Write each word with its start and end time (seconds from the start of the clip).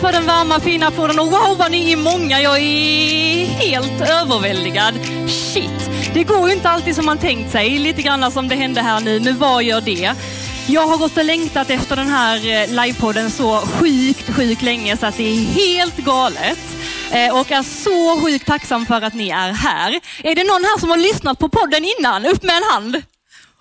för 0.00 0.12
den 0.12 0.26
varma 0.26 0.60
fina 0.60 0.90
podden 0.90 1.18
och 1.18 1.26
wow 1.26 1.56
vad 1.58 1.70
ni 1.70 1.92
är 1.92 1.96
många. 1.96 2.40
Jag 2.40 2.58
är 2.58 3.46
helt 3.46 4.00
överväldigad. 4.00 4.94
Shit, 5.28 5.90
det 6.14 6.24
går 6.24 6.48
ju 6.48 6.54
inte 6.54 6.70
alltid 6.70 6.94
som 6.94 7.06
man 7.06 7.18
tänkt 7.18 7.52
sig. 7.52 7.78
Lite 7.78 8.02
grann 8.02 8.30
som 8.32 8.48
det 8.48 8.54
hände 8.54 8.80
här 8.80 9.00
nu, 9.00 9.20
men 9.20 9.38
vad 9.38 9.62
gör 9.62 9.80
det? 9.80 10.14
Jag 10.66 10.86
har 10.86 10.98
gått 10.98 11.16
och 11.16 11.24
längtat 11.24 11.70
efter 11.70 11.96
den 11.96 12.08
här 12.08 12.36
eh, 12.36 12.68
livepodden 12.68 13.30
så 13.30 13.60
sjukt, 13.60 14.34
sjukt 14.36 14.62
länge 14.62 14.96
så 14.96 15.06
att 15.06 15.16
det 15.16 15.24
är 15.24 15.40
helt 15.40 15.96
galet. 15.96 16.58
Eh, 17.12 17.40
och 17.40 17.52
är 17.52 17.62
så 17.62 18.20
sjukt 18.20 18.46
tacksam 18.46 18.86
för 18.86 19.02
att 19.02 19.14
ni 19.14 19.28
är 19.28 19.52
här. 19.52 20.00
Är 20.22 20.34
det 20.34 20.44
någon 20.44 20.64
här 20.64 20.80
som 20.80 20.90
har 20.90 20.96
lyssnat 20.96 21.38
på 21.38 21.48
podden 21.48 21.84
innan? 21.98 22.26
Upp 22.26 22.42
med 22.42 22.56
en 22.56 22.62
hand. 22.72 23.02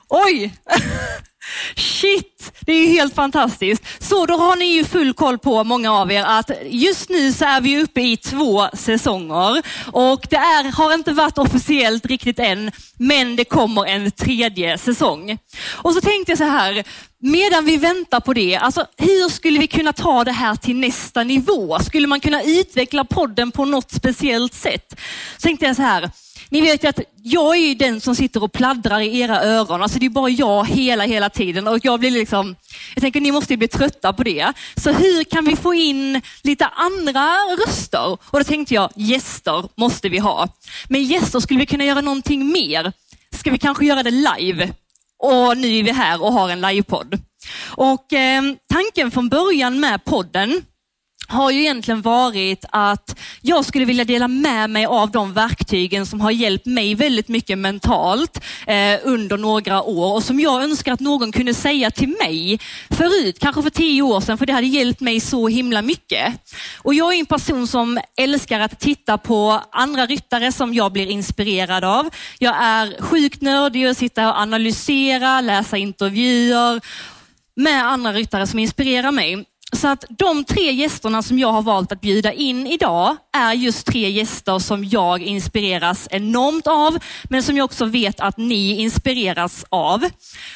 Oj! 0.10 0.54
Shit, 1.76 2.54
det 2.60 2.74
är 2.74 2.80
ju 2.80 2.88
helt 2.88 3.16
fantastiskt. 3.16 3.84
Så 4.00 4.26
då 4.26 4.38
har 4.38 4.56
ni 4.56 4.66
ju 4.66 4.84
full 4.84 5.14
koll 5.14 5.38
på, 5.38 5.64
många 5.64 5.94
av 5.94 6.12
er, 6.12 6.24
att 6.24 6.52
just 6.70 7.10
nu 7.10 7.34
så 7.34 7.46
är 7.46 7.62
vi 7.62 7.84
uppe 7.84 8.02
i 8.02 8.18
två 8.18 8.68
säsonger. 8.74 9.62
Och 9.92 10.28
det 10.30 10.36
är, 10.36 10.72
har 10.72 10.94
inte 10.94 11.14
varit 11.14 11.38
officiellt 11.38 12.06
riktigt 12.06 12.40
än, 12.40 12.72
men 12.98 13.36
det 13.36 13.46
kommer 13.46 13.86
en 13.86 14.12
tredje 14.12 14.78
säsong. 14.78 15.38
Och 15.72 15.94
så 15.94 16.02
tänkte 16.02 16.32
jag 16.32 16.38
så 16.38 16.44
här, 16.44 16.84
medan 17.20 17.66
vi 17.66 17.78
väntar 17.78 18.20
på 18.20 18.34
det, 18.34 18.56
alltså 18.56 18.86
hur 18.98 19.30
skulle 19.30 19.60
vi 19.60 19.68
kunna 19.68 19.94
ta 19.94 20.24
det 20.24 20.32
här 20.32 20.56
till 20.56 20.76
nästa 20.76 21.24
nivå? 21.24 21.80
Skulle 21.80 22.08
man 22.08 22.20
kunna 22.20 22.44
utveckla 22.44 23.06
podden 23.06 23.52
på 23.52 23.66
något 23.66 23.92
speciellt 23.92 24.54
sätt? 24.54 25.00
Så 25.38 25.42
tänkte 25.42 25.66
jag 25.66 25.76
så 25.76 25.82
här, 25.82 26.12
ni 26.50 26.62
vet 26.62 26.84
ju 26.84 26.88
att 26.88 27.00
jag 27.24 27.58
är 27.58 27.76
den 27.76 28.02
som 28.02 28.16
sitter 28.16 28.44
och 28.44 28.52
pladdrar 28.52 29.00
i 29.00 29.20
era 29.20 29.44
öron. 29.44 29.82
Alltså 29.82 30.00
det 30.00 30.06
är 30.06 30.10
bara 30.10 30.30
jag 30.30 30.66
hela, 30.68 31.04
hela 31.04 31.30
tiden. 31.30 31.68
Och 31.68 31.80
jag 31.86 32.00
blir 32.00 32.12
liksom, 32.12 32.56
jag 32.96 33.02
tänker 33.02 33.22
ni 33.22 33.32
måste 33.32 33.58
bli 33.58 33.68
trötta 33.68 34.14
på 34.14 34.24
det. 34.24 34.54
Så 34.76 34.92
hur 34.92 35.24
kan 35.24 35.46
vi 35.46 35.56
få 35.56 35.74
in 35.74 36.22
lite 36.44 36.66
andra 36.66 37.36
röster? 37.66 38.12
Och 38.12 38.40
då 38.40 38.44
tänkte 38.44 38.74
jag, 38.74 38.90
gäster 38.96 39.70
måste 39.76 40.10
vi 40.10 40.20
ha. 40.20 40.48
Men 40.88 41.04
gäster 41.04 41.40
skulle 41.40 41.60
vi 41.60 41.66
kunna 41.66 41.86
göra 41.86 42.02
någonting 42.02 42.52
mer. 42.52 42.94
Ska 43.32 43.52
vi 43.52 43.58
kanske 43.58 43.86
göra 43.86 44.04
det 44.04 44.12
live? 44.12 44.74
Och 45.20 45.58
nu 45.58 45.78
är 45.78 45.84
vi 45.84 45.92
här 45.92 46.24
och 46.24 46.34
har 46.34 46.50
en 46.50 46.62
livepodd. 46.62 47.20
Och 47.66 48.14
eh, 48.14 48.44
tanken 48.70 49.12
från 49.12 49.30
början 49.30 49.80
med 49.80 50.06
podden 50.06 50.62
har 51.28 51.52
ju 51.52 51.60
egentligen 51.60 52.02
varit 52.02 52.66
att 52.70 53.20
jag 53.42 53.66
skulle 53.66 53.86
vilja 53.86 54.04
dela 54.04 54.28
med 54.28 54.70
mig 54.70 54.86
av 54.86 55.12
de 55.12 55.34
verktygen 55.34 56.06
som 56.06 56.22
har 56.22 56.32
hjälpt 56.32 56.66
mig 56.66 56.96
väldigt 56.96 57.28
mycket 57.28 57.58
mentalt 57.58 58.44
eh, 58.68 59.00
under 59.04 59.38
några 59.38 59.84
år 59.84 60.14
och 60.14 60.24
som 60.24 60.40
jag 60.40 60.64
önskar 60.64 60.94
att 60.94 61.00
någon 61.00 61.32
kunde 61.32 61.54
säga 61.54 61.92
till 61.92 62.10
mig 62.10 62.60
förut, 62.90 63.40
kanske 63.40 63.62
för 63.62 63.70
tio 63.70 64.02
år 64.02 64.22
sedan, 64.22 64.38
för 64.38 64.46
det 64.46 64.54
hade 64.54 64.68
hjälpt 64.68 65.02
mig 65.02 65.20
så 65.20 65.48
himla 65.48 65.82
mycket. 65.82 66.34
Och 66.78 66.94
jag 66.94 67.14
är 67.14 67.20
en 67.20 67.26
person 67.26 67.68
som 67.68 68.00
älskar 68.18 68.60
att 68.60 68.80
titta 68.80 69.18
på 69.18 69.62
andra 69.72 70.06
ryttare 70.06 70.52
som 70.52 70.74
jag 70.74 70.92
blir 70.92 71.08
inspirerad 71.08 71.84
av. 71.84 72.10
Jag 72.40 72.56
är 72.60 73.02
sjukt 73.02 73.42
nördig 73.42 73.90
och 73.90 73.98
sitter 73.98 74.28
och 74.28 74.40
analyserar, 74.40 75.42
läsa 75.42 75.78
intervjuer 75.78 76.82
med 77.56 77.88
andra 77.88 78.14
ryttare 78.14 78.48
som 78.48 78.60
inspirerar 78.60 79.12
mig. 79.12 79.46
Så 79.76 79.88
att 79.88 80.06
de 80.10 80.44
tre 80.44 80.72
gästerna 80.72 81.22
som 81.22 81.40
jag 81.40 81.52
har 81.52 81.62
valt 81.62 81.92
att 81.92 82.02
bjuda 82.02 82.34
in 82.34 82.68
idag 82.68 83.18
är 83.38 83.54
just 83.54 83.88
tre 83.88 84.10
gäster 84.10 84.60
som 84.60 84.84
jag 84.86 85.22
inspireras 85.22 86.08
enormt 86.12 86.68
av, 86.68 86.98
men 87.24 87.44
som 87.44 87.58
jag 87.58 87.66
också 87.66 87.86
vet 87.86 88.20
att 88.20 88.38
ni 88.38 88.82
inspireras 88.82 89.66
av. 89.70 90.10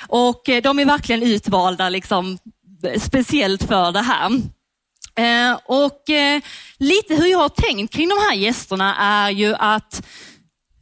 Och 0.08 0.50
eh, 0.50 0.62
de 0.62 0.80
är 0.80 0.86
verkligen 0.86 1.24
utvalda 1.24 1.90
liksom, 1.90 2.38
speciellt 3.00 3.64
för 3.64 3.92
det 3.92 4.02
här. 4.02 4.42
Eh, 5.16 5.60
och 5.66 6.10
eh, 6.10 6.42
lite 6.78 7.16
hur 7.16 7.26
jag 7.26 7.40
har 7.40 7.50
tänkt 7.50 7.94
kring 7.94 8.10
de 8.10 8.18
här 8.30 8.36
gästerna 8.36 8.96
är 8.96 9.30
ju 9.30 9.56
att 9.56 10.06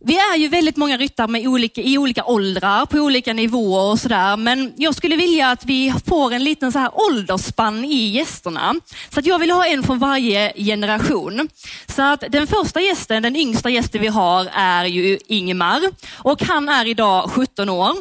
vi 0.05 0.17
är 0.17 0.37
ju 0.37 0.47
väldigt 0.47 0.77
många 0.77 0.97
ryttare 0.97 1.27
med 1.27 1.47
olika, 1.47 1.81
i 1.81 1.97
olika 1.97 2.25
åldrar, 2.25 2.85
på 2.85 2.97
olika 2.97 3.33
nivåer 3.33 3.91
och 3.91 3.99
sådär. 3.99 4.37
Men 4.37 4.73
jag 4.77 4.95
skulle 4.95 5.15
vilja 5.15 5.49
att 5.49 5.65
vi 5.65 5.93
får 6.05 6.33
en 6.33 6.43
liten 6.43 6.71
så 6.71 6.79
här 6.79 6.91
åldersspann 6.93 7.85
i 7.85 8.07
gästerna. 8.07 8.75
Så 9.09 9.19
att 9.19 9.25
jag 9.25 9.39
vill 9.39 9.51
ha 9.51 9.65
en 9.65 9.83
från 9.83 9.99
varje 9.99 10.53
generation. 10.55 11.49
Så 11.87 12.01
att 12.01 12.23
den 12.29 12.47
första 12.47 12.81
gästen, 12.81 13.23
den 13.23 13.35
yngsta 13.35 13.69
gästen 13.69 14.01
vi 14.01 14.07
har 14.07 14.49
är 14.53 14.85
ju 14.85 15.19
Ingmar 15.27 15.81
och 16.13 16.43
han 16.43 16.69
är 16.69 16.85
idag 16.85 17.31
17 17.31 17.69
år. 17.69 17.95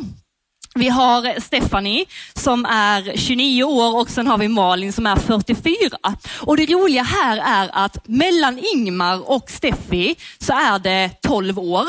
Vi 0.76 0.88
har 0.88 1.40
Stephanie 1.40 2.04
som 2.34 2.64
är 2.64 3.16
29 3.16 3.64
år 3.64 4.00
och 4.00 4.10
sen 4.10 4.26
har 4.26 4.38
vi 4.38 4.48
Malin 4.48 4.92
som 4.92 5.06
är 5.06 5.16
44. 5.16 5.98
Och 6.40 6.56
det 6.56 6.66
roliga 6.66 7.02
här 7.02 7.36
är 7.36 7.70
att 7.72 8.08
mellan 8.08 8.60
Ingmar 8.74 9.30
och 9.30 9.50
Steffi 9.50 10.16
så 10.38 10.52
är 10.52 10.78
det 10.78 11.10
12 11.22 11.58
år. 11.58 11.86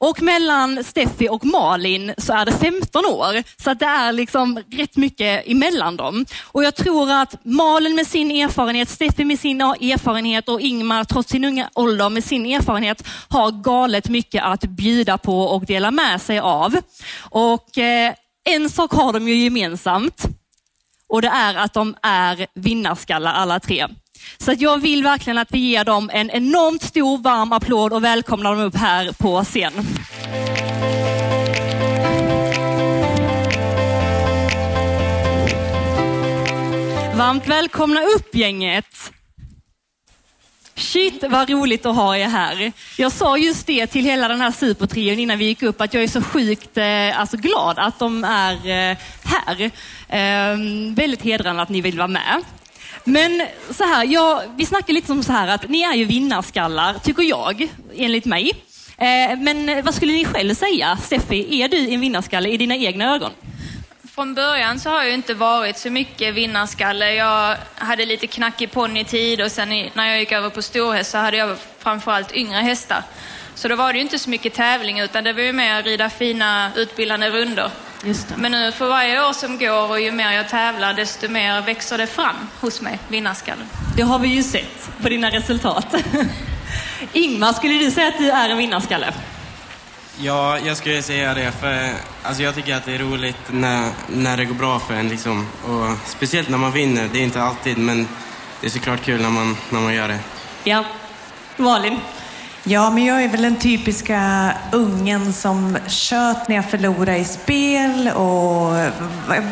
Och 0.00 0.22
mellan 0.22 0.84
Steffi 0.84 1.28
och 1.28 1.44
Malin 1.44 2.14
så 2.18 2.32
är 2.32 2.46
det 2.46 2.52
15 2.52 3.06
år. 3.06 3.62
Så 3.62 3.74
det 3.74 3.84
är 3.84 4.12
liksom 4.12 4.62
rätt 4.70 4.96
mycket 4.96 5.48
emellan 5.48 5.96
dem. 5.96 6.26
Och 6.44 6.64
jag 6.64 6.74
tror 6.74 7.12
att 7.12 7.44
Malin 7.44 7.94
med 7.94 8.06
sin 8.06 8.30
erfarenhet, 8.30 8.88
Steffi 8.88 9.24
med 9.24 9.38
sin 9.38 9.60
erfarenhet 9.60 10.48
och 10.48 10.60
Ingmar 10.60 11.04
trots 11.04 11.30
sin 11.30 11.44
unga 11.44 11.70
ålder 11.74 12.08
med 12.08 12.24
sin 12.24 12.46
erfarenhet 12.46 13.06
har 13.28 13.50
galet 13.50 14.08
mycket 14.08 14.42
att 14.44 14.60
bjuda 14.60 15.18
på 15.18 15.42
och 15.42 15.66
dela 15.66 15.90
med 15.90 16.22
sig 16.22 16.38
av. 16.38 16.76
Och 17.20 17.78
eh, 17.78 18.14
en 18.44 18.70
sak 18.70 18.92
har 18.92 19.12
de 19.12 19.28
ju 19.28 19.34
gemensamt 19.34 20.26
och 21.08 21.22
det 21.22 21.28
är 21.28 21.54
att 21.54 21.74
de 21.74 21.96
är 22.02 22.46
vinnarskallar 22.54 23.32
alla 23.32 23.60
tre. 23.60 23.86
Så 24.38 24.54
jag 24.58 24.78
vill 24.78 25.02
verkligen 25.02 25.38
att 25.38 25.52
vi 25.52 25.58
ger 25.58 25.84
dem 25.84 26.10
en 26.12 26.30
enormt 26.30 26.82
stor 26.82 27.18
varm 27.18 27.52
applåd 27.52 27.92
och 27.92 28.04
välkomnar 28.04 28.50
dem 28.50 28.60
upp 28.60 28.76
här 28.76 29.12
på 29.12 29.44
scen. 29.44 29.72
Varmt 37.14 37.48
välkomna 37.48 38.00
upp 38.02 38.34
gänget. 38.34 39.12
Shit 40.74 41.24
vad 41.28 41.50
roligt 41.50 41.86
att 41.86 41.96
ha 41.96 42.16
er 42.16 42.28
här. 42.28 42.72
Jag 42.96 43.12
sa 43.12 43.38
just 43.38 43.66
det 43.66 43.86
till 43.86 44.04
hela 44.04 44.28
den 44.28 44.40
här 44.40 44.50
supertrion 44.50 45.18
innan 45.18 45.38
vi 45.38 45.44
gick 45.44 45.62
upp 45.62 45.80
att 45.80 45.94
jag 45.94 46.02
är 46.02 46.08
så 46.08 46.22
sjukt 46.22 46.76
eh, 46.76 47.20
alltså 47.20 47.36
glad 47.36 47.78
att 47.78 47.98
de 47.98 48.24
är 48.24 48.54
eh, 48.54 48.96
här. 49.24 49.70
Ehm, 50.08 50.94
väldigt 50.94 51.22
hedrande 51.22 51.62
att 51.62 51.68
ni 51.68 51.80
vill 51.80 51.98
vara 51.98 52.08
med. 52.08 52.42
Men 53.08 53.42
så 53.70 53.84
här, 53.84 54.04
jag, 54.04 54.42
vi 54.56 54.66
snackar 54.66 54.92
lite 54.92 55.12
om 55.12 55.22
så 55.22 55.32
här 55.32 55.48
att 55.48 55.68
ni 55.68 55.82
är 55.82 55.94
ju 55.94 56.04
vinnarskallar, 56.04 56.94
tycker 56.98 57.22
jag, 57.22 57.68
enligt 57.96 58.24
mig. 58.24 58.52
Eh, 58.98 59.38
men 59.38 59.84
vad 59.84 59.94
skulle 59.94 60.12
ni 60.12 60.24
själv 60.24 60.54
säga? 60.54 60.98
Steffi, 61.02 61.62
är 61.62 61.68
du 61.68 61.88
en 61.90 62.00
vinnarskalle 62.00 62.48
i 62.48 62.56
dina 62.56 62.76
egna 62.76 63.14
ögon? 63.14 63.30
Från 64.14 64.34
början 64.34 64.80
så 64.80 64.90
har 64.90 65.04
jag 65.04 65.14
inte 65.14 65.34
varit 65.34 65.78
så 65.78 65.90
mycket 65.90 66.34
vinnarskalle. 66.34 67.14
Jag 67.14 67.56
hade 67.74 68.06
lite 68.06 68.26
knackig 68.26 68.70
ponnytid 68.70 69.40
och 69.40 69.52
sen 69.52 69.68
när 69.68 70.06
jag 70.06 70.18
gick 70.18 70.32
över 70.32 70.50
på 70.50 70.62
storhäst 70.62 71.10
så 71.10 71.18
hade 71.18 71.36
jag 71.36 71.56
framförallt 71.78 72.34
yngre 72.34 72.58
hästar. 72.58 73.02
Så 73.58 73.68
då 73.68 73.76
var 73.76 73.92
det 73.92 73.98
ju 73.98 74.02
inte 74.02 74.18
så 74.18 74.30
mycket 74.30 74.54
tävling 74.54 75.00
utan 75.00 75.24
det 75.24 75.32
var 75.32 75.42
ju 75.42 75.52
mer 75.52 75.78
att 75.78 75.84
rida 75.84 76.10
fina 76.10 76.70
utbildande 76.76 77.30
rundor. 77.30 77.70
Men 78.36 78.52
nu 78.52 78.72
för 78.72 78.88
varje 78.88 79.28
år 79.28 79.32
som 79.32 79.58
går 79.58 79.90
och 79.90 80.00
ju 80.00 80.12
mer 80.12 80.32
jag 80.32 80.48
tävlar 80.48 80.94
desto 80.94 81.28
mer 81.28 81.62
växer 81.62 81.98
det 81.98 82.06
fram 82.06 82.36
hos 82.60 82.80
mig, 82.80 82.98
vinnarskallen. 83.08 83.66
Det 83.96 84.02
har 84.02 84.18
vi 84.18 84.28
ju 84.28 84.42
sett 84.42 84.90
på 85.02 85.08
dina 85.08 85.30
resultat. 85.30 85.94
Ingmar, 87.12 87.52
skulle 87.52 87.74
du 87.74 87.90
säga 87.90 88.08
att 88.08 88.18
du 88.18 88.30
är 88.30 88.48
en 88.48 88.58
vinnarskalle? 88.58 89.14
Ja, 90.18 90.58
jag 90.58 90.76
skulle 90.76 91.02
säga 91.02 91.34
det. 91.34 91.52
För, 91.52 91.90
alltså 92.22 92.42
jag 92.42 92.54
tycker 92.54 92.76
att 92.76 92.84
det 92.84 92.94
är 92.94 92.98
roligt 92.98 93.42
när, 93.50 93.90
när 94.06 94.36
det 94.36 94.44
går 94.44 94.54
bra 94.54 94.78
för 94.78 94.94
en. 94.94 95.08
Liksom. 95.08 95.48
Och 95.64 96.08
speciellt 96.08 96.48
när 96.48 96.58
man 96.58 96.72
vinner. 96.72 97.08
Det 97.12 97.18
är 97.18 97.22
inte 97.22 97.42
alltid, 97.42 97.78
men 97.78 98.08
det 98.60 98.66
är 98.66 98.70
såklart 98.70 99.04
kul 99.04 99.22
när 99.22 99.30
man, 99.30 99.56
när 99.70 99.80
man 99.80 99.94
gör 99.94 100.08
det. 100.08 100.18
Ja. 100.64 100.84
Malin? 101.56 102.00
Ja, 102.64 102.90
men 102.90 103.04
jag 103.04 103.24
är 103.24 103.28
väl 103.28 103.42
den 103.42 103.56
typiska 103.56 104.52
ungen 104.72 105.32
som 105.32 105.78
tjöt 105.86 106.48
när 106.48 106.56
jag 106.56 106.70
förlorade 106.70 107.16
i 107.16 107.24
spel 107.24 108.08
och 108.08 108.72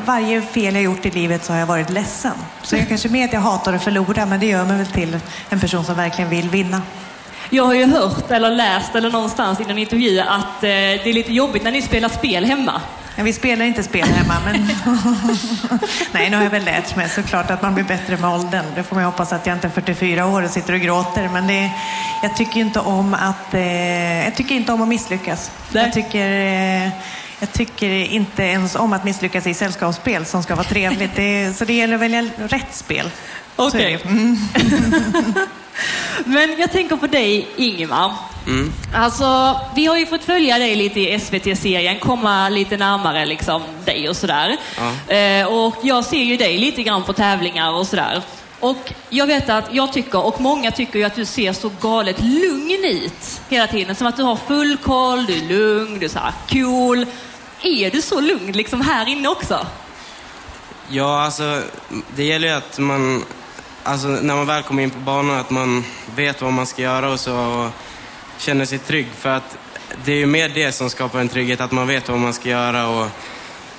varje 0.05 0.43
fel 0.43 0.75
jag 0.75 0.85
gjort 0.85 1.07
i 1.07 1.11
livet 1.11 1.45
så 1.45 1.53
har 1.53 1.61
jag 1.61 1.67
varit 1.67 1.91
ledsen. 1.91 2.33
Så 2.63 2.77
jag 2.77 2.89
kanske 2.89 3.09
mer 3.09 3.25
att 3.25 3.33
jag 3.33 3.41
hatar 3.41 3.73
att 3.73 3.85
förlora, 3.85 4.27
men 4.27 4.41
det 4.41 4.47
gör 4.47 4.65
mig 4.65 4.77
väl 4.77 4.87
till 4.87 5.19
en 5.49 5.61
person 5.61 5.85
som 5.85 5.97
verkligen 5.97 6.31
vill 6.31 6.49
vinna. 6.49 6.83
Jag 7.51 7.65
har 7.65 7.75
ju 7.75 7.87
hört 7.87 8.31
eller 8.31 8.51
läst 8.51 8.95
eller 8.95 9.11
någonstans 9.11 9.61
i 9.61 9.65
någon 9.65 9.79
intervju 9.79 10.21
att 10.21 10.63
eh, 10.63 10.69
det 10.69 11.09
är 11.09 11.13
lite 11.13 11.33
jobbigt 11.33 11.65
när 11.65 11.73
ni 11.73 11.83
spelar 11.83 12.09
spel 12.09 12.45
hemma. 12.45 12.81
Vi 13.25 13.33
spelar 13.33 13.65
inte 13.65 13.83
spel 13.83 14.09
hemma, 14.09 14.35
men... 14.45 14.55
Nej, 16.13 16.31
nu 16.31 16.37
har 16.37 16.45
jag 16.45 16.51
väl 16.51 16.65
lärt 16.65 16.97
mig 16.97 17.09
såklart 17.09 17.51
att 17.51 17.63
man 17.63 17.75
blir 17.75 17.85
bättre 17.85 18.17
med 18.17 18.31
åldern. 18.31 18.65
Det 18.75 18.83
får 18.83 18.97
man 18.97 19.05
hoppas 19.05 19.33
att 19.33 19.47
jag 19.47 19.57
inte 19.57 19.67
är 19.67 19.71
44 19.71 20.27
år 20.27 20.43
och 20.43 20.51
sitter 20.51 20.75
och 20.75 20.81
gråter. 20.81 21.29
Men 21.33 21.47
det, 21.47 21.71
jag 22.23 22.37
tycker 22.37 22.61
inte 22.61 22.81
om 22.81 23.15
att, 23.15 23.55
eh, 23.55 24.25
jag 24.25 24.35
tycker 24.35 24.55
inte 24.55 24.73
om 24.73 24.83
att 24.83 24.89
misslyckas. 24.89 25.51
Nej. 25.73 25.85
Jag 25.85 25.93
tycker... 25.93 26.31
Eh, 26.31 26.91
jag 27.41 27.53
tycker 27.53 27.91
inte 27.91 28.43
ens 28.43 28.75
om 28.75 28.93
att 28.93 29.05
misslyckas 29.05 29.47
i 29.47 29.55
sällskapsspel 29.55 30.27
som 30.27 30.43
ska 30.43 30.55
vara 30.55 30.67
trevligt. 30.67 31.17
Det, 31.17 31.57
så 31.57 31.65
det 31.65 31.73
gäller 31.73 31.95
att 31.95 32.01
välja 32.01 32.31
rätt 32.37 32.75
spel. 32.75 33.11
Okej. 33.57 33.99
Mm. 34.05 34.37
Men 36.25 36.57
jag 36.59 36.73
tänker 36.73 36.97
på 36.97 37.07
dig, 37.07 37.49
Ingemar. 37.57 38.13
Mm. 38.47 38.73
Alltså, 38.95 39.61
vi 39.75 39.87
har 39.87 39.97
ju 39.97 40.07
fått 40.07 40.25
följa 40.25 40.59
dig 40.59 40.75
lite 40.75 41.01
i 41.01 41.21
SVT-serien, 41.21 41.99
komma 41.99 42.49
lite 42.49 42.77
närmare 42.77 43.27
liksom, 43.27 43.63
dig 43.85 44.09
och 44.09 44.17
sådär. 44.17 44.57
Ja. 44.77 45.15
Eh, 45.15 45.47
och 45.47 45.77
jag 45.83 46.05
ser 46.05 46.23
ju 46.23 46.37
dig 46.37 46.59
lite 46.59 46.83
grann 46.83 47.03
på 47.03 47.13
tävlingar 47.13 47.73
och 47.73 47.87
sådär. 47.87 48.23
Och 48.61 48.93
jag 49.11 49.27
vet 49.27 49.49
att 49.49 49.65
jag 49.71 49.93
tycker, 49.93 50.27
och 50.27 50.41
många 50.41 50.71
tycker 50.71 50.99
ju 50.99 51.05
att 51.05 51.15
du 51.15 51.25
ser 51.25 51.53
så 51.53 51.71
galet 51.81 52.21
lugn 52.21 52.85
ut 52.85 53.41
hela 53.49 53.67
tiden. 53.67 53.97
Som 53.97 54.07
att 54.07 54.17
du 54.17 54.23
har 54.23 54.37
full 54.37 54.77
koll, 54.77 55.27
du 55.27 55.33
är 55.33 55.49
lugn, 55.49 55.99
du 55.99 56.05
är 56.05 56.11
så 56.11 56.19
här 56.19 56.33
cool. 56.49 57.07
Är 57.63 57.91
du 57.91 58.03
så 58.03 58.21
lugn 58.21 58.53
liksom 58.53 58.81
här 58.81 59.09
inne 59.09 59.29
också? 59.29 59.67
Ja, 60.89 61.23
alltså 61.23 61.63
det 62.17 62.25
gäller 62.25 62.49
ju 62.49 62.55
att 62.55 62.79
man, 62.79 63.25
alltså 63.83 64.09
när 64.09 64.37
man 64.37 64.47
väl 64.47 64.63
kommer 64.63 64.83
in 64.83 64.91
på 64.91 64.99
banan, 64.99 65.39
att 65.39 65.51
man 65.51 65.85
vet 66.15 66.43
vad 66.43 66.53
man 66.53 66.67
ska 66.67 66.83
göra 66.83 67.11
och 67.11 67.21
så 67.21 67.37
och 67.37 67.71
känner 68.39 68.65
sig 68.65 68.79
trygg. 68.79 69.07
För 69.19 69.29
att 69.29 69.59
det 70.05 70.13
är 70.13 70.17
ju 70.17 70.27
mer 70.27 70.49
det 70.49 70.73
som 70.73 70.91
skapar 70.91 71.21
en 71.21 71.29
trygghet, 71.29 71.61
att 71.61 71.73
man 71.73 71.87
vet 71.87 72.09
vad 72.09 72.19
man 72.19 72.35
ska 72.35 72.49
göra 72.49 72.89
och 72.89 73.07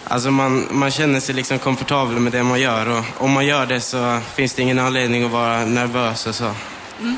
alltså 0.04 0.32
man, 0.32 0.68
man 0.72 0.92
känner 0.92 1.20
sig 1.20 1.36
liksom 1.36 1.60
komfortabel 1.60 2.20
med 2.20 2.32
det 2.32 2.44
man 2.44 2.60
gör 2.60 2.98
och 2.98 3.04
om 3.18 3.32
man 3.32 3.46
gör 3.46 3.66
det 3.66 3.82
så 3.82 4.20
finns 4.36 4.54
det 4.54 4.62
ingen 4.62 4.80
anledning 4.80 5.24
att 5.24 5.32
vara 5.32 5.66
nervös 5.66 6.28
och 6.28 6.36
så. 6.36 6.52
Mm. 7.00 7.18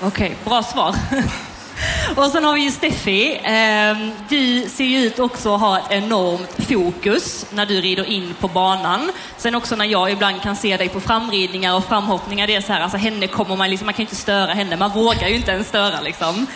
Okej, 0.00 0.36
bra 0.44 0.62
svar. 0.62 0.94
Och 2.16 2.26
sen 2.26 2.44
har 2.44 2.54
vi 2.54 2.60
ju 2.60 2.70
Steffi. 2.70 3.40
Ehm, 3.44 4.12
du 4.28 4.68
ser 4.68 4.84
ju 4.84 4.98
ut 4.98 5.18
också 5.18 5.54
att 5.54 5.60
ha 5.60 5.78
ett 5.78 5.90
enormt 5.90 6.68
fokus 6.68 7.46
när 7.50 7.66
du 7.66 7.80
rider 7.80 8.04
in 8.04 8.34
på 8.40 8.48
banan. 8.48 9.12
Sen 9.36 9.54
också 9.54 9.76
när 9.76 9.84
jag 9.84 10.10
ibland 10.10 10.42
kan 10.42 10.56
se 10.56 10.76
dig 10.76 10.88
på 10.88 11.00
framridningar 11.00 11.74
och 11.74 11.84
framhoppningar, 11.84 12.46
det 12.46 12.54
är 12.54 12.60
så 12.60 12.72
här, 12.72 12.80
alltså 12.80 12.98
henne 12.98 13.26
kommer 13.26 13.56
man 13.56 13.70
liksom, 13.70 13.86
man 13.86 13.94
kan 13.94 14.02
ju 14.02 14.06
inte 14.06 14.16
störa 14.16 14.52
henne, 14.52 14.76
man 14.76 14.90
vågar 14.90 15.28
ju 15.28 15.34
inte 15.34 15.50
ens 15.50 15.68
störa 15.68 16.00
liksom. 16.00 16.46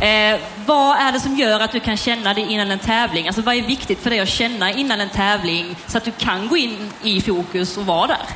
Eh, 0.00 0.40
vad 0.66 0.96
är 0.96 1.12
det 1.12 1.20
som 1.20 1.36
gör 1.36 1.60
att 1.60 1.72
du 1.72 1.80
kan 1.80 1.96
känna 1.96 2.34
det 2.34 2.40
innan 2.40 2.70
en 2.70 2.78
tävling? 2.78 3.26
Alltså 3.26 3.42
vad 3.42 3.54
är 3.54 3.62
viktigt 3.62 4.02
för 4.02 4.10
dig 4.10 4.20
att 4.20 4.28
känna 4.28 4.72
innan 4.72 5.00
en 5.00 5.08
tävling 5.08 5.76
så 5.86 5.98
att 5.98 6.04
du 6.04 6.10
kan 6.10 6.48
gå 6.48 6.56
in 6.56 6.92
i 7.02 7.20
fokus 7.20 7.76
och 7.76 7.86
vara 7.86 8.06
där? 8.06 8.26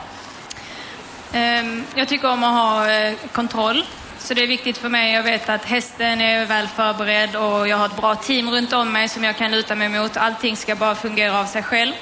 Ehm, 1.32 1.84
jag 1.94 2.08
tycker 2.08 2.30
om 2.30 2.44
att 2.44 2.52
ha 2.52 2.90
eh, 2.90 3.14
kontroll. 3.32 3.84
Så 4.24 4.34
det 4.34 4.42
är 4.42 4.46
viktigt 4.46 4.78
för 4.78 4.88
mig. 4.88 5.12
Jag 5.12 5.22
vet 5.22 5.48
att 5.48 5.64
hästen 5.64 6.20
är 6.20 6.44
väl 6.46 6.68
förberedd 6.68 7.36
och 7.36 7.68
jag 7.68 7.76
har 7.76 7.86
ett 7.86 7.96
bra 7.96 8.14
team 8.14 8.50
runt 8.50 8.72
om 8.72 8.92
mig 8.92 9.08
som 9.08 9.24
jag 9.24 9.36
kan 9.36 9.50
luta 9.50 9.74
mig 9.74 9.88
mot. 9.88 10.16
Allting 10.16 10.56
ska 10.56 10.74
bara 10.74 10.94
fungera 10.94 11.40
av 11.40 11.44
sig 11.44 11.62
själv. 11.62 11.92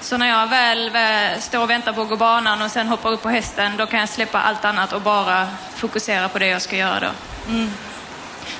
Så 0.00 0.16
när 0.16 0.28
jag 0.28 0.46
väl 0.46 0.90
väl 0.90 1.40
står 1.40 1.62
och 1.62 1.70
väntar 1.70 1.92
på 1.92 2.02
att 2.02 2.08
gå 2.08 2.16
banan 2.16 2.62
och 2.62 2.70
sen 2.70 2.88
hoppar 2.88 3.10
upp 3.12 3.22
på 3.22 3.28
hästen, 3.28 3.76
då 3.76 3.86
kan 3.86 4.00
jag 4.00 4.08
släppa 4.08 4.40
allt 4.40 4.64
annat 4.64 4.92
och 4.92 5.00
bara 5.00 5.48
fokusera 5.74 6.28
på 6.28 6.38
det 6.38 6.46
jag 6.46 6.62
ska 6.62 6.76
göra 6.76 7.00
då. 7.00 7.08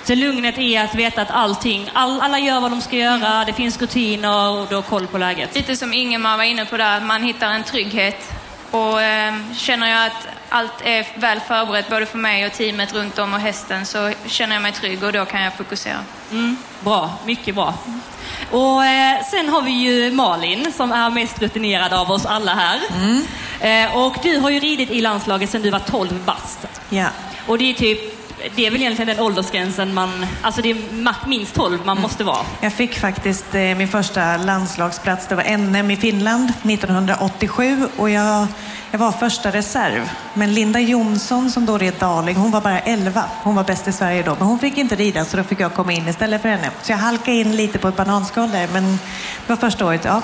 Så 0.05 0.15
lugnet 0.15 0.59
är 0.59 0.85
att 0.85 0.95
veta 0.95 1.23
att 1.23 1.31
allting, 1.31 1.91
all, 1.93 2.21
alla 2.21 2.39
gör 2.39 2.61
vad 2.61 2.71
de 2.71 2.81
ska 2.81 2.97
göra, 2.97 3.45
det 3.45 3.53
finns 3.53 3.81
rutiner 3.81 4.49
och 4.51 4.67
du 4.69 4.75
har 4.75 4.83
koll 4.83 5.07
på 5.07 5.19
läget. 5.19 5.55
Lite 5.55 5.77
som 5.77 5.93
Ingemar 5.93 6.37
var 6.37 6.45
inne 6.45 6.65
på 6.65 6.77
där, 6.77 7.01
man 7.01 7.23
hittar 7.23 7.51
en 7.51 7.65
trygghet. 7.65 8.40
Och 8.71 9.03
eh, 9.03 9.35
känner 9.57 9.91
jag 9.91 10.07
att 10.07 10.27
allt 10.49 10.73
är 10.85 11.07
väl 11.21 11.41
förberett 11.41 11.91
både 11.91 12.07
för 12.07 12.19
mig 12.19 12.47
och 12.47 12.53
teamet 12.53 12.95
runt 12.95 13.19
om 13.19 13.35
och 13.35 13.41
hästen 13.41 13.87
så 13.87 14.13
känner 14.27 14.55
jag 14.55 14.63
mig 14.63 14.73
trygg 14.73 15.03
och 15.03 15.13
då 15.13 15.25
kan 15.25 15.43
jag 15.43 15.55
fokusera. 15.55 15.99
Mm, 16.31 16.57
bra, 16.81 17.11
mycket 17.27 17.55
bra. 17.55 17.75
Och 18.51 18.85
eh, 18.85 19.25
sen 19.31 19.49
har 19.49 19.63
vi 19.63 19.71
ju 19.71 20.11
Malin 20.11 20.73
som 20.73 20.93
är 20.93 21.11
mest 21.11 21.43
rutinerad 21.43 21.93
av 21.93 22.11
oss 22.11 22.27
alla 22.27 22.55
här. 22.55 22.81
Eh, 23.61 23.97
och 23.97 24.17
du 24.23 24.39
har 24.39 24.51
ju 24.51 24.61
ridit 24.61 24.91
i 24.91 25.01
landslaget 25.01 25.51
sedan 25.51 25.63
du 25.63 25.71
var 25.71 25.79
12 25.79 26.25
bast. 26.25 26.59
Ja. 26.89 27.07
Och 27.47 27.59
det 27.59 27.71
är 27.71 27.75
typ, 27.75 28.20
det 28.55 28.67
är 28.67 28.71
väl 28.71 28.81
egentligen 28.81 29.17
den 29.17 29.21
åldersgränsen 29.27 29.95
man, 29.95 30.27
alltså 30.43 30.63
det 30.63 30.71
är 30.71 31.29
minst 31.29 31.55
12 31.55 31.79
man 31.85 32.01
måste 32.01 32.25
vara. 32.25 32.47
Jag 32.61 32.73
fick 32.73 32.99
faktiskt 32.99 33.55
eh, 33.55 33.61
min 33.61 33.89
första 33.89 34.37
landslagsplats. 34.37 35.27
Det 35.27 35.35
var 35.35 35.57
NM 35.57 35.91
i 35.91 35.97
Finland 35.97 36.53
1987 36.65 37.89
och 37.97 38.11
jag, 38.11 38.47
jag 38.91 38.99
var 38.99 39.13
första 39.13 39.51
reserv. 39.51 40.11
Men 40.35 40.55
Linda 40.55 40.81
Jonsson 40.81 41.51
som 41.51 41.67
då 41.67 41.79
red 41.79 41.95
Darling, 41.99 42.37
hon 42.37 42.51
var 42.51 42.61
bara 42.61 42.81
11. 42.81 43.25
Hon 43.43 43.55
var 43.55 43.65
bäst 43.65 43.89
i 43.89 43.93
Sverige 43.93 44.23
då, 44.23 44.37
men 44.39 44.49
hon 44.49 44.59
fick 44.59 44.79
inte 44.79 44.97
rida 44.97 45.25
så 45.25 45.37
då 45.37 45.43
fick 45.43 45.61
jag 45.61 45.75
komma 45.75 45.93
in 45.93 46.09
istället 46.09 46.43
för 46.43 46.49
henne. 46.49 46.71
Så 46.83 46.93
jag 46.93 46.99
halkade 46.99 47.37
in 47.37 47.57
lite 47.57 47.79
på 47.79 47.89
ett 47.89 47.97
bananskal 47.97 48.51
där, 48.51 48.69
men 48.73 48.85
det 49.47 49.49
var 49.49 49.57
första 49.57 49.87
året. 49.87 50.05
Ja, 50.05 50.23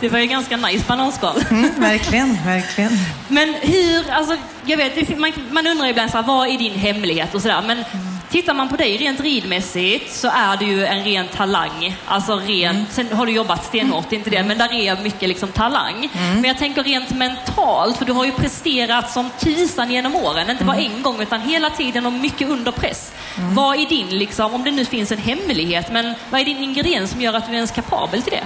Det 0.00 0.08
var 0.08 0.18
ju 0.18 0.26
ganska 0.26 0.56
nice 0.56 0.84
bananskal. 0.88 1.36
mm, 1.50 1.70
verkligen, 1.76 2.38
verkligen. 2.46 2.92
Men 3.28 3.54
hur, 3.60 4.10
alltså 4.10 4.36
jag 4.64 4.76
vet, 4.76 5.18
man, 5.18 5.32
man 5.50 5.66
undrar 5.66 5.86
ibland 5.86 6.10
så 6.10 6.16
här, 6.16 6.24
vad 6.24 6.48
är 6.48 6.58
din 6.58 6.74
hemlighet 6.74 7.34
och 7.34 7.42
sådär. 7.42 7.62
Men 7.66 7.84
tittar 8.30 8.54
man 8.54 8.68
på 8.68 8.76
dig 8.76 8.96
rent 8.96 9.20
ridmässigt 9.20 10.14
så 10.14 10.28
är 10.28 10.56
du 10.56 10.66
ju 10.66 10.86
en 10.86 11.04
ren 11.04 11.26
talang. 11.36 11.96
Alltså 12.06 12.36
rent, 12.36 12.92
sen 12.92 13.12
har 13.12 13.26
du 13.26 13.32
jobbat 13.32 13.64
stenhårt, 13.64 14.12
inte 14.12 14.30
det, 14.30 14.42
men 14.42 14.58
där 14.58 14.72
är 14.72 15.02
mycket 15.02 15.28
liksom 15.28 15.48
talang. 15.48 16.08
Men 16.34 16.44
jag 16.44 16.58
tänker 16.58 16.82
rent 16.84 17.10
mentalt, 17.10 17.96
för 17.96 18.04
du 18.04 18.12
har 18.12 18.24
ju 18.24 18.32
presterat 18.32 19.10
som 19.10 19.30
tusan 19.38 19.90
genom 19.90 20.16
åren. 20.16 20.50
Inte 20.50 20.64
bara 20.64 20.76
en 20.76 21.02
gång 21.02 21.20
utan 21.22 21.40
hela 21.40 21.70
tiden 21.70 22.06
och 22.06 22.12
mycket 22.12 22.48
under 22.48 22.72
press. 22.72 23.12
Vad 23.36 23.80
är 23.80 23.86
din, 23.86 24.08
liksom, 24.08 24.54
om 24.54 24.64
det 24.64 24.70
nu 24.70 24.84
finns 24.84 25.12
en 25.12 25.18
hemlighet, 25.18 25.92
men 25.92 26.14
vad 26.30 26.40
är 26.40 26.44
din 26.44 26.58
ingrediens 26.62 27.10
som 27.10 27.20
gör 27.20 27.34
att 27.34 27.46
du 27.46 27.52
är 27.52 27.56
ens 27.56 27.70
kapabel 27.70 28.22
till 28.22 28.32
det? 28.32 28.44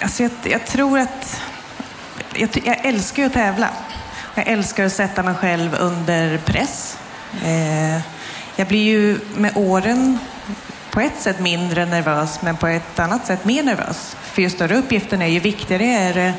Alltså 0.00 0.22
jag, 0.22 0.32
jag 0.42 0.66
tror 0.66 0.98
att... 0.98 1.40
Jag, 2.34 2.48
jag 2.64 2.86
älskar 2.86 3.22
ju 3.22 3.26
att 3.26 3.32
tävla. 3.32 3.68
Jag 4.34 4.46
älskar 4.46 4.84
att 4.84 4.92
sätta 4.92 5.22
mig 5.22 5.34
själv 5.34 5.74
under 5.80 6.38
press. 6.38 6.98
Eh, 7.44 8.00
jag 8.56 8.68
blir 8.68 8.82
ju 8.82 9.20
med 9.36 9.52
åren 9.54 10.18
på 10.90 11.00
ett 11.00 11.20
sätt 11.20 11.40
mindre 11.40 11.86
nervös, 11.86 12.42
men 12.42 12.56
på 12.56 12.66
ett 12.66 12.98
annat 12.98 13.26
sätt 13.26 13.44
mer 13.44 13.62
nervös. 13.62 14.16
För 14.22 14.42
ju 14.42 14.50
större 14.50 14.76
uppgiften 14.76 15.22
är, 15.22 15.26
ju 15.26 15.40
viktigare 15.40 15.84
är 15.84 16.14
det. 16.14 16.32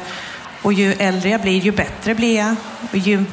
Och 0.62 0.74
ju 0.74 0.94
äldre 0.94 1.30
jag 1.30 1.42
blir, 1.42 1.62
ju 1.62 1.72
bättre 1.72 2.16
blir 2.16 2.38
jag. 2.38 2.56
Och 2.92 2.98
ju 2.98 3.25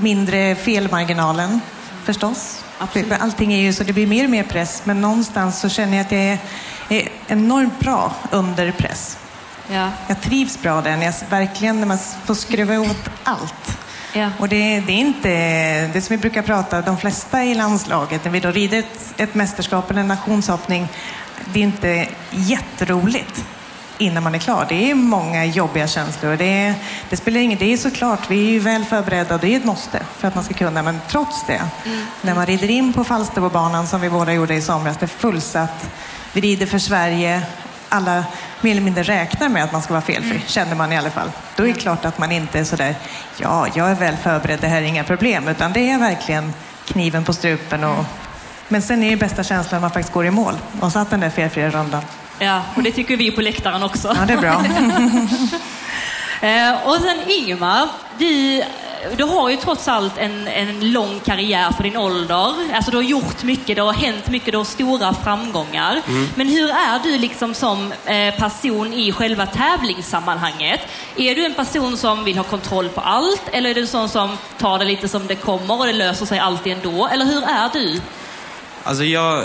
mindre 0.00 0.54
felmarginalen, 0.54 1.60
förstås. 2.04 2.64
Absolut. 2.78 3.12
Allting 3.12 3.52
är 3.52 3.60
ju 3.60 3.72
så, 3.72 3.84
det 3.84 3.92
blir 3.92 4.06
mer 4.06 4.24
och 4.24 4.30
mer 4.30 4.42
press, 4.42 4.82
men 4.84 5.00
någonstans 5.00 5.60
så 5.60 5.68
känner 5.68 5.96
jag 5.96 6.06
att 6.06 6.12
jag 6.12 6.20
är, 6.20 6.38
är 6.88 7.08
enormt 7.26 7.80
bra 7.80 8.14
under 8.30 8.72
press. 8.72 9.18
Ja. 9.72 9.90
Jag 10.06 10.20
trivs 10.20 10.62
bra 10.62 10.80
där, 10.80 11.02
jag, 11.02 11.14
verkligen 11.30 11.80
när 11.80 11.86
man 11.86 11.98
får 11.98 12.34
skruva 12.34 12.80
åt 12.80 13.08
allt. 13.24 13.78
Ja. 14.12 14.30
Och 14.38 14.48
det, 14.48 14.80
det 14.80 14.92
är 14.92 14.98
inte, 14.98 15.28
det 15.92 16.00
som 16.00 16.16
vi 16.16 16.20
brukar 16.20 16.42
prata, 16.42 16.80
de 16.82 16.98
flesta 16.98 17.44
i 17.44 17.54
landslaget, 17.54 18.24
när 18.24 18.32
vi 18.32 18.40
då 18.40 18.50
rider 18.50 18.78
ett, 18.78 19.14
ett 19.16 19.34
mästerskap 19.34 19.90
eller 19.90 20.00
en 20.00 20.08
nationshoppning, 20.08 20.88
det 21.52 21.58
är 21.58 21.64
inte 21.64 22.08
jätteroligt 22.30 23.44
innan 23.98 24.22
man 24.22 24.34
är 24.34 24.38
klar. 24.38 24.66
Det 24.68 24.90
är 24.90 24.94
många 24.94 25.44
jobbiga 25.44 25.86
känslor. 25.86 26.36
Det, 26.36 26.74
det 27.10 27.16
spelar 27.16 27.40
ingen, 27.40 27.58
det 27.58 27.72
är 27.72 27.76
såklart, 27.76 28.30
vi 28.30 28.46
är 28.48 28.50
ju 28.50 28.58
väl 28.58 28.84
förberedda 28.84 29.34
och 29.34 29.40
det 29.40 29.54
är 29.54 29.56
ett 29.56 29.64
måste 29.64 30.02
för 30.18 30.28
att 30.28 30.34
man 30.34 30.44
ska 30.44 30.54
kunna, 30.54 30.82
men 30.82 31.00
trots 31.08 31.46
det, 31.46 31.62
när 32.22 32.34
man 32.34 32.46
rider 32.46 32.70
in 32.70 32.92
på 32.92 33.04
Falsterbobanan 33.04 33.86
som 33.86 34.00
vi 34.00 34.10
båda 34.10 34.32
gjorde 34.32 34.54
i 34.54 34.62
somras, 34.62 34.96
det 34.96 35.06
är 35.06 35.08
fullsatt, 35.08 35.90
vi 36.32 36.40
rider 36.40 36.66
för 36.66 36.78
Sverige, 36.78 37.42
alla 37.88 38.24
mer 38.62 38.70
eller 38.70 38.82
mindre 38.82 39.02
räknar 39.02 39.48
med 39.48 39.64
att 39.64 39.72
man 39.72 39.82
ska 39.82 39.92
vara 39.92 40.02
felfri, 40.02 40.40
känner 40.46 40.74
man 40.74 40.92
i 40.92 40.96
alla 40.98 41.10
fall. 41.10 41.30
Då 41.56 41.62
är 41.62 41.66
det 41.66 41.80
klart 41.80 42.04
att 42.04 42.18
man 42.18 42.32
inte 42.32 42.58
är 42.58 42.64
sådär, 42.64 42.94
ja, 43.36 43.66
jag 43.74 43.90
är 43.90 43.94
väl 43.94 44.16
förberedd, 44.16 44.60
det 44.60 44.66
här 44.66 44.82
är 44.82 44.86
inga 44.86 45.04
problem, 45.04 45.48
utan 45.48 45.72
det 45.72 45.90
är 45.90 45.98
verkligen 45.98 46.52
kniven 46.86 47.24
på 47.24 47.32
strupen. 47.32 47.84
Och... 47.84 48.04
Men 48.68 48.82
sen 48.82 49.02
är 49.02 49.10
det 49.10 49.16
bästa 49.16 49.44
känslan 49.44 49.80
när 49.80 49.80
man 49.80 49.90
faktiskt 49.90 50.14
går 50.14 50.26
i 50.26 50.30
mål 50.30 50.54
och 50.80 50.92
satt 50.92 51.10
den 51.10 51.20
där 51.20 51.30
felfria 51.30 51.70
rundan. 51.70 52.02
Ja, 52.38 52.62
och 52.74 52.82
det 52.82 52.92
tycker 52.92 53.16
vi 53.16 53.30
på 53.30 53.40
läktaren 53.40 53.82
också. 53.82 54.16
Ja, 54.18 54.26
det 54.26 54.32
är 54.32 54.38
bra. 54.38 54.64
Eh, 56.42 56.88
och 56.88 56.96
sen 56.96 57.20
Ingemar, 57.26 57.88
du, 58.18 58.62
du 59.16 59.24
har 59.24 59.50
ju 59.50 59.56
trots 59.56 59.88
allt 59.88 60.18
en, 60.18 60.48
en 60.48 60.92
lång 60.92 61.20
karriär 61.20 61.72
för 61.72 61.82
din 61.82 61.96
ålder. 61.96 62.54
Alltså 62.74 62.90
du 62.90 62.96
har 62.96 63.04
gjort 63.04 63.42
mycket, 63.42 63.76
det 63.76 63.82
har 63.82 63.92
hänt 63.92 64.28
mycket, 64.28 64.52
du 64.52 64.58
har 64.58 64.64
stora 64.64 65.14
framgångar. 65.14 66.02
Men 66.34 66.48
hur 66.48 66.70
är 66.70 66.98
du 67.02 67.18
liksom 67.18 67.54
som 67.54 67.92
eh, 68.06 68.34
person 68.34 68.92
i 68.94 69.12
själva 69.12 69.46
tävlingssammanhanget? 69.46 70.80
Är 71.16 71.34
du 71.34 71.44
en 71.44 71.54
person 71.54 71.96
som 71.96 72.24
vill 72.24 72.36
ha 72.36 72.44
kontroll 72.44 72.88
på 72.88 73.00
allt 73.00 73.42
eller 73.52 73.70
är 73.70 73.74
du 73.74 73.80
en 73.80 73.86
sån 73.86 74.08
som 74.08 74.38
tar 74.58 74.78
det 74.78 74.84
lite 74.84 75.08
som 75.08 75.26
det 75.26 75.34
kommer 75.34 75.78
och 75.78 75.86
det 75.86 75.92
löser 75.92 76.26
sig 76.26 76.38
alltid 76.38 76.72
ändå? 76.72 77.08
Eller 77.08 77.24
hur 77.24 77.42
är 77.42 77.68
du? 77.72 78.00
Alltså 78.84 79.04
jag, 79.04 79.44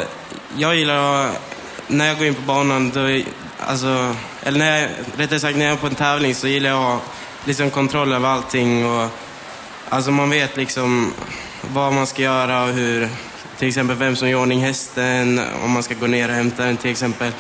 jag 0.58 0.76
gillar 0.76 1.26
att, 1.26 1.42
när 1.88 2.08
jag 2.08 2.18
går 2.18 2.28
in 2.28 2.36
på 2.36 2.42
banan, 2.42 2.90
då, 2.90 3.22
alltså, 3.60 4.16
eller 4.44 4.60
när 4.60 4.82
jag, 4.82 4.90
rättare 5.18 5.40
sagt 5.40 5.58
när 5.58 5.66
jag 5.66 5.74
är 5.74 5.78
på 5.78 5.88
en 5.88 5.96
tävling 5.96 6.36
så 6.36 6.48
gillar 6.48 6.70
jag 6.70 6.84
att 6.84 7.02
liksom 7.46 7.70
kontroll 7.70 8.14
över 8.14 8.30
allting. 8.30 8.86
Och, 8.86 9.10
alltså 9.90 10.12
man 10.12 10.30
vet 10.30 10.58
liksom 10.58 11.14
vad 11.74 11.94
man 11.94 12.08
ska 12.08 12.22
göra 12.22 12.64
och 12.64 12.74
hur, 12.74 13.10
till 13.58 13.68
exempel 13.68 13.96
vem 13.96 14.16
som 14.16 14.30
gör 14.30 14.42
ordning 14.42 14.60
hästen, 14.60 15.42
om 15.64 15.72
man 15.72 15.84
ska 15.84 15.96
gå 15.96 16.08
ner 16.08 16.30
och 16.30 16.36
hämta 16.36 16.66
den 16.66 16.78
till 16.78 16.92
exempel. 16.92 17.32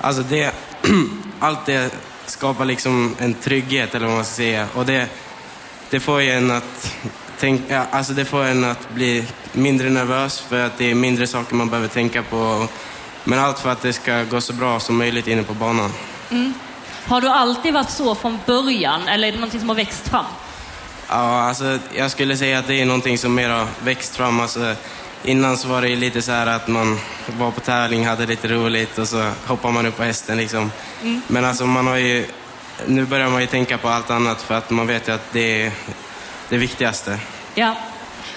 Alltså 0.00 0.22
det, 0.22 0.54
allt 1.40 1.66
det 1.66 1.94
skapar 2.26 2.64
liksom 2.64 3.16
en 3.18 3.34
trygghet 3.34 3.94
eller 3.94 4.06
vad 4.06 4.14
man 4.14 4.24
ska 4.24 4.34
säga. 4.34 4.66
Och 4.74 4.86
det, 4.86 5.08
det 5.90 6.00
får 6.00 6.22
ju 6.22 6.30
en 6.30 6.50
att 6.50 6.96
tänka, 7.38 7.86
alltså 7.90 8.12
det 8.12 8.24
får 8.24 8.44
en 8.44 8.64
att 8.64 8.90
bli 8.90 9.24
mindre 9.52 9.90
nervös 9.90 10.40
för 10.40 10.66
att 10.66 10.78
det 10.78 10.90
är 10.90 10.94
mindre 10.94 11.26
saker 11.26 11.54
man 11.54 11.68
behöver 11.68 11.88
tänka 11.88 12.22
på. 12.22 12.66
Men 13.24 13.38
allt 13.38 13.58
för 13.58 13.70
att 13.70 13.82
det 13.82 13.92
ska 13.92 14.22
gå 14.22 14.40
så 14.40 14.52
bra 14.52 14.80
som 14.80 14.96
möjligt 14.96 15.26
inne 15.26 15.42
på 15.42 15.54
banan. 15.54 15.92
Mm. 16.30 16.54
Har 17.06 17.20
du 17.20 17.28
alltid 17.28 17.74
varit 17.74 17.90
så 17.90 18.14
från 18.14 18.38
början 18.46 19.08
eller 19.08 19.28
är 19.28 19.32
det 19.32 19.38
någonting 19.38 19.60
som 19.60 19.68
har 19.68 19.76
växt 19.76 20.08
fram? 20.08 20.24
Ja, 21.08 21.40
alltså, 21.40 21.78
jag 21.94 22.10
skulle 22.10 22.36
säga 22.36 22.58
att 22.58 22.66
det 22.66 22.80
är 22.80 22.86
någonting 22.86 23.18
som 23.18 23.34
mer 23.34 23.48
har 23.48 23.66
växt 23.84 24.16
fram. 24.16 24.40
Alltså, 24.40 24.74
innan 25.24 25.56
så 25.56 25.68
var 25.68 25.82
det 25.82 25.96
lite 25.96 26.22
så 26.22 26.32
här 26.32 26.46
att 26.46 26.68
man 26.68 26.98
var 27.38 27.50
på 27.50 27.60
tävling, 27.60 28.06
hade 28.06 28.26
lite 28.26 28.48
roligt 28.48 28.98
och 28.98 29.08
så 29.08 29.30
hoppar 29.46 29.70
man 29.70 29.86
upp 29.86 29.96
på 29.96 30.02
hästen. 30.02 30.36
Liksom. 30.36 30.72
Men 31.26 31.44
alltså, 31.44 31.66
man 31.66 31.86
har 31.86 31.96
ju, 31.96 32.26
nu 32.86 33.04
börjar 33.04 33.28
man 33.28 33.40
ju 33.40 33.46
tänka 33.46 33.78
på 33.78 33.88
allt 33.88 34.10
annat 34.10 34.42
för 34.42 34.54
att 34.54 34.70
man 34.70 34.86
vet 34.86 35.08
ju 35.08 35.12
att 35.12 35.32
det 35.32 35.62
är 35.62 35.72
det 36.48 36.56
viktigaste. 36.56 37.18
Ja. 37.54 37.74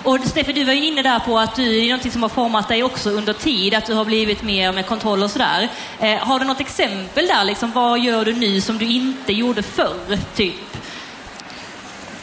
Och 0.03 0.19
Steffi, 0.25 0.53
du 0.53 0.63
var 0.63 0.73
ju 0.73 0.85
inne 0.85 1.01
där 1.01 1.19
på 1.19 1.39
att 1.39 1.55
du, 1.55 1.63
det 1.69 1.79
är 1.79 1.87
någonting 1.87 2.11
som 2.11 2.21
har 2.21 2.29
format 2.29 2.67
dig 2.67 2.83
också 2.83 3.09
under 3.09 3.33
tid, 3.33 3.73
att 3.73 3.85
du 3.85 3.93
har 3.93 4.05
blivit 4.05 4.43
mer 4.43 4.71
med 4.71 4.85
kontroll 4.85 5.23
och 5.23 5.31
sådär. 5.31 5.69
Eh, 5.99 6.17
har 6.17 6.39
du 6.39 6.45
något 6.45 6.59
exempel 6.59 7.27
där? 7.27 7.43
Liksom, 7.45 7.71
vad 7.71 7.99
gör 7.99 8.25
du 8.25 8.33
nu 8.33 8.61
som 8.61 8.77
du 8.77 8.85
inte 8.85 9.33
gjorde 9.33 9.63
förr, 9.63 10.17
typ? 10.35 10.55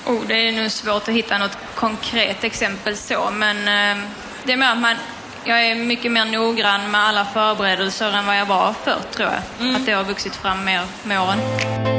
Oh, 0.08 0.26
det 0.26 0.34
är 0.34 0.52
nu 0.52 0.70
svårt 0.70 1.08
att 1.08 1.14
hitta 1.14 1.38
något 1.38 1.58
konkret 1.74 2.44
exempel 2.44 2.96
så, 2.96 3.30
men 3.30 3.56
eh, 3.56 4.04
det 4.44 4.52
är 4.52 4.56
mer 4.56 4.72
att 4.72 4.78
man, 4.78 4.96
jag 5.44 5.66
är 5.66 5.74
mycket 5.74 6.12
mer 6.12 6.24
noggrann 6.24 6.90
med 6.90 7.00
alla 7.00 7.24
förberedelser 7.24 8.12
än 8.12 8.26
vad 8.26 8.38
jag 8.38 8.46
var 8.46 8.72
förr, 8.84 9.00
tror 9.10 9.28
jag. 9.28 9.74
Att 9.76 9.86
det 9.86 9.92
har 9.92 10.04
vuxit 10.04 10.36
fram 10.36 10.64
mer 10.64 10.82
med 11.04 11.20
åren. 11.20 11.97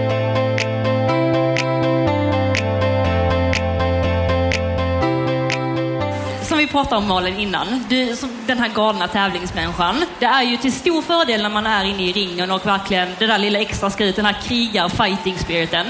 Pratade 6.71 6.95
om 6.95 7.07
Malin 7.07 7.39
innan, 7.39 7.85
du, 7.89 8.15
som 8.15 8.29
den 8.47 8.59
här 8.59 8.69
galna 8.69 9.07
tävlingsmänniskan. 9.07 10.03
Det 10.19 10.25
är 10.25 10.43
ju 10.43 10.57
till 10.57 10.73
stor 10.73 11.01
fördel 11.01 11.41
när 11.41 11.49
man 11.49 11.65
är 11.65 11.85
inne 11.85 12.03
i 12.03 12.11
ringen 12.11 12.51
och 12.51 12.65
verkligen 12.65 13.07
det 13.19 13.27
där 13.27 13.37
lilla 13.37 13.59
extra 13.59 13.89
skrivet, 13.89 14.15
den 14.15 14.25
här 14.25 14.37
krigar-fighting-spiriten. 14.43 15.85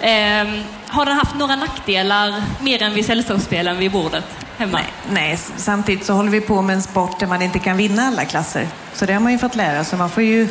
Eh, 0.00 0.64
har 0.88 1.06
den 1.06 1.16
haft 1.16 1.34
några 1.34 1.56
nackdelar 1.56 2.42
mer 2.60 2.82
än 2.82 2.94
vid 2.94 3.06
sällskapsspelen 3.06 3.78
vid 3.78 3.92
bordet 3.92 4.24
hemma? 4.58 4.78
Nej, 4.78 4.92
nej, 5.10 5.38
samtidigt 5.56 6.06
så 6.06 6.12
håller 6.12 6.30
vi 6.30 6.40
på 6.40 6.62
med 6.62 6.74
en 6.74 6.82
sport 6.82 7.20
där 7.20 7.26
man 7.26 7.42
inte 7.42 7.58
kan 7.58 7.76
vinna 7.76 8.02
alla 8.02 8.24
klasser. 8.24 8.68
Så 8.94 9.06
det 9.06 9.12
har 9.12 9.20
man 9.20 9.32
ju 9.32 9.38
fått 9.38 9.54
lära 9.54 9.84
sig. 9.84 9.98
Man 9.98 10.10
får 10.10 10.22
ju, 10.22 10.48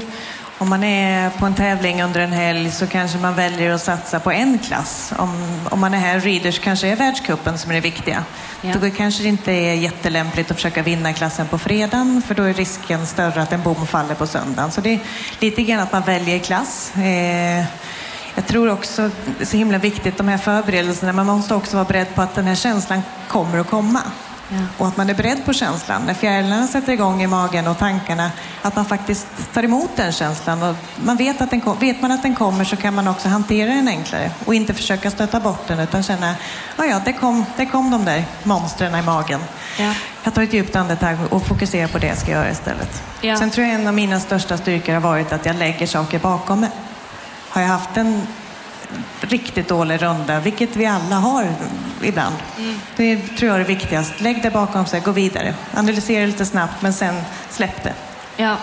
om 0.63 0.69
man 0.69 0.83
är 0.83 1.29
på 1.29 1.45
en 1.45 1.53
tävling 1.55 2.03
under 2.03 2.19
en 2.19 2.31
helg 2.31 2.71
så 2.71 2.87
kanske 2.87 3.17
man 3.17 3.35
väljer 3.35 3.71
att 3.71 3.81
satsa 3.81 4.19
på 4.19 4.31
en 4.31 4.59
klass. 4.59 5.13
Om, 5.17 5.59
om 5.69 5.79
man 5.79 5.93
är 5.93 5.97
här 5.97 6.19
Readers 6.19 6.59
kanske 6.59 6.87
är 6.87 6.95
världscupen 6.95 7.57
som 7.57 7.71
är 7.71 7.75
det 7.75 7.81
viktiga. 7.81 8.23
Ja. 8.61 8.73
Då 8.81 8.89
kanske 8.89 9.23
det 9.23 9.29
inte 9.29 9.51
är 9.51 9.73
jättelämpligt 9.73 10.51
att 10.51 10.57
försöka 10.57 10.81
vinna 10.81 11.13
klassen 11.13 11.47
på 11.47 11.57
fredagen 11.57 12.21
för 12.27 12.35
då 12.35 12.43
är 12.43 12.53
risken 12.53 13.07
större 13.07 13.41
att 13.41 13.53
en 13.53 13.63
bom 13.63 13.87
faller 13.87 14.15
på 14.15 14.27
söndagen. 14.27 14.71
Så 14.71 14.81
det 14.81 14.93
är 14.93 14.99
lite 15.39 15.63
grann 15.63 15.79
att 15.79 15.91
man 15.91 16.01
väljer 16.01 16.39
klass. 16.39 16.91
Eh, 16.95 17.65
jag 18.35 18.45
tror 18.47 18.69
också 18.69 19.09
det 19.37 19.43
är 19.43 19.45
så 19.45 19.57
himla 19.57 19.77
viktigt, 19.77 20.17
de 20.17 20.27
här 20.27 20.37
förberedelserna, 20.37 21.13
man 21.13 21.25
måste 21.25 21.55
också 21.55 21.77
vara 21.77 21.85
beredd 21.85 22.15
på 22.15 22.21
att 22.21 22.35
den 22.35 22.47
här 22.47 22.55
känslan 22.55 23.01
kommer 23.27 23.59
att 23.59 23.69
komma. 23.69 24.01
Ja. 24.53 24.59
Och 24.77 24.87
att 24.87 24.97
man 24.97 25.09
är 25.09 25.13
beredd 25.13 25.45
på 25.45 25.53
känslan. 25.53 26.01
När 26.05 26.13
fjärilarna 26.13 26.67
sätter 26.67 26.93
igång 26.93 27.23
i 27.23 27.27
magen 27.27 27.67
och 27.67 27.77
tankarna, 27.77 28.31
att 28.61 28.75
man 28.75 28.85
faktiskt 28.85 29.27
tar 29.53 29.63
emot 29.63 29.89
den 29.95 30.11
känslan. 30.11 30.63
Och 30.63 30.75
man 31.05 31.17
vet, 31.17 31.41
att 31.41 31.49
den 31.49 31.61
kom, 31.61 31.79
vet 31.79 32.01
man 32.01 32.11
att 32.11 32.21
den 32.21 32.35
kommer 32.35 32.65
så 32.65 32.75
kan 32.75 32.95
man 32.95 33.07
också 33.07 33.29
hantera 33.29 33.69
den 33.69 33.87
enklare 33.87 34.31
och 34.45 34.55
inte 34.55 34.73
försöka 34.73 35.11
stöta 35.11 35.39
bort 35.39 35.67
den 35.67 35.79
utan 35.79 36.03
känna, 36.03 36.35
ja 36.77 36.85
ja, 36.85 37.01
det 37.05 37.13
kom, 37.13 37.45
det 37.57 37.65
kom 37.65 37.91
de 37.91 38.05
där 38.05 38.25
monstren 38.43 38.95
i 38.95 39.01
magen. 39.01 39.39
Ja. 39.79 39.93
Jag 40.23 40.33
tar 40.33 40.41
ett 40.41 40.53
djupt 40.53 40.75
andetag 40.75 41.17
och 41.29 41.45
fokuserar 41.47 41.87
på 41.87 41.97
det 41.97 42.07
jag 42.07 42.17
ska 42.17 42.31
göra 42.31 42.51
istället. 42.51 43.03
Ja. 43.21 43.37
Sen 43.37 43.51
tror 43.51 43.67
jag 43.67 43.75
en 43.75 43.87
av 43.87 43.93
mina 43.93 44.19
största 44.19 44.57
styrkor 44.57 44.93
har 44.93 45.01
varit 45.01 45.33
att 45.33 45.45
jag 45.45 45.55
lägger 45.55 45.87
saker 45.87 46.19
bakom 46.19 46.59
mig. 46.59 46.69
Har 47.49 47.61
jag 47.61 47.69
haft 47.69 47.97
en 47.97 48.27
riktigt 49.21 49.67
dålig 49.67 50.01
runda, 50.01 50.39
vilket 50.39 50.75
vi 50.75 50.85
alla 50.85 51.15
har 51.15 51.47
ibland. 52.01 52.35
Det 52.95 53.17
tror 53.17 53.51
jag 53.51 53.59
är 53.61 53.65
viktigast. 53.65 54.21
Lägg 54.21 54.43
det 54.43 54.51
bakom 54.51 54.85
sig, 54.85 54.99
gå 54.99 55.11
vidare. 55.11 55.53
Analysera 55.73 56.25
lite 56.25 56.45
snabbt, 56.45 56.81
men 56.81 56.93
sen 56.93 57.21
släpp 57.49 57.83
det. 57.83 57.93
Ja. 58.37 58.55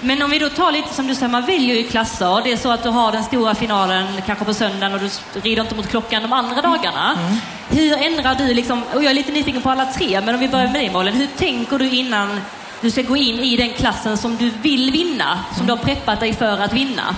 Men 0.00 0.22
om 0.22 0.30
vi 0.30 0.38
då 0.38 0.48
tar 0.48 0.72
lite 0.72 0.94
som 0.94 1.06
du 1.06 1.14
säger, 1.14 1.28
man 1.28 1.46
väljer 1.46 1.74
ju 1.76 1.82
klasser. 1.82 2.40
Det 2.44 2.52
är 2.52 2.56
så 2.56 2.70
att 2.70 2.82
du 2.82 2.88
har 2.88 3.12
den 3.12 3.24
stora 3.24 3.54
finalen 3.54 4.06
kanske 4.26 4.44
på 4.44 4.54
söndagen 4.54 4.94
och 4.94 5.00
du 5.00 5.40
rider 5.40 5.62
inte 5.62 5.74
mot 5.74 5.88
klockan 5.88 6.22
de 6.22 6.32
andra 6.32 6.62
dagarna. 6.62 7.18
Hur 7.70 8.02
ändrar 8.02 8.34
du, 8.34 8.54
liksom, 8.54 8.82
och 8.94 9.04
jag 9.04 9.10
är 9.10 9.14
lite 9.14 9.32
nyfiken 9.32 9.62
på 9.62 9.70
alla 9.70 9.86
tre, 9.86 10.20
men 10.20 10.34
om 10.34 10.40
vi 10.40 10.48
börjar 10.48 10.66
med 10.66 10.74
dig 10.74 10.90
Malin. 10.90 11.14
Hur 11.14 11.26
tänker 11.26 11.78
du 11.78 11.90
innan 11.90 12.40
du 12.82 12.90
ska 12.90 13.02
gå 13.02 13.16
in 13.16 13.40
i 13.40 13.56
den 13.56 13.72
klassen 13.72 14.16
som 14.16 14.36
du 14.36 14.50
vill 14.50 14.90
vinna, 14.90 15.38
som 15.56 15.66
du 15.66 15.72
har 15.72 15.78
preppat 15.78 16.20
dig 16.20 16.32
för 16.32 16.60
att 16.60 16.72
vinna? 16.72 17.16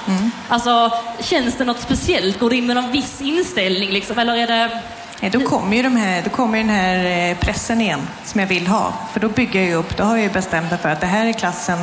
Alltså, 0.48 0.92
känns 1.20 1.56
det 1.56 1.64
något 1.64 1.80
speciellt? 1.80 2.38
Går 2.38 2.50
du 2.50 2.56
in 2.56 2.66
med 2.66 2.76
någon 2.76 2.92
viss 2.92 3.20
inställning 3.20 3.90
liksom, 3.90 4.18
eller 4.18 4.36
är 4.36 4.46
det... 4.46 4.80
Nej, 5.20 5.30
då 5.30 5.40
kommer 5.40 5.76
ju 5.76 5.82
de 5.82 5.96
här, 5.96 6.22
då 6.22 6.30
kommer 6.30 6.58
den 6.58 6.68
här 6.68 7.30
eh, 7.30 7.36
pressen 7.36 7.80
igen 7.80 8.00
som 8.24 8.40
jag 8.40 8.46
vill 8.46 8.66
ha. 8.66 8.92
För 9.12 9.20
då 9.20 9.28
bygger 9.28 9.60
jag 9.60 9.68
ju 9.68 9.74
upp, 9.74 9.96
då 9.96 10.04
har 10.04 10.16
jag 10.16 10.24
ju 10.24 10.30
bestämt 10.32 10.70
mig 10.70 10.78
för 10.78 10.88
att 10.88 11.00
det 11.00 11.06
här 11.06 11.26
är 11.26 11.32
klassen 11.32 11.78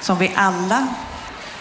som 0.00 0.18
vi 0.18 0.32
alla 0.34 0.86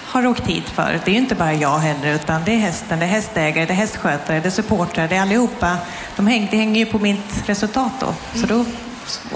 har 0.06 0.28
åkt 0.28 0.48
hit 0.48 0.70
för. 0.70 1.00
Det 1.06 1.12
är 1.12 1.14
ju 1.14 1.20
inte 1.20 1.36
bara 1.36 1.54
jag 1.54 1.78
heller, 1.78 2.14
utan 2.16 2.42
det 2.46 2.52
är 2.52 2.58
hästen, 2.58 3.00
det 3.00 3.06
är 3.06 3.10
hästägare, 3.10 3.66
det 3.66 3.74
är 3.74 3.78
hästskötare, 3.78 4.40
det 4.40 4.48
är 4.48 4.52
supportrar, 4.52 5.08
det 5.08 5.16
är 5.16 5.22
allihopa. 5.22 5.78
De 6.16 6.28
häng, 6.28 6.48
det 6.52 6.58
hänger 6.58 6.80
ju 6.80 6.86
på 6.86 7.00
mitt 7.00 7.50
resultat 7.50 7.92
då. 8.00 8.14
Så 8.40 8.46
då, 8.46 8.66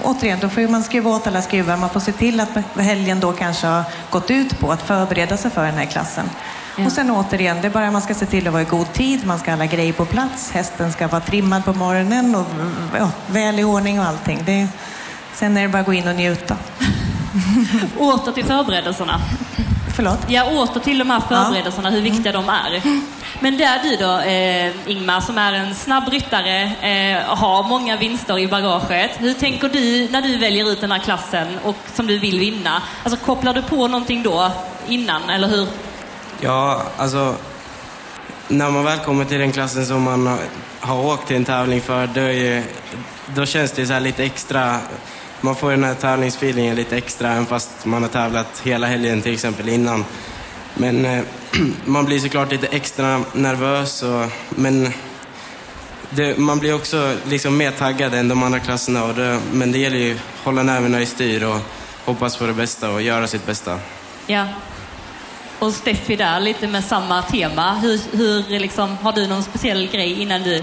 återigen, 0.02 0.38
då 0.40 0.48
får 0.48 0.68
man 0.68 0.82
skruva 0.82 1.10
åt 1.10 1.26
alla 1.26 1.42
skruvar. 1.42 1.76
Man 1.76 1.90
får 1.90 2.00
se 2.00 2.12
till 2.12 2.40
att 2.40 2.48
helgen 2.76 3.20
då 3.20 3.32
kanske 3.32 3.66
har 3.66 3.84
gått 4.10 4.30
ut 4.30 4.58
på 4.58 4.72
att 4.72 4.82
förbereda 4.82 5.36
sig 5.36 5.50
för 5.50 5.64
den 5.64 5.74
här 5.74 5.84
klassen. 5.84 6.30
Och 6.86 6.92
sen 6.92 7.10
återigen, 7.10 7.60
det 7.60 7.66
är 7.66 7.70
bara 7.70 7.90
man 7.90 8.02
ska 8.02 8.14
se 8.14 8.26
till 8.26 8.46
att 8.46 8.52
vara 8.52 8.62
i 8.62 8.66
god 8.66 8.92
tid, 8.92 9.26
man 9.26 9.38
ska 9.38 9.50
ha 9.50 9.52
alla 9.52 9.66
grejer 9.66 9.92
på 9.92 10.04
plats, 10.04 10.50
hästen 10.50 10.92
ska 10.92 11.08
vara 11.08 11.20
trimmad 11.20 11.64
på 11.64 11.72
morgonen 11.72 12.34
och 12.34 12.46
ja, 12.98 13.10
väl 13.26 13.58
i 13.58 13.64
ordning 13.64 14.00
och 14.00 14.06
allting. 14.06 14.38
Det, 14.46 14.68
sen 15.34 15.56
är 15.56 15.62
det 15.62 15.68
bara 15.68 15.80
att 15.80 15.86
gå 15.86 15.92
in 15.92 16.08
och 16.08 16.14
njuta. 16.14 16.56
Åter 17.98 18.32
till 18.32 18.44
förberedelserna. 18.44 19.20
Förlåt? 20.00 20.18
Ja, 20.28 20.44
åter 20.44 20.80
till 20.80 20.98
de 20.98 21.10
här 21.10 21.20
förberedelserna, 21.20 21.90
hur 21.90 22.00
viktiga 22.00 22.32
de 22.32 22.48
är. 22.48 22.82
Men 23.40 23.58
där 23.58 23.78
du 23.82 23.96
då, 23.96 24.18
eh, 24.18 24.90
Ingmar, 24.90 25.20
som 25.20 25.38
är 25.38 25.52
en 25.52 25.74
snabb 25.74 26.08
ryttare, 26.08 26.62
eh, 26.62 27.36
har 27.36 27.68
många 27.68 27.96
vinster 27.96 28.38
i 28.38 28.48
bagaget. 28.48 29.10
Hur 29.18 29.34
tänker 29.34 29.68
du 29.68 30.08
när 30.10 30.22
du 30.22 30.38
väljer 30.38 30.70
ut 30.70 30.80
den 30.80 30.92
här 30.92 30.98
klassen 30.98 31.58
och 31.64 31.76
som 31.94 32.06
du 32.06 32.18
vill 32.18 32.40
vinna? 32.40 32.82
Alltså 33.04 33.24
kopplar 33.24 33.54
du 33.54 33.62
på 33.62 33.88
någonting 33.88 34.22
då 34.22 34.52
innan, 34.88 35.30
eller 35.30 35.48
hur? 35.48 35.68
Ja, 36.40 36.82
alltså 36.96 37.34
när 38.48 38.70
man 38.70 38.84
väl 38.84 38.98
kommer 38.98 39.24
till 39.24 39.38
den 39.38 39.52
klassen 39.52 39.86
som 39.86 40.02
man 40.02 40.26
har, 40.26 40.38
har 40.80 41.06
åkt 41.06 41.26
till 41.26 41.36
en 41.36 41.44
tävling 41.44 41.80
för, 41.80 42.06
då, 42.06 42.20
är 42.20 42.30
ju, 42.30 42.62
då 43.26 43.46
känns 43.46 43.72
det 43.72 43.86
så 43.86 43.92
här 43.92 44.00
lite 44.00 44.24
extra. 44.24 44.78
Man 45.40 45.56
får 45.56 45.70
den 45.70 45.84
här 45.84 45.94
tävlingsfeelingen 45.94 46.76
lite 46.76 46.96
extra, 46.96 47.32
även 47.32 47.46
fast 47.46 47.84
man 47.84 48.02
har 48.02 48.10
tävlat 48.10 48.60
hela 48.64 48.86
helgen 48.86 49.22
till 49.22 49.32
exempel 49.32 49.68
innan. 49.68 50.04
Men 50.74 51.04
eh, 51.04 51.22
man 51.84 52.04
blir 52.04 52.18
såklart 52.18 52.52
lite 52.52 52.66
extra 52.66 53.24
nervös, 53.32 54.02
och, 54.02 54.26
men 54.50 54.92
det, 56.10 56.38
man 56.38 56.58
blir 56.58 56.74
också 56.74 57.16
liksom 57.28 57.56
mer 57.56 57.70
taggad 57.70 58.14
än 58.14 58.28
de 58.28 58.42
andra 58.42 58.60
klasserna. 58.60 59.04
Och 59.04 59.14
det, 59.14 59.40
men 59.52 59.72
det 59.72 59.78
gäller 59.78 59.96
ju 59.98 60.12
att 60.12 60.44
hålla 60.44 60.62
nerverna 60.62 61.00
i 61.00 61.06
styr 61.06 61.42
och 61.42 61.58
hoppas 62.04 62.36
på 62.36 62.46
det 62.46 62.52
bästa 62.52 62.90
och 62.90 63.02
göra 63.02 63.26
sitt 63.26 63.46
bästa. 63.46 63.78
Ja. 64.26 64.46
Och 65.58 65.72
Steffi 65.72 66.16
där, 66.16 66.40
lite 66.40 66.66
med 66.66 66.84
samma 66.84 67.22
tema. 67.22 67.74
Hur, 67.74 68.00
hur 68.16 68.58
liksom, 68.58 68.96
har 68.96 69.12
du 69.12 69.26
någon 69.26 69.42
speciell 69.42 69.88
grej 69.92 70.22
innan 70.22 70.42
du... 70.42 70.62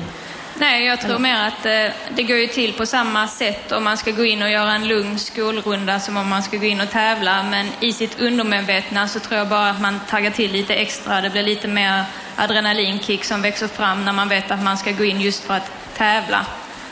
Nej, 0.60 0.86
jag 0.86 1.02
tror 1.02 1.20
mer 1.20 1.48
att 1.48 1.66
eh, 1.66 1.96
det 2.16 2.24
går 2.24 2.38
ju 2.38 2.48
till 2.48 2.74
på 2.74 2.86
samma 2.86 3.28
sätt 3.28 3.72
om 3.72 3.84
man 3.84 3.98
ska 3.98 4.12
gå 4.12 4.26
in 4.26 4.42
och 4.42 4.50
göra 4.52 4.74
en 4.74 4.88
lugn 4.88 5.20
skolrunda 5.20 6.00
som 6.00 6.18
om 6.18 6.30
man 6.30 6.44
ska 6.44 6.58
gå 6.58 6.66
in 6.66 6.82
och 6.82 6.90
tävla. 6.90 7.44
Men 7.44 7.68
i 7.80 7.94
sitt 7.94 8.20
undermedvetna 8.20 9.08
så 9.08 9.20
tror 9.20 9.38
jag 9.38 9.48
bara 9.48 9.70
att 9.70 9.82
man 9.82 10.00
taggar 10.10 10.32
till 10.32 10.52
lite 10.52 10.76
extra. 10.76 11.22
Det 11.22 11.30
blir 11.30 11.44
lite 11.44 11.68
mer 11.68 12.04
adrenalinkick 12.36 13.24
som 13.24 13.42
växer 13.42 13.68
fram 13.68 14.06
när 14.06 14.14
man 14.14 14.30
vet 14.30 14.52
att 14.52 14.64
man 14.64 14.78
ska 14.78 14.92
gå 14.92 15.04
in 15.04 15.22
just 15.22 15.44
för 15.44 15.54
att 15.54 15.72
tävla. 15.98 16.46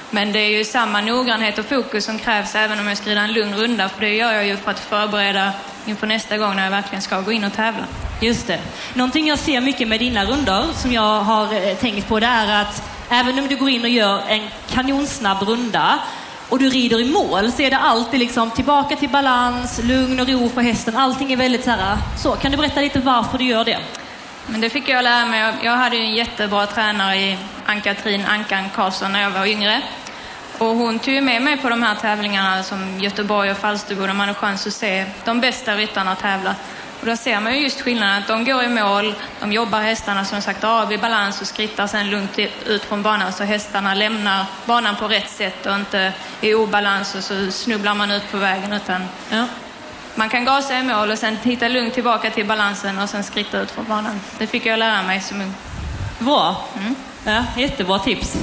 Men 0.09 0.31
det 0.31 0.39
är 0.39 0.57
ju 0.57 0.65
samma 0.65 1.01
noggrannhet 1.01 1.59
och 1.59 1.65
fokus 1.65 2.05
som 2.05 2.19
krävs 2.19 2.55
även 2.55 2.79
om 2.79 2.87
jag 2.87 2.97
ska 2.97 3.09
rida 3.09 3.21
en 3.21 3.33
lugn 3.33 3.55
runda. 3.55 3.89
För 3.89 4.01
det 4.01 4.15
gör 4.15 4.31
jag 4.31 4.47
ju 4.47 4.57
för 4.57 4.71
att 4.71 4.79
förbereda 4.79 5.51
inför 5.85 6.07
nästa 6.07 6.37
gång 6.37 6.55
när 6.55 6.63
jag 6.63 6.71
verkligen 6.71 7.01
ska 7.01 7.21
gå 7.21 7.31
in 7.31 7.43
och 7.43 7.53
tävla. 7.53 7.83
Just 8.21 8.47
det. 8.47 8.59
Någonting 8.93 9.27
jag 9.27 9.39
ser 9.39 9.61
mycket 9.61 9.87
med 9.87 9.99
dina 9.99 10.25
rundor 10.25 10.73
som 10.73 10.91
jag 10.91 11.21
har 11.21 11.53
eh, 11.53 11.75
tänkt 11.75 12.07
på 12.07 12.19
det 12.19 12.27
är 12.27 12.61
att 12.61 12.94
även 13.09 13.39
om 13.39 13.47
du 13.47 13.55
går 13.55 13.69
in 13.69 13.81
och 13.81 13.89
gör 13.89 14.21
en 14.27 14.41
kanonsnabb 14.69 15.41
runda 15.41 15.99
och 16.49 16.59
du 16.59 16.69
rider 16.69 17.01
i 17.01 17.11
mål 17.11 17.51
så 17.51 17.61
är 17.61 17.69
det 17.69 17.77
alltid 17.77 18.19
liksom 18.19 18.51
tillbaka 18.51 18.95
till 18.95 19.09
balans, 19.09 19.79
lugn 19.83 20.19
och 20.19 20.27
ro 20.27 20.49
för 20.49 20.61
hästen. 20.61 20.97
Allting 20.97 21.33
är 21.33 21.37
väldigt 21.37 21.63
så 21.63 21.71
här. 21.71 21.97
Så, 22.17 22.31
kan 22.31 22.51
du 22.51 22.57
berätta 22.57 22.81
lite 22.81 22.99
varför 22.99 23.37
du 23.37 23.43
gör 23.43 23.65
det? 23.65 23.79
Men 24.47 24.61
det 24.61 24.69
fick 24.69 24.89
jag 24.89 25.03
lära 25.03 25.25
mig. 25.25 25.53
Jag 25.63 25.77
hade 25.77 25.95
ju 25.95 26.03
en 26.03 26.15
jättebra 26.15 26.65
tränare 26.65 27.15
i 27.17 27.37
Ann-Katrin 27.65 28.25
Ankan 28.25 28.69
Karlsson 28.75 29.11
när 29.11 29.21
jag 29.21 29.29
var 29.29 29.45
yngre. 29.45 29.81
Och 30.57 30.67
hon 30.67 30.99
tog 30.99 31.13
ju 31.13 31.21
med 31.21 31.41
mig 31.41 31.57
på 31.57 31.69
de 31.69 31.83
här 31.83 31.95
tävlingarna 31.95 32.63
som 32.63 32.99
Göteborg 32.99 33.51
och 33.51 33.57
Falsterbo 33.57 34.01
där 34.01 34.13
man 34.13 34.27
hade 34.27 34.39
chans 34.39 34.67
att 34.67 34.73
se 34.73 35.05
de 35.25 35.41
bästa 35.41 35.75
ryttarna 35.75 36.15
tävla. 36.15 36.55
Och 37.05 37.11
då 37.11 37.17
ser 37.17 37.39
man 37.39 37.53
ju 37.55 37.59
just 37.59 37.81
skillnaden 37.81 38.17
att 38.21 38.27
de 38.27 38.45
går 38.45 38.63
i 38.63 38.67
mål, 38.69 39.15
de 39.39 39.51
jobbar 39.53 39.81
hästarna 39.81 40.25
som 40.25 40.41
sagt 40.41 40.63
av 40.63 40.93
i 40.93 40.97
balans 40.97 41.41
och 41.41 41.47
skrittar 41.47 41.87
sen 41.87 42.09
lugnt 42.09 42.39
ut 42.65 42.83
från 42.83 43.01
banan 43.03 43.33
så 43.33 43.43
hästarna 43.43 43.93
lämnar 43.93 44.45
banan 44.65 44.95
på 44.95 45.07
rätt 45.07 45.29
sätt 45.29 45.65
och 45.65 45.75
inte 45.75 46.13
i 46.41 46.53
obalans 46.53 47.15
och 47.15 47.23
så 47.23 47.51
snubblar 47.51 47.95
man 47.95 48.11
ut 48.11 48.31
på 48.31 48.37
vägen 48.37 48.73
utan 48.73 49.05
Ja. 49.29 49.45
man 50.15 50.29
kan 50.29 50.45
gasa 50.45 50.79
i 50.79 50.83
mål 50.83 51.11
och 51.11 51.17
sen 51.17 51.37
hitta 51.43 51.67
lugnt 51.67 51.93
tillbaka 51.93 52.29
till 52.29 52.45
balansen 52.45 52.99
och 52.99 53.09
sen 53.09 53.23
skritta 53.23 53.59
ut 53.61 53.71
från 53.71 53.85
banan. 53.85 54.19
Det 54.39 54.47
fick 54.47 54.65
jag 54.65 54.79
lära 54.79 55.03
mig 55.03 55.21
som 55.21 55.41
ung. 55.41 55.53
Bra. 56.19 56.65
Ja, 57.25 57.43
jättebra 57.57 57.99
tips. 57.99 58.37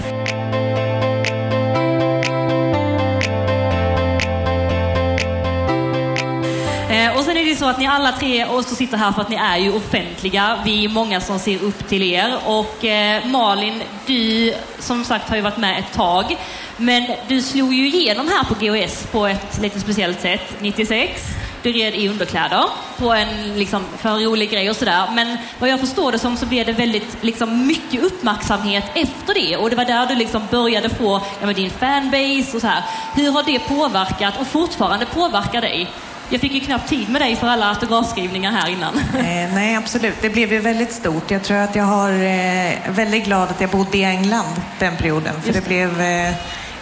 Sen 7.33 7.41
är 7.41 7.45
det 7.45 7.51
ju 7.51 7.57
så 7.57 7.67
att 7.67 7.79
ni 7.79 7.87
alla 7.87 8.13
tre 8.13 8.47
också 8.47 8.75
sitter 8.75 8.97
här 8.97 9.13
för 9.13 9.23
att 9.23 9.29
ni 9.29 9.37
är 9.37 9.57
ju 9.57 9.73
offentliga. 9.73 10.59
Vi 10.65 10.85
är 10.85 10.89
många 10.89 11.21
som 11.21 11.39
ser 11.39 11.63
upp 11.63 11.89
till 11.89 12.03
er. 12.03 12.39
Och 12.47 12.85
eh, 12.85 13.27
Malin, 13.27 13.83
du 14.07 14.55
som 14.79 15.05
sagt 15.05 15.29
har 15.29 15.37
ju 15.37 15.43
varit 15.43 15.57
med 15.57 15.79
ett 15.79 15.93
tag. 15.93 16.37
Men 16.77 17.07
du 17.29 17.43
slog 17.43 17.75
ju 17.75 17.87
igenom 17.87 18.29
här 18.29 18.45
på 18.45 18.55
GOS 18.55 19.07
på 19.13 19.27
ett 19.27 19.61
lite 19.63 19.81
speciellt 19.81 20.21
sätt 20.21 20.57
96. 20.61 21.23
Du 21.63 21.73
red 21.73 21.95
i 21.95 22.09
underkläder 22.09 22.65
på 22.99 23.13
en 23.13 23.59
liksom, 23.59 23.85
för 23.99 24.09
en 24.09 24.25
rolig 24.25 24.51
grej 24.51 24.71
och 24.71 24.77
sådär. 24.77 25.05
Men 25.15 25.39
vad 25.59 25.71
jag 25.71 25.81
förstår 25.81 26.13
det 26.13 26.19
som 26.19 26.37
så 26.37 26.47
blev 26.47 26.67
det 26.67 26.73
väldigt 26.73 27.17
liksom, 27.21 27.67
mycket 27.67 28.03
uppmärksamhet 28.03 28.85
efter 28.95 29.35
det. 29.35 29.57
Och 29.57 29.71
det 29.71 29.77
var 29.77 29.85
där 29.85 30.07
du 30.07 30.15
liksom 30.15 30.43
började 30.51 30.89
få 30.89 31.21
ja, 31.41 31.47
men 31.47 31.55
din 31.55 31.71
fanbase 31.71 32.57
och 32.57 32.61
så 32.61 32.67
här. 32.67 32.83
Hur 33.15 33.31
har 33.31 33.43
det 33.43 33.59
påverkat 33.59 34.41
och 34.41 34.47
fortfarande 34.47 35.07
påverkar 35.07 35.61
dig? 35.61 35.89
Jag 36.33 36.41
fick 36.41 36.53
ju 36.53 36.61
knappt 36.61 36.89
tid 36.89 37.09
med 37.09 37.21
dig 37.21 37.37
för 37.37 37.47
alla 37.47 37.69
autografskrivningar 37.69 38.53
här 38.53 38.69
innan. 38.69 38.99
Eh, 38.99 39.55
nej, 39.55 39.77
absolut. 39.77 40.15
Det 40.21 40.31
blev 40.31 40.53
ju 40.53 40.59
väldigt 40.59 40.93
stort. 40.93 41.31
Jag 41.31 41.43
tror 41.43 41.57
att 41.57 41.77
jag 41.77 41.85
har 41.85 42.13
eh, 42.13 42.73
väldigt 42.89 43.25
glad 43.25 43.51
att 43.51 43.61
jag 43.61 43.71
bodde 43.71 43.99
i 43.99 44.05
England 44.05 44.63
den 44.79 44.97
perioden. 44.97 45.41
För 45.41 45.49
Just 45.49 45.61
det 45.61 45.69
blev, 45.69 46.01
eh, 46.01 46.35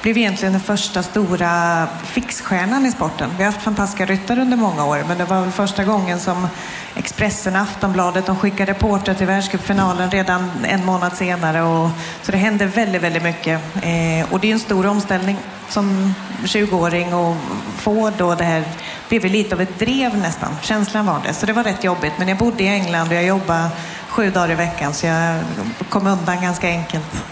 blev 0.02 0.18
egentligen 0.18 0.52
den 0.52 0.62
första 0.62 1.02
stora 1.02 1.86
fixstjärnan 2.04 2.86
i 2.86 2.90
sporten. 2.90 3.30
Vi 3.36 3.44
har 3.44 3.52
haft 3.52 3.64
fantastiska 3.64 4.06
ryttare 4.06 4.40
under 4.40 4.56
många 4.56 4.86
år, 4.86 5.04
men 5.08 5.18
det 5.18 5.24
var 5.24 5.40
väl 5.40 5.50
första 5.50 5.84
gången 5.84 6.20
som 6.20 6.48
Expressen, 6.94 7.56
Aftonbladet, 7.56 8.26
de 8.26 8.36
skickade 8.36 8.72
reportrar 8.72 9.14
till 9.14 9.26
världscupfinalen 9.26 10.10
redan 10.10 10.50
en 10.64 10.84
månad 10.84 11.16
senare. 11.16 11.62
Och, 11.62 11.90
så 12.22 12.32
det 12.32 12.38
hände 12.38 12.66
väldigt, 12.66 13.02
väldigt 13.02 13.22
mycket. 13.22 13.60
Eh, 13.82 14.32
och 14.32 14.40
det 14.40 14.48
är 14.48 14.52
en 14.52 14.60
stor 14.60 14.86
omställning 14.86 15.36
som 15.68 16.14
20-åring 16.44 17.14
och 17.14 17.36
få 17.76 18.10
då 18.18 18.34
det 18.34 18.44
här 18.44 18.64
blev 19.10 19.26
ju 19.26 19.32
lite 19.32 19.54
av 19.54 19.60
ett 19.60 19.78
drev 19.78 20.18
nästan. 20.18 20.56
Känslan 20.62 21.06
var 21.06 21.20
det. 21.26 21.34
Så 21.34 21.46
det 21.46 21.52
var 21.52 21.64
rätt 21.64 21.84
jobbigt. 21.84 22.12
Men 22.18 22.28
jag 22.28 22.38
bodde 22.38 22.62
i 22.62 22.68
England 22.68 23.08
och 23.08 23.14
jag 23.14 23.24
jobbade 23.24 23.70
sju 24.08 24.30
dagar 24.30 24.50
i 24.50 24.54
veckan 24.54 24.94
så 24.94 25.06
jag 25.06 25.40
kom 25.88 26.06
undan 26.06 26.42
ganska 26.42 26.68
enkelt. 26.68 27.24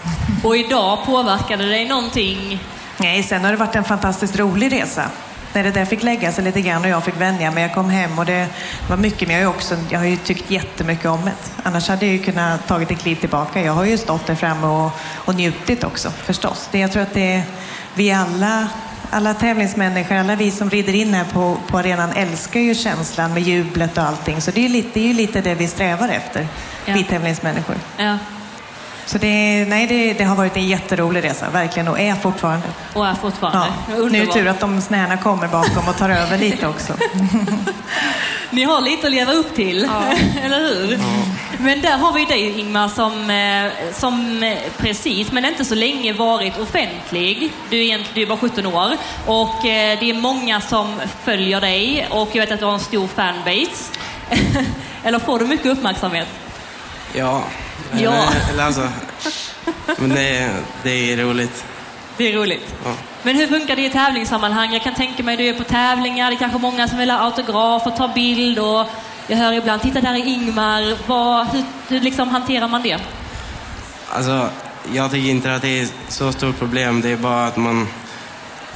Och 0.43 0.57
idag 0.57 1.05
påverkade 1.05 1.63
det 1.63 1.69
dig 1.69 1.87
någonting? 1.87 2.63
Nej, 2.97 3.23
sen 3.23 3.43
har 3.43 3.51
det 3.51 3.57
varit 3.57 3.75
en 3.75 3.83
fantastiskt 3.83 4.39
rolig 4.39 4.71
resa. 4.71 5.03
När 5.53 5.63
det 5.63 5.71
där 5.71 5.85
fick 5.85 6.03
lägga 6.03 6.31
sig 6.31 6.43
lite 6.43 6.61
grann 6.61 6.83
och 6.83 6.89
jag 6.89 7.03
fick 7.03 7.21
vänja 7.21 7.51
mig. 7.51 7.63
Jag 7.63 7.73
kom 7.73 7.89
hem 7.89 8.19
och 8.19 8.25
det 8.25 8.47
var 8.89 8.97
mycket, 8.97 9.27
men 9.27 9.37
jag 9.37 9.45
har 9.45 9.51
ju, 9.51 9.57
också, 9.57 9.75
jag 9.89 9.99
har 9.99 10.05
ju 10.05 10.17
tyckt 10.17 10.51
jättemycket 10.51 11.05
om 11.05 11.25
det. 11.25 11.31
Annars 11.63 11.89
hade 11.89 12.05
jag 12.05 12.15
ju 12.15 12.23
kunnat 12.23 12.67
tagit 12.67 12.91
ett 12.91 12.99
kliv 12.99 13.15
tillbaka. 13.15 13.61
Jag 13.61 13.73
har 13.73 13.85
ju 13.85 13.97
stått 13.97 14.27
där 14.27 14.35
framme 14.35 14.67
och, 14.67 14.91
och 15.15 15.35
njutit 15.35 15.83
också, 15.83 16.09
förstås. 16.09 16.69
Det, 16.71 16.79
jag 16.79 16.91
tror 16.91 17.03
att 17.03 17.13
det 17.13 17.33
är, 17.33 17.43
vi 17.93 18.11
alla, 18.11 18.67
alla 19.09 19.33
tävlingsmänniskor, 19.33 20.15
alla 20.15 20.35
vi 20.35 20.51
som 20.51 20.69
rider 20.69 20.95
in 20.95 21.13
här 21.13 21.25
på, 21.33 21.57
på 21.67 21.77
arenan 21.77 22.11
älskar 22.11 22.59
ju 22.59 22.75
känslan 22.75 23.33
med 23.33 23.43
jublet 23.43 23.97
och 23.97 24.03
allting. 24.03 24.41
Så 24.41 24.51
det 24.51 24.59
är 24.59 24.63
ju 24.63 24.69
lite 24.69 24.89
det, 24.93 24.99
är 24.99 25.07
ju 25.07 25.13
lite 25.13 25.41
det 25.41 25.55
vi 25.55 25.67
strävar 25.67 26.09
efter, 26.09 26.47
Ja. 26.85 26.93
vi 26.93 27.03
tävlingsmänniskor. 27.03 27.75
Ja. 27.97 28.17
Så 29.05 29.17
det, 29.17 29.65
nej, 29.69 29.87
det, 29.87 30.13
det 30.13 30.23
har 30.23 30.35
varit 30.35 30.57
en 30.57 30.67
jätterolig 30.67 31.23
resa, 31.23 31.49
verkligen, 31.49 31.87
och 31.87 31.99
är 31.99 32.15
fortfarande. 32.15 32.67
Och 32.93 33.07
är 33.07 33.13
fortfarande. 33.13 33.67
Ja. 33.89 33.95
Nu 34.11 34.21
är 34.21 34.25
det 34.25 34.33
tur 34.33 34.47
att 34.47 34.59
de 34.59 34.81
snärna 34.81 35.17
kommer 35.17 35.47
bakom 35.47 35.87
och 35.87 35.97
tar 35.97 36.09
över 36.09 36.37
lite 36.37 36.67
också. 36.67 36.93
Ni 38.49 38.63
har 38.63 38.81
lite 38.81 39.07
att 39.07 39.13
leva 39.13 39.31
upp 39.33 39.55
till, 39.55 39.83
eller 40.43 40.59
hur? 40.59 40.99
Men 41.61 41.81
där 41.81 41.97
har 41.97 42.13
vi 42.13 42.25
dig 42.25 42.59
Ingmar 42.59 42.87
som, 42.87 43.29
eh, 43.29 43.93
som 43.93 44.43
eh, 44.43 44.57
precis, 44.77 45.31
men 45.31 45.45
inte 45.45 45.65
så 45.65 45.75
länge 45.75 46.13
varit 46.13 46.57
offentlig. 46.59 47.51
Du 47.69 47.77
är, 47.77 47.81
egent- 47.83 48.09
du 48.13 48.21
är 48.21 48.25
bara 48.25 48.37
17 48.37 48.65
år 48.65 48.97
och 49.25 49.65
eh, 49.65 49.99
det 49.99 50.09
är 50.09 50.13
många 50.13 50.61
som 50.61 51.01
följer 51.23 51.61
dig 51.61 52.07
och 52.09 52.29
jag 52.33 52.41
vet 52.41 52.51
att 52.51 52.59
du 52.59 52.65
har 52.65 52.73
en 52.73 52.79
stor 52.79 53.07
fanbase. 53.07 53.91
eller 55.03 55.19
får 55.19 55.39
du 55.39 55.45
mycket 55.45 55.65
uppmärksamhet? 55.65 56.27
Ja. 57.13 57.43
Ja. 57.91 57.97
Eller, 57.97 58.53
eller 58.53 58.63
alltså, 58.63 58.89
men 59.97 60.09
det, 60.09 60.37
är- 60.37 60.59
det 60.83 61.13
är 61.13 61.17
roligt. 61.17 61.65
Det 62.17 62.27
är 62.29 62.33
roligt. 62.33 62.75
Ja. 62.85 62.91
Men 63.23 63.35
hur 63.35 63.47
funkar 63.47 63.75
det 63.75 63.85
i 63.85 63.89
tävlingssammanhang? 63.89 64.73
Jag 64.73 64.83
kan 64.83 64.93
tänka 64.95 65.23
mig 65.23 65.37
du 65.37 65.47
är 65.47 65.53
på 65.53 65.63
tävlingar, 65.63 66.29
det 66.29 66.35
är 66.35 66.39
kanske 66.39 66.57
många 66.59 66.87
som 66.87 66.97
vill 66.97 67.09
ha 67.11 67.17
autograf 67.19 67.87
och 67.87 67.95
ta 67.97 68.07
bild 68.07 68.59
och 68.59 68.85
jag 69.29 69.37
hör 69.37 69.53
ibland, 69.53 69.81
titta 69.81 70.01
där 70.01 70.13
är 70.13 70.25
Ingmar. 70.27 70.97
Vad, 71.07 71.47
hur 71.47 71.63
hur 71.87 71.99
liksom 71.99 72.29
hanterar 72.29 72.67
man 72.67 72.81
det? 72.81 72.97
Alltså, 74.09 74.49
jag 74.93 75.11
tycker 75.11 75.29
inte 75.29 75.55
att 75.55 75.61
det 75.61 75.79
är 75.81 75.87
så 76.07 76.31
stort 76.31 76.59
problem. 76.59 77.01
Det 77.01 77.09
är 77.11 77.17
bara 77.17 77.45
att 77.45 77.57
man 77.57 77.87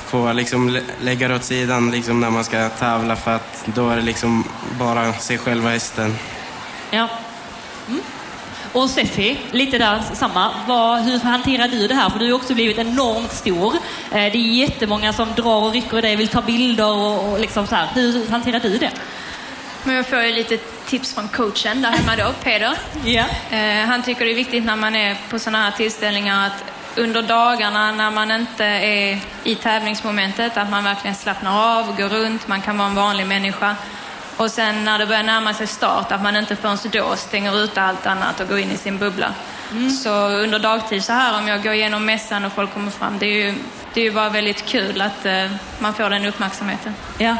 får 0.07 0.33
liksom 0.33 0.69
lä- 0.69 0.81
lägga 1.01 1.27
det 1.27 1.35
åt 1.35 1.43
sidan 1.43 1.91
liksom 1.91 2.19
när 2.19 2.29
man 2.29 2.43
ska 2.43 2.69
tävla 2.69 3.15
för 3.15 3.35
att 3.35 3.63
då 3.65 3.89
är 3.89 3.95
det 3.95 4.01
liksom 4.01 4.43
bara 4.79 5.13
sig 5.13 5.37
själv 5.37 5.65
och 5.65 5.71
hästen. 5.71 6.15
Ja. 6.91 7.07
Mm. 7.87 8.01
Och 8.73 8.89
Steffi, 8.89 9.39
lite 9.51 9.77
där 9.77 10.01
samma. 10.13 10.51
Vad, 10.67 10.99
hur 11.01 11.19
hanterar 11.19 11.67
du 11.67 11.87
det 11.87 11.95
här? 11.95 12.09
För 12.09 12.19
du 12.19 12.25
har 12.31 12.33
också 12.39 12.53
blivit 12.53 12.77
enormt 12.77 13.31
stor. 13.33 13.73
Eh, 14.11 14.11
Det 14.11 14.17
är 14.19 14.35
jättemånga 14.37 15.13
som 15.13 15.27
drar 15.35 15.63
och 15.63 15.71
rycker 15.73 15.97
i 15.97 16.01
dig, 16.01 16.15
vill 16.15 16.27
ta 16.27 16.41
bilder 16.41 16.91
och, 16.93 17.31
och 17.33 17.39
liksom 17.39 17.67
så 17.67 17.75
här. 17.75 17.87
Hur 17.93 18.29
hanterar 18.29 18.59
du 18.59 18.77
det? 18.77 18.91
Men 19.83 19.95
jag 19.95 20.07
får 20.07 20.23
ju 20.23 20.31
lite 20.31 20.57
tips 20.85 21.13
från 21.13 21.27
coachen 21.27 21.81
där 21.81 21.89
hemma 21.89 22.15
då, 22.15 22.33
Peder. 22.43 22.77
Ja. 23.03 23.25
Eh, 23.51 23.85
han 23.85 24.03
tycker 24.03 24.25
det 24.25 24.31
är 24.31 24.35
viktigt 24.35 24.65
när 24.65 24.75
man 24.75 24.95
är 24.95 25.17
på 25.29 25.39
sådana 25.39 25.63
här 25.63 25.71
tillställningar 25.71 26.47
att 26.47 26.63
under 26.95 27.21
dagarna 27.21 27.91
när 27.91 28.11
man 28.11 28.31
inte 28.31 28.65
är 28.65 29.19
i 29.43 29.55
tävlingsmomentet, 29.55 30.57
att 30.57 30.69
man 30.69 30.83
verkligen 30.83 31.15
slappnar 31.15 31.79
av, 31.79 31.97
går 31.97 32.09
runt, 32.09 32.47
man 32.47 32.61
kan 32.61 32.77
vara 32.77 32.87
en 32.87 32.95
vanlig 32.95 33.27
människa. 33.27 33.75
Och 34.37 34.51
sen 34.51 34.85
när 34.85 34.99
det 34.99 35.05
börjar 35.05 35.23
närma 35.23 35.53
sig 35.53 35.67
start, 35.67 36.11
att 36.11 36.23
man 36.23 36.35
inte 36.35 36.55
förrän 36.55 36.77
då 36.91 37.15
stänger 37.15 37.63
ut 37.63 37.77
allt 37.77 38.05
annat 38.05 38.39
och 38.39 38.47
går 38.47 38.59
in 38.59 38.71
i 38.71 38.77
sin 38.77 38.97
bubbla. 38.97 39.33
Så 40.03 40.09
under 40.27 40.59
dagtid 40.59 41.03
så 41.03 41.13
här, 41.13 41.39
om 41.39 41.47
jag 41.47 41.63
går 41.63 41.73
igenom 41.73 42.05
mässan 42.05 42.45
och 42.45 42.53
folk 42.53 42.73
kommer 42.73 42.91
fram, 42.91 43.19
det 43.19 43.25
är 43.25 43.45
ju, 43.45 43.55
det 43.93 44.01
är 44.01 44.05
ju 44.05 44.11
bara 44.11 44.29
väldigt 44.29 44.65
kul 44.65 45.01
att 45.01 45.25
eh, 45.25 45.51
man 45.79 45.93
får 45.93 46.09
den 46.09 46.25
uppmärksamheten. 46.25 46.95
Ja. 47.17 47.37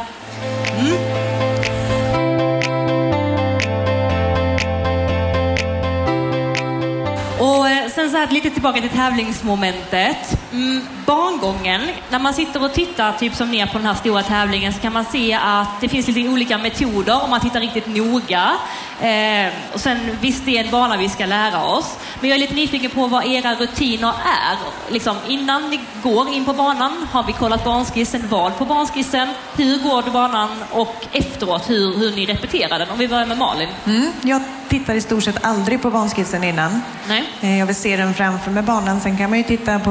Sen 8.04 8.10
så 8.10 8.16
här 8.16 8.30
lite 8.30 8.50
tillbaka 8.50 8.80
till 8.80 8.90
tävlingsmomentet. 8.90 10.38
Mm, 10.52 10.80
barngången, 11.06 11.80
när 12.10 12.18
man 12.18 12.34
sitter 12.34 12.64
och 12.64 12.72
tittar 12.72 13.12
typ 13.12 13.34
som 13.34 13.50
ner 13.50 13.66
på 13.66 13.78
den 13.78 13.86
här 13.86 13.94
stora 13.94 14.22
tävlingen 14.22 14.72
så 14.72 14.80
kan 14.80 14.92
man 14.92 15.04
se 15.04 15.38
att 15.42 15.80
det 15.80 15.88
finns 15.88 16.06
lite 16.08 16.28
olika 16.28 16.58
metoder 16.58 17.24
om 17.24 17.30
man 17.30 17.40
tittar 17.40 17.60
riktigt 17.60 17.86
noga. 17.86 18.52
Eh, 19.00 19.52
och 19.72 19.80
sen 19.80 19.98
visst, 20.20 20.44
det 20.44 20.58
är 20.58 20.64
en 20.64 20.70
bana 20.70 20.96
vi 20.96 21.08
ska 21.08 21.26
lära 21.26 21.64
oss. 21.64 21.96
Men 22.20 22.30
jag 22.30 22.36
är 22.36 22.40
lite 22.40 22.54
nyfiken 22.54 22.90
på 22.90 23.06
vad 23.06 23.26
era 23.26 23.54
rutiner 23.54 24.14
är. 24.24 24.58
Liksom, 24.92 25.16
innan 25.28 25.70
ni 25.70 25.80
går 26.02 26.28
in 26.28 26.44
på 26.44 26.52
banan, 26.52 27.06
har 27.12 27.22
vi 27.22 27.32
kollat 27.32 27.64
barnskissen? 27.64 28.28
vad 28.28 28.58
på 28.58 28.64
barnskissen? 28.64 29.28
hur 29.56 29.78
går 29.78 30.02
du 30.02 30.10
banan 30.10 30.48
och 30.70 31.06
efteråt 31.12 31.70
hur, 31.70 31.98
hur 31.98 32.16
ni 32.16 32.26
repeterar 32.26 32.78
den. 32.78 32.90
Om 32.90 32.98
vi 32.98 33.08
börjar 33.08 33.26
med 33.26 33.38
Malin. 33.38 33.68
Mm, 33.86 34.12
jag 34.22 34.42
tittar 34.68 34.94
i 34.94 35.00
stort 35.00 35.22
sett 35.24 35.44
aldrig 35.44 35.82
på 35.82 35.90
banskissen 35.90 36.44
innan. 36.44 36.82
Nej? 37.08 37.24
Eh, 37.40 37.58
Jag 37.58 37.66
vill 37.66 37.76
se 37.76 37.96
den 37.96 38.14
framför 38.14 38.50
mig 38.50 38.62
banan. 38.62 39.00
Sen 39.00 39.16
kan 39.18 39.30
man 39.30 39.38
ju 39.38 39.44
titta 39.44 39.78
på 39.78 39.90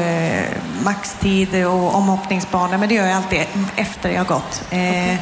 eh, 0.00 0.44
maxtid 0.84 1.64
och 1.66 1.94
omhoppningsbana, 1.94 2.78
men 2.78 2.88
det 2.88 2.94
gör 2.94 3.06
jag 3.06 3.16
alltid 3.16 3.40
efter 3.76 4.10
jag 4.10 4.26
gått. 4.26 4.62
Eh, 4.70 5.14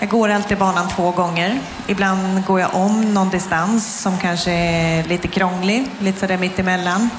jag 0.00 0.08
går 0.08 0.28
alltid 0.28 0.58
banan 0.58 0.88
två 0.88 1.10
gånger. 1.10 1.58
Ibland 1.86 2.44
går 2.44 2.60
jag 2.60 2.74
om 2.74 3.14
någon 3.14 3.28
distans 3.30 4.00
som 4.02 4.18
kanske 4.18 4.50
är 4.52 5.04
lite 5.04 5.28
krånglig, 5.28 5.86
lite 5.98 6.20
sådär 6.20 6.38
mittemellan. 6.38 7.10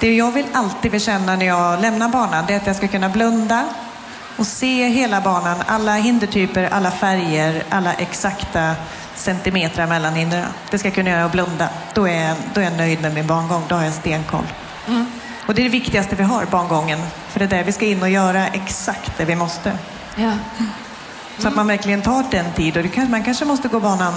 Det 0.00 0.14
jag 0.14 0.32
vill 0.32 0.46
alltid 0.52 0.92
vill 0.92 1.00
känna 1.00 1.36
när 1.36 1.46
jag 1.46 1.80
lämnar 1.82 2.08
banan, 2.08 2.44
det 2.46 2.52
är 2.52 2.56
att 2.56 2.66
jag 2.66 2.76
ska 2.76 2.88
kunna 2.88 3.08
blunda 3.08 3.64
och 4.36 4.46
se 4.46 4.88
hela 4.88 5.20
banan, 5.20 5.56
alla 5.66 5.94
hindertyper, 5.94 6.68
alla 6.72 6.90
färger, 6.90 7.62
alla 7.70 7.92
exakta 7.94 8.74
centimeter 9.14 9.86
mellan 9.86 10.14
hindren. 10.14 10.46
Det 10.70 10.78
ska 10.78 10.88
jag 10.88 10.94
kunna 10.94 11.10
göra 11.10 11.24
och 11.24 11.30
blunda. 11.30 11.68
Då 11.94 12.08
är, 12.08 12.28
jag, 12.28 12.36
då 12.54 12.60
är 12.60 12.64
jag 12.64 12.76
nöjd 12.76 13.02
med 13.02 13.14
min 13.14 13.26
bangång. 13.26 13.62
Då 13.68 13.74
har 13.74 13.84
jag 13.84 13.94
stenkoll. 13.94 14.46
Mm. 14.88 15.06
Och 15.46 15.54
det 15.54 15.62
är 15.62 15.64
det 15.64 15.70
viktigaste 15.70 16.16
vi 16.16 16.22
har, 16.22 16.44
bangången. 16.44 16.98
För 17.28 17.38
det 17.38 17.44
är 17.44 17.48
där 17.48 17.64
vi 17.64 17.72
ska 17.72 17.86
in 17.86 18.02
och 18.02 18.10
göra 18.10 18.46
exakt 18.46 19.12
det 19.18 19.24
vi 19.24 19.36
måste. 19.36 19.78
Ja. 20.16 20.32
Så 21.38 21.48
att 21.48 21.56
man 21.56 21.66
verkligen 21.66 22.02
tar 22.02 22.24
den 22.30 22.52
tid. 22.52 22.76
Och 22.76 22.92
kan, 22.92 23.10
man 23.10 23.24
kanske 23.24 23.44
måste 23.44 23.68
gå 23.68 23.80
banan 23.80 24.14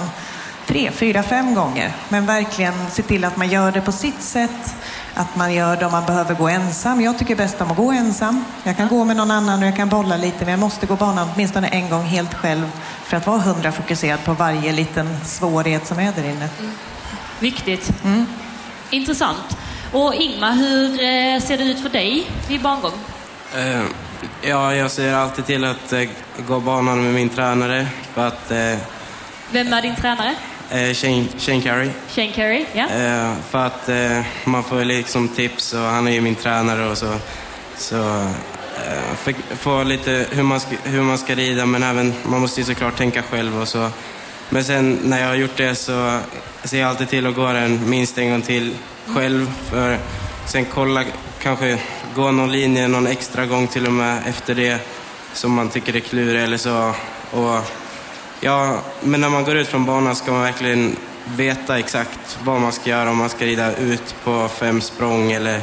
tre, 0.66 0.90
fyra, 0.90 1.22
fem 1.22 1.54
gånger. 1.54 1.92
Men 2.08 2.26
verkligen 2.26 2.74
se 2.90 3.02
till 3.02 3.24
att 3.24 3.36
man 3.36 3.48
gör 3.48 3.72
det 3.72 3.80
på 3.80 3.92
sitt 3.92 4.22
sätt. 4.22 4.76
Att 5.18 5.36
man 5.36 5.54
gör 5.54 5.76
det 5.76 5.86
om 5.86 5.92
man 5.92 6.06
behöver 6.06 6.34
gå 6.34 6.48
ensam. 6.48 7.00
Jag 7.00 7.18
tycker 7.18 7.36
bäst 7.36 7.60
om 7.60 7.70
att 7.70 7.76
gå 7.76 7.92
ensam. 7.92 8.44
Jag 8.64 8.76
kan 8.76 8.88
gå 8.88 9.04
med 9.04 9.16
någon 9.16 9.30
annan 9.30 9.62
och 9.62 9.68
jag 9.68 9.76
kan 9.76 9.88
bolla 9.88 10.16
lite. 10.16 10.38
Men 10.38 10.48
jag 10.48 10.60
måste 10.60 10.86
gå 10.86 10.96
banan 10.96 11.28
åtminstone 11.34 11.68
en 11.68 11.90
gång 11.90 12.02
helt 12.02 12.34
själv. 12.34 12.70
För 13.04 13.16
att 13.16 13.26
vara 13.26 13.38
hundra 13.38 13.72
fokuserad 13.72 14.24
på 14.24 14.32
varje 14.32 14.72
liten 14.72 15.16
svårighet 15.24 15.86
som 15.86 15.98
är 15.98 16.12
där 16.12 16.30
inne. 16.30 16.48
Viktigt. 17.38 17.92
Mm. 18.04 18.26
Intressant. 18.90 19.58
Och 19.92 20.14
Ingmar, 20.14 20.52
hur 20.52 20.92
eh, 20.92 21.40
ser 21.40 21.58
det 21.58 21.64
ut 21.64 21.80
för 21.80 21.88
dig 21.88 22.30
vid 22.48 22.62
bangång? 22.62 22.92
Eh, 23.56 23.82
ja, 24.42 24.74
jag 24.74 24.90
ser 24.90 25.14
alltid 25.14 25.46
till 25.46 25.64
att 25.64 25.92
eh, 25.92 26.08
gå 26.46 26.60
banan 26.60 27.02
med 27.02 27.14
min 27.14 27.28
tränare 27.28 27.86
för 28.14 28.26
att... 28.26 28.52
Vem 29.50 29.72
är 29.72 29.82
din 29.82 29.96
tränare? 29.96 30.34
Eh, 30.70 30.94
Shane, 30.94 31.24
Shane 31.38 31.60
Carey. 31.60 31.90
Shane 32.08 32.32
Carey, 32.32 32.64
ja. 32.72 32.88
Eh, 32.88 33.34
för 33.50 33.66
att 33.66 33.88
eh, 33.88 34.20
man 34.44 34.64
får 34.64 34.84
liksom 34.84 35.28
tips 35.28 35.72
och 35.72 35.80
han 35.80 36.06
är 36.06 36.12
ju 36.12 36.20
min 36.20 36.34
tränare 36.34 36.90
och 36.90 36.98
så. 36.98 37.14
Så 37.76 38.20
eh, 38.86 39.14
fick, 39.24 39.36
lite 39.84 40.26
hur 40.30 40.42
man, 40.42 40.60
ska, 40.60 40.76
hur 40.84 41.02
man 41.02 41.18
ska 41.18 41.34
rida 41.34 41.66
men 41.66 41.82
även 41.82 42.14
man 42.24 42.40
måste 42.40 42.60
ju 42.60 42.66
såklart 42.66 42.96
tänka 42.96 43.22
själv 43.22 43.60
och 43.60 43.68
så. 43.68 43.90
Men 44.50 44.64
sen 44.64 44.98
när 45.02 45.20
jag 45.20 45.28
har 45.28 45.34
gjort 45.34 45.56
det 45.56 45.74
så 45.74 46.20
ser 46.64 46.80
jag 46.80 46.88
alltid 46.88 47.08
till 47.08 47.26
att 47.26 47.34
gå 47.34 47.52
den 47.52 47.90
minst 47.90 48.18
en 48.18 48.30
gång 48.30 48.42
till 48.42 48.74
själv. 49.06 49.52
För 49.70 49.98
sen 50.46 50.64
kolla, 50.64 51.04
kanske 51.42 51.78
gå 52.14 52.30
någon 52.30 52.52
linje 52.52 52.88
någon 52.88 53.06
extra 53.06 53.46
gång 53.46 53.66
till 53.66 53.86
och 53.86 53.92
med 53.92 54.22
efter 54.26 54.54
det 54.54 54.78
som 55.32 55.52
man 55.52 55.68
tycker 55.68 55.96
är 55.96 56.00
klurig 56.00 56.42
eller 56.42 56.56
så. 56.56 56.94
Och, 57.30 57.60
ja, 58.40 58.80
men 59.00 59.20
när 59.20 59.28
man 59.28 59.44
går 59.44 59.56
ut 59.56 59.68
från 59.68 59.84
banan 59.84 60.16
ska 60.16 60.32
man 60.32 60.42
verkligen 60.42 60.96
veta 61.36 61.78
exakt 61.78 62.38
vad 62.44 62.60
man 62.60 62.72
ska 62.72 62.90
göra. 62.90 63.10
Om 63.10 63.16
man 63.16 63.28
ska 63.28 63.44
rida 63.44 63.76
ut 63.76 64.14
på 64.24 64.48
fem 64.48 64.80
språng 64.80 65.32
eller 65.32 65.60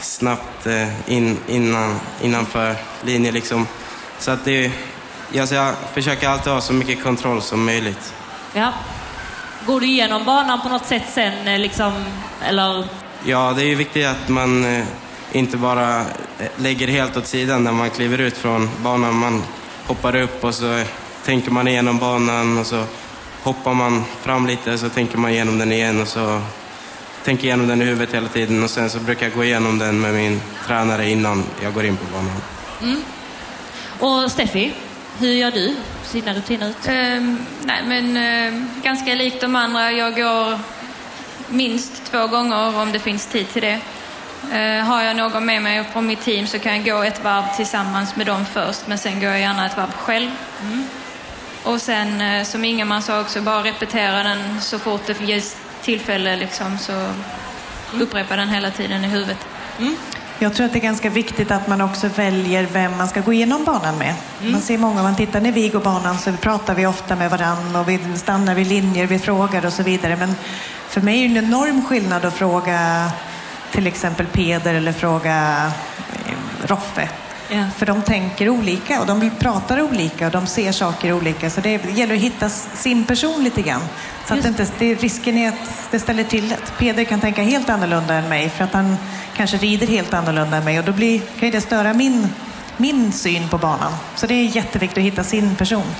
snabbt 0.00 0.66
eh, 0.66 1.10
in, 1.10 1.38
innan, 1.46 2.00
innanför 2.22 2.76
linje 3.04 3.32
liksom. 3.32 3.66
Så 4.18 4.30
att 4.30 4.44
det, 4.44 4.72
jag, 5.32 5.48
jag 5.52 5.74
försöker 5.94 6.28
alltid 6.28 6.52
ha 6.52 6.60
så 6.60 6.72
mycket 6.72 7.02
kontroll 7.02 7.42
som 7.42 7.64
möjligt. 7.64 8.14
ja. 8.54 8.72
Går 9.66 9.80
du 9.80 9.86
igenom 9.86 10.24
banan 10.24 10.60
på 10.60 10.68
något 10.68 10.86
sätt 10.86 11.02
sen, 11.14 11.48
eh, 11.48 11.58
liksom, 11.58 12.04
eller? 12.48 12.84
Ja, 13.24 13.52
det 13.56 13.62
är 13.62 13.66
ju 13.66 13.74
viktigt 13.74 14.06
att 14.06 14.28
man 14.28 14.64
eh, 14.64 14.84
inte 15.32 15.56
bara 15.56 16.04
lägger 16.56 16.88
helt 16.88 17.16
åt 17.16 17.26
sidan 17.26 17.64
när 17.64 17.72
man 17.72 17.90
kliver 17.90 18.18
ut 18.18 18.36
från 18.36 18.70
banan. 18.82 19.14
Man 19.14 19.42
hoppar 19.86 20.16
upp 20.16 20.44
och 20.44 20.54
så 20.54 20.82
tänker 21.24 21.50
man 21.50 21.68
igenom 21.68 21.98
banan 21.98 22.58
och 22.58 22.66
så 22.66 22.84
hoppar 23.42 23.74
man 23.74 24.04
fram 24.22 24.46
lite 24.46 24.78
så 24.78 24.88
tänker 24.88 25.18
man 25.18 25.30
igenom 25.30 25.58
den 25.58 25.72
igen 25.72 26.00
och 26.00 26.08
så 26.08 26.42
tänker 27.24 27.44
igenom 27.44 27.68
den 27.68 27.82
i 27.82 27.84
huvudet 27.84 28.14
hela 28.14 28.28
tiden 28.28 28.62
och 28.64 28.70
sen 28.70 28.90
så 28.90 28.98
brukar 28.98 29.26
jag 29.26 29.36
gå 29.36 29.44
igenom 29.44 29.78
den 29.78 30.00
med 30.00 30.14
min 30.14 30.40
tränare 30.66 31.10
innan 31.10 31.44
jag 31.62 31.74
går 31.74 31.84
in 31.84 31.96
på 31.96 32.04
banan. 32.12 32.42
Och 33.98 34.32
Steffi, 34.32 34.72
hur 35.18 35.32
gör 35.32 35.50
du? 35.50 35.76
Ser 36.04 36.20
dina 36.20 36.34
rutiner 36.34 36.68
ut? 36.68 36.88
Ehm, 36.88 37.38
nej, 37.64 37.82
men 37.86 38.16
ehm, 38.16 38.70
ganska 38.82 39.14
likt 39.14 39.40
de 39.40 39.56
andra. 39.56 39.92
Jag 39.92 40.14
går 40.16 40.58
minst 41.48 42.04
två 42.10 42.26
gånger 42.26 42.80
om 42.80 42.92
det 42.92 42.98
finns 42.98 43.26
tid 43.26 43.48
till 43.52 43.62
det. 43.62 43.80
Eh, 44.52 44.84
har 44.84 45.02
jag 45.02 45.16
någon 45.16 45.46
med 45.46 45.62
mig 45.62 45.84
från 45.92 46.06
mitt 46.06 46.20
team 46.20 46.46
så 46.46 46.58
kan 46.58 46.76
jag 46.76 46.84
gå 46.84 47.02
ett 47.02 47.24
varv 47.24 47.44
tillsammans 47.56 48.16
med 48.16 48.26
dem 48.26 48.46
först, 48.52 48.86
men 48.86 48.98
sen 48.98 49.20
går 49.20 49.28
jag 49.28 49.40
gärna 49.40 49.66
ett 49.66 49.76
varv 49.76 49.92
själv. 49.92 50.30
Och 51.64 51.80
sen, 51.80 52.20
eh, 52.20 52.44
som 52.44 52.64
Ingemar 52.64 53.00
sa 53.00 53.20
också, 53.20 53.40
bara 53.42 53.62
repetera 53.62 54.22
den 54.22 54.60
så 54.60 54.78
fort 54.78 55.00
det 55.06 55.20
ges 55.20 55.56
tillfälle, 55.82 56.36
liksom, 56.36 56.78
så 56.78 57.06
upprepa 58.00 58.36
den 58.36 58.48
hela 58.48 58.70
tiden 58.70 59.04
i 59.04 59.08
huvudet. 59.08 59.46
Jag 60.38 60.54
tror 60.54 60.66
att 60.66 60.72
det 60.72 60.78
är 60.78 60.82
ganska 60.82 61.10
viktigt 61.10 61.50
att 61.50 61.68
man 61.68 61.80
också 61.80 62.08
väljer 62.08 62.66
vem 62.72 62.96
man 62.96 63.08
ska 63.08 63.20
gå 63.20 63.32
igenom 63.32 63.64
banan 63.64 63.98
med. 63.98 64.14
Man 64.52 64.60
ser 64.60 64.78
många, 64.78 64.96
om 64.96 65.02
man 65.02 65.16
tittar 65.16 65.40
när 65.40 65.52
vi 65.52 65.68
går 65.68 65.80
banan 65.80 66.18
så 66.18 66.32
pratar 66.32 66.74
vi 66.74 66.86
ofta 66.86 67.16
med 67.16 67.30
varandra 67.30 67.80
och 67.80 67.88
vi 67.88 67.98
stannar 68.16 68.54
vid 68.54 68.66
linjer, 68.66 69.06
vi 69.06 69.18
frågar 69.18 69.66
och 69.66 69.72
så 69.72 69.82
vidare. 69.82 70.16
Men 70.16 70.34
för 70.88 71.00
mig 71.00 71.24
är 71.24 71.28
det 71.28 71.38
en 71.38 71.44
enorm 71.44 71.84
skillnad 71.84 72.24
att 72.24 72.34
fråga 72.34 73.10
till 73.70 73.86
exempel 73.86 74.26
Peder 74.26 74.74
eller 74.74 74.92
fråga 74.92 75.66
eh, 76.26 76.66
Roffe. 76.66 77.08
Ja. 77.52 77.64
För 77.76 77.86
de 77.86 78.02
tänker 78.02 78.48
olika 78.48 79.00
och 79.00 79.06
de 79.06 79.30
pratar 79.38 79.80
olika 79.80 80.26
och 80.26 80.32
de 80.32 80.46
ser 80.46 80.72
saker 80.72 81.12
olika. 81.12 81.50
Så 81.50 81.60
det 81.60 81.84
gäller 81.84 82.14
att 82.14 82.20
hitta 82.20 82.48
sin 82.48 83.04
person 83.04 83.44
lite 83.44 83.62
grann. 83.62 83.80
Så 84.26 84.34
att 84.34 84.44
Just. 84.44 84.56
det 84.56 84.62
inte, 84.62 84.74
det, 84.78 84.94
risken 84.94 85.38
är 85.38 85.48
att 85.48 85.88
det 85.90 85.98
ställer 85.98 86.24
till 86.24 86.48
det. 86.48 86.56
Peder 86.78 87.04
kan 87.04 87.20
tänka 87.20 87.42
helt 87.42 87.68
annorlunda 87.68 88.14
än 88.14 88.28
mig 88.28 88.50
för 88.50 88.64
att 88.64 88.72
han 88.72 88.96
kanske 89.36 89.56
rider 89.56 89.86
helt 89.86 90.14
annorlunda 90.14 90.56
än 90.56 90.64
mig 90.64 90.78
och 90.78 90.84
då 90.84 90.92
blir, 90.92 91.18
kan 91.18 91.48
ju 91.48 91.50
det 91.50 91.60
störa 91.60 91.94
min, 91.94 92.28
min 92.76 93.12
syn 93.12 93.48
på 93.48 93.58
banan. 93.58 93.92
Så 94.14 94.26
det 94.26 94.34
är 94.34 94.44
jätteviktigt 94.44 94.98
att 94.98 95.04
hitta 95.04 95.24
sin 95.24 95.56
person. 95.56 95.94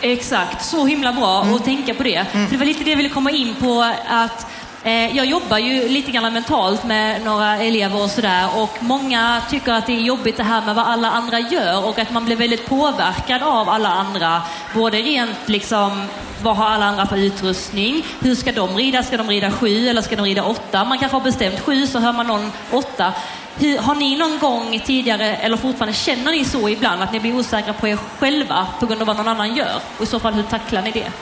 Exakt, 0.00 0.64
så 0.64 0.86
himla 0.86 1.12
bra 1.12 1.42
att 1.42 1.64
tänka 1.64 1.94
på 1.94 2.02
det. 2.02 2.26
För 2.32 2.50
det 2.50 2.56
var 2.56 2.66
lite 2.66 2.84
det 2.84 2.90
jag 2.90 2.96
ville 2.96 3.08
komma 3.08 3.30
in 3.30 3.54
på. 3.60 3.92
att 4.08 4.46
Eh, 4.86 5.16
jag 5.16 5.26
jobbar 5.26 5.58
ju 5.58 5.88
lite 5.88 6.10
grann 6.10 6.32
mentalt 6.32 6.84
med 6.84 7.24
några 7.24 7.56
elever 7.56 8.02
och 8.02 8.10
sådär 8.10 8.48
och 8.56 8.76
många 8.80 9.42
tycker 9.50 9.72
att 9.72 9.86
det 9.86 9.92
är 9.92 10.00
jobbigt 10.00 10.36
det 10.36 10.42
här 10.42 10.66
med 10.66 10.74
vad 10.74 10.86
alla 10.86 11.10
andra 11.10 11.40
gör 11.40 11.84
och 11.88 11.98
att 11.98 12.12
man 12.12 12.24
blir 12.24 12.36
väldigt 12.36 12.66
påverkad 12.66 13.42
av 13.42 13.68
alla 13.68 13.88
andra. 13.88 14.42
Både 14.74 14.98
rent 14.98 15.48
liksom, 15.48 16.02
vad 16.42 16.56
har 16.56 16.66
alla 16.66 16.84
andra 16.84 17.06
för 17.06 17.16
utrustning? 17.16 18.06
Hur 18.20 18.34
ska 18.34 18.52
de 18.52 18.76
rida? 18.76 19.02
Ska 19.02 19.16
de 19.16 19.28
rida 19.28 19.50
sju 19.50 19.88
eller 19.88 20.02
ska 20.02 20.16
de 20.16 20.24
rida 20.24 20.44
åtta? 20.44 20.84
Man 20.84 20.98
kanske 20.98 21.16
har 21.16 21.24
bestämt 21.24 21.60
sju 21.60 21.86
så 21.86 21.98
hör 21.98 22.12
man 22.12 22.26
någon 22.26 22.52
åtta. 22.70 23.12
Hur, 23.58 23.78
har 23.78 23.94
ni 23.94 24.16
någon 24.16 24.38
gång 24.38 24.80
tidigare, 24.84 25.36
eller 25.36 25.56
fortfarande 25.56 25.94
känner 25.94 26.32
ni 26.32 26.44
så 26.44 26.68
ibland, 26.68 27.02
att 27.02 27.12
ni 27.12 27.20
blir 27.20 27.36
osäkra 27.36 27.72
på 27.72 27.88
er 27.88 27.98
själva 28.18 28.66
på 28.80 28.86
grund 28.86 29.00
av 29.00 29.06
vad 29.06 29.16
någon 29.16 29.28
annan 29.28 29.56
gör? 29.56 29.80
Och 29.98 30.02
i 30.02 30.06
så 30.06 30.20
fall, 30.20 30.34
hur 30.34 30.42
tacklar 30.42 30.82
ni 30.82 30.90
det? 30.90 31.12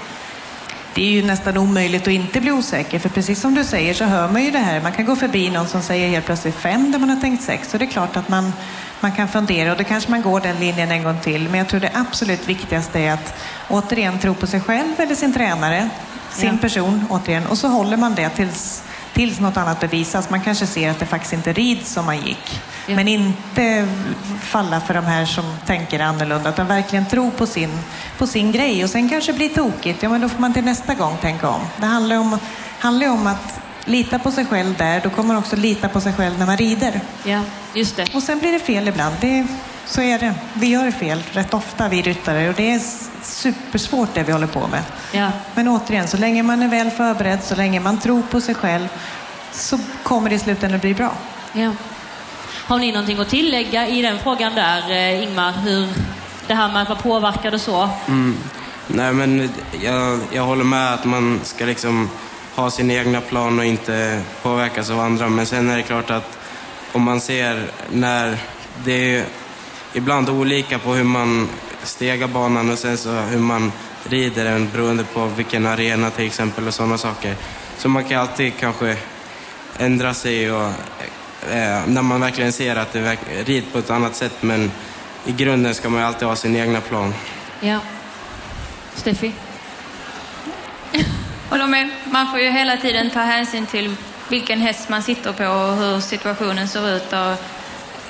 Det 0.94 1.02
är 1.02 1.11
ju 1.11 1.22
nästan 1.22 1.57
omöjligt 1.57 2.02
att 2.02 2.09
inte 2.12 2.40
bli 2.40 2.50
osäker, 2.52 2.98
för 2.98 3.09
precis 3.09 3.40
som 3.40 3.55
du 3.55 3.64
säger 3.64 3.94
så 3.94 4.05
hör 4.05 4.28
man 4.28 4.44
ju 4.44 4.50
det 4.50 4.59
här. 4.59 4.81
Man 4.81 4.92
kan 4.92 5.05
gå 5.05 5.16
förbi 5.16 5.50
någon 5.50 5.68
som 5.68 5.83
säger 5.83 6.09
helt 6.09 6.26
plötsligt 6.26 6.55
fem 6.55 6.92
där 6.92 6.98
man 6.98 7.11
har 7.11 7.16
tänkt 7.16 7.42
sex. 7.42 7.70
Så 7.70 7.78
det 7.78 7.85
är 7.85 7.90
klart 7.90 8.16
att 8.16 8.28
man, 8.28 8.52
man 9.00 9.12
kan 9.12 9.28
fundera 9.28 9.72
och 9.72 9.78
då 9.78 9.85
kanske 9.85 10.11
man 10.11 10.22
går 10.22 10.40
den 10.40 10.57
linjen 10.61 10.90
en 10.90 11.02
gång 11.02 11.20
till. 11.20 11.48
Men 11.48 11.59
jag 11.59 11.68
tror 11.68 11.81
det 11.81 11.90
absolut 11.94 12.48
viktigaste 12.48 13.00
är 13.00 13.12
att 13.12 13.35
återigen 13.68 14.18
tro 14.18 14.35
på 14.35 14.46
sig 14.46 14.61
själv 14.61 14.92
eller 15.00 15.14
sin 15.14 15.33
tränare, 15.35 15.88
sin 16.33 16.46
Ja. 16.52 16.59
person 16.61 17.07
återigen. 17.11 17.46
Och 17.46 17.59
så 17.59 17.68
håller 17.68 17.96
man 17.96 18.14
det 18.14 18.28
tills, 18.28 18.83
tills 19.12 19.40
något 19.40 19.57
annat 19.57 19.81
bevisas. 19.81 20.31
Man 20.31 20.40
kanske 20.40 20.66
ser 20.66 20.90
att 20.90 20.98
det 20.98 21.07
faktiskt 21.07 21.33
inte 21.33 21.53
rids 21.53 21.92
som 21.92 22.07
man 22.07 22.16
gick. 22.16 22.61
Ja. 22.87 22.96
Men 22.96 23.09
inte 23.09 23.88
falla 24.40 24.81
för 24.81 24.94
de 24.94 25.05
här 25.05 25.25
som 25.25 25.44
tänker 25.66 26.01
annorlunda, 26.01 26.51
utan 26.51 26.66
verkligen 26.66 27.07
tro 27.07 27.31
på 27.31 27.46
sin, 27.46 27.70
på 28.18 28.27
sin 28.27 28.53
grej. 28.53 28.85
Och 28.85 28.90
sen 28.90 29.09
kanske 29.09 29.33
blir 29.33 29.48
tokigt, 29.48 30.03
ja 30.03 30.09
men 30.09 30.20
då 30.20 30.29
får 30.29 30.40
man 30.40 30.53
till 30.53 30.64
nästa 30.64 30.94
gång 30.94 31.16
tänka 31.20 31.48
om. 31.48 31.61
Det 31.77 31.87
handlar 31.87 32.18
om, 32.18 32.38
handlar 32.79 33.09
om 33.09 33.27
att 33.27 33.61
lita 33.85 34.18
på 34.18 34.31
sig 34.31 34.46
själv 34.46 34.77
där, 34.77 35.01
då 35.05 35.11
kommer 35.11 35.29
man 35.29 35.37
också 35.37 35.57
lita 35.57 35.88
på 35.88 36.01
sig 36.01 36.12
själv 36.12 36.38
när 36.38 36.46
man 36.46 36.57
rider. 36.57 37.01
Ja, 37.25 37.40
just 37.75 37.96
det. 37.96 38.14
Och 38.14 38.22
sen 38.22 38.38
blir 38.38 38.53
det 38.53 38.61
fel 38.61 38.88
ibland. 38.88 39.14
Det, 39.20 39.46
så 39.87 40.03
är 40.03 40.18
det. 40.18 40.35
Vi 40.55 40.66
gör 40.66 40.90
fel 40.90 41.23
rätt 41.33 41.55
ofta, 41.55 41.88
vi 41.88 42.03
ryttare, 42.03 42.49
och 42.49 42.55
det 42.55 42.71
är 42.71 42.81
supersvårt 43.23 44.14
det 44.14 44.23
vi 44.23 44.33
håller 44.33 44.47
på 44.47 44.66
med. 44.68 44.83
Ja. 45.12 45.31
Men 45.55 45.68
återigen, 45.68 46.09
så 46.09 46.16
länge 46.16 46.42
man 46.42 46.62
är 46.62 46.68
väl 46.68 46.90
förberedd, 46.90 47.42
så 47.42 47.55
länge 47.55 47.81
man 47.81 48.01
tror 48.01 48.23
på 48.23 48.40
sig 48.40 48.55
själv, 48.55 48.88
så 49.53 49.79
kommer 50.03 50.31
det 50.31 50.37
i 50.37 50.38
slutändan 50.38 50.77
att 50.77 50.83
bli 50.83 50.95
bra. 50.95 51.12
Ja. 51.53 51.73
Har 52.64 52.79
ni 52.79 52.92
någonting 52.92 53.18
att 53.18 53.29
tillägga 53.29 53.88
i 53.88 54.03
den 54.03 54.18
frågan 54.18 54.55
där, 54.55 54.90
eh, 54.90 55.23
Ingmar? 55.23 55.53
Hur 55.53 55.88
det 56.47 56.55
här 56.55 56.73
med 56.73 56.83
att 56.83 56.88
vara 56.88 56.99
påverkad 56.99 57.55
och 57.55 57.61
så? 57.61 57.88
Nej, 58.87 59.12
men 59.12 59.51
jag, 59.83 60.21
jag 60.33 60.42
håller 60.42 60.64
med 60.64 60.95
att 60.95 61.05
man 61.05 61.40
ska 61.45 61.64
liksom 61.64 62.11
ha 62.55 62.71
sin 62.71 62.90
egna 62.90 63.21
plan 63.21 63.59
och 63.59 63.64
inte 63.64 64.23
påverkas 64.42 64.90
av 64.90 65.01
andra. 65.01 65.29
Men 65.29 65.47
sen 65.47 65.71
är 65.71 65.77
det 65.77 65.83
klart 65.83 66.11
att 66.11 66.38
om 66.92 67.03
man 67.03 67.21
ser 67.21 67.71
när 67.90 68.37
det 68.85 69.16
är 69.16 69.25
ibland 69.94 70.31
olika 70.31 70.78
på 70.78 70.94
hur 70.94 71.05
man 71.05 71.48
stegar 71.83 72.28
banan 72.28 72.70
och 72.70 72.78
sen 72.78 72.98
så 72.98 73.11
hur 73.11 73.38
man 73.38 73.72
rider 74.05 74.44
den 74.44 74.70
beroende 74.72 75.05
på 75.05 75.26
vilken 75.26 75.66
arena 75.66 76.11
till 76.11 76.26
exempel 76.26 76.66
och 76.66 76.74
sådana 76.74 76.98
saker. 76.98 77.37
Så 77.78 77.88
man 77.88 78.05
kan 78.05 78.20
alltid 78.20 78.52
kanske 78.61 78.96
ändra 79.78 80.14
sig 80.14 80.52
och 80.52 80.66
eh, 81.50 81.87
när 81.87 82.02
man 82.02 82.20
verkligen 82.20 82.52
ser 82.52 82.76
att 82.76 82.92
det 82.92 83.16
rids 83.44 83.72
på 83.72 83.78
ett 83.78 83.90
annat 83.90 84.16
sätt 84.16 84.37
men 84.40 84.70
i 85.26 85.33
grunden 85.33 85.74
ska 85.74 85.88
man 85.88 86.00
ju 86.00 86.07
alltid 86.07 86.28
ha 86.28 86.37
sin 86.37 86.57
egna 86.57 86.81
plan. 86.81 87.14
Ja. 87.61 87.81
Steffi? 88.94 89.33
Håller 91.50 91.66
med. 91.66 91.90
Man 92.05 92.31
får 92.31 92.40
ju 92.40 92.50
hela 92.50 92.76
tiden 92.76 93.11
ta 93.11 93.20
hänsyn 93.20 93.66
till 93.66 93.96
vilken 94.28 94.61
häst 94.61 94.88
man 94.88 95.02
sitter 95.02 95.33
på 95.33 95.44
och 95.44 95.76
hur 95.76 96.00
situationen 96.00 96.68
ser 96.68 96.96
ut. 96.96 97.12
Och 97.12 97.37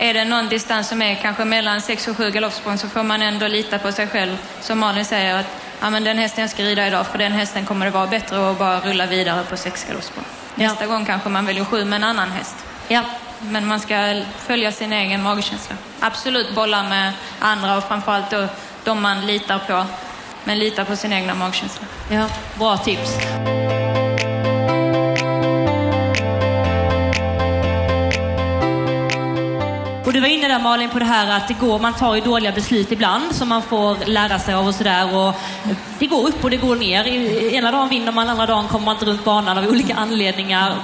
är 0.03 0.15
det 0.15 0.25
någon 0.25 0.49
distans 0.49 0.89
som 0.89 1.03
är 1.03 1.15
kanske 1.15 1.45
mellan 1.45 1.81
6 1.81 2.09
och 2.09 2.17
7 2.17 2.31
galoppsprång 2.31 2.79
så 2.79 2.89
får 2.89 3.03
man 3.03 3.23
ändå 3.23 3.47
lita 3.49 3.79
på 3.79 3.93
sig 3.93 4.07
själv. 4.07 4.37
Som 4.61 4.79
Malin 4.79 5.05
säger, 5.05 5.39
att 5.39 5.47
ja, 5.81 5.91
men 5.91 6.05
den 6.05 6.19
hästen 6.19 6.43
jag 6.43 6.51
ska 6.51 6.63
rida 6.63 6.87
idag, 6.87 7.07
för 7.07 7.19
den 7.19 7.33
hästen 7.33 7.67
kommer 7.67 7.87
det 7.87 7.93
vara 7.93 8.07
bättre 8.07 8.51
att 8.51 8.59
bara 8.59 8.81
rulla 8.81 9.07
vidare 9.07 9.45
på 9.45 9.57
6 9.57 9.85
galoppsprång. 9.89 10.25
Ja. 10.55 10.69
Nästa 10.69 10.87
gång 10.87 11.05
kanske 11.05 11.29
man 11.29 11.47
väljer 11.47 11.65
7 11.65 11.85
med 11.85 11.97
en 11.97 12.05
annan 12.05 12.31
häst. 12.31 12.57
Ja. 12.89 13.03
Men 13.41 13.67
man 13.67 13.81
ska 13.81 14.23
följa 14.39 14.73
sin 14.73 14.93
egen 14.93 15.23
magkänsla. 15.23 15.77
Absolut 16.01 16.55
bolla 16.55 16.83
med 16.83 17.13
andra 17.41 17.77
och 17.77 17.85
framförallt 17.85 18.31
då 18.31 18.49
de 18.85 19.03
man 19.03 19.27
litar 19.27 19.59
på. 19.59 19.87
Men 20.45 20.59
lita 20.59 20.85
på 20.85 20.97
sin 20.97 21.13
egna 21.13 21.35
magkänsla. 21.35 21.87
ja. 22.11 22.27
Bra 22.59 22.77
tips. 22.77 23.11
Och 30.05 30.13
du 30.13 30.21
var 30.21 30.29
inne 30.29 30.49
där 30.49 30.59
Malin 30.59 30.91
på 30.91 30.99
det 30.99 31.05
här 31.05 31.37
att 31.37 31.49
det 31.49 31.55
går, 31.55 31.79
man 31.79 31.95
tar 31.95 32.15
ju 32.15 32.21
dåliga 32.21 32.53
beslut 32.53 32.93
ibland 32.93 33.35
som 33.35 33.49
man 33.49 33.63
får 33.63 33.97
lära 34.07 34.39
sig 34.39 34.55
av 34.55 34.67
och 34.67 34.75
sådär. 34.75 35.17
Och 35.17 35.35
det 35.99 36.07
går 36.07 36.29
upp 36.29 36.45
och 36.45 36.51
det 36.51 36.57
går 36.57 36.77
ner. 36.77 37.07
Ena 37.55 37.73
dagen 37.73 37.89
vinner 37.89 38.13
man, 38.13 38.29
andra 38.29 38.47
dagen 38.47 38.69
kommer 38.69 38.85
man 38.85 38.95
inte 38.95 39.07
runt 39.07 39.25
banan 39.25 39.59
av 39.59 39.65
olika 39.65 39.95
anledningar. 39.95 40.77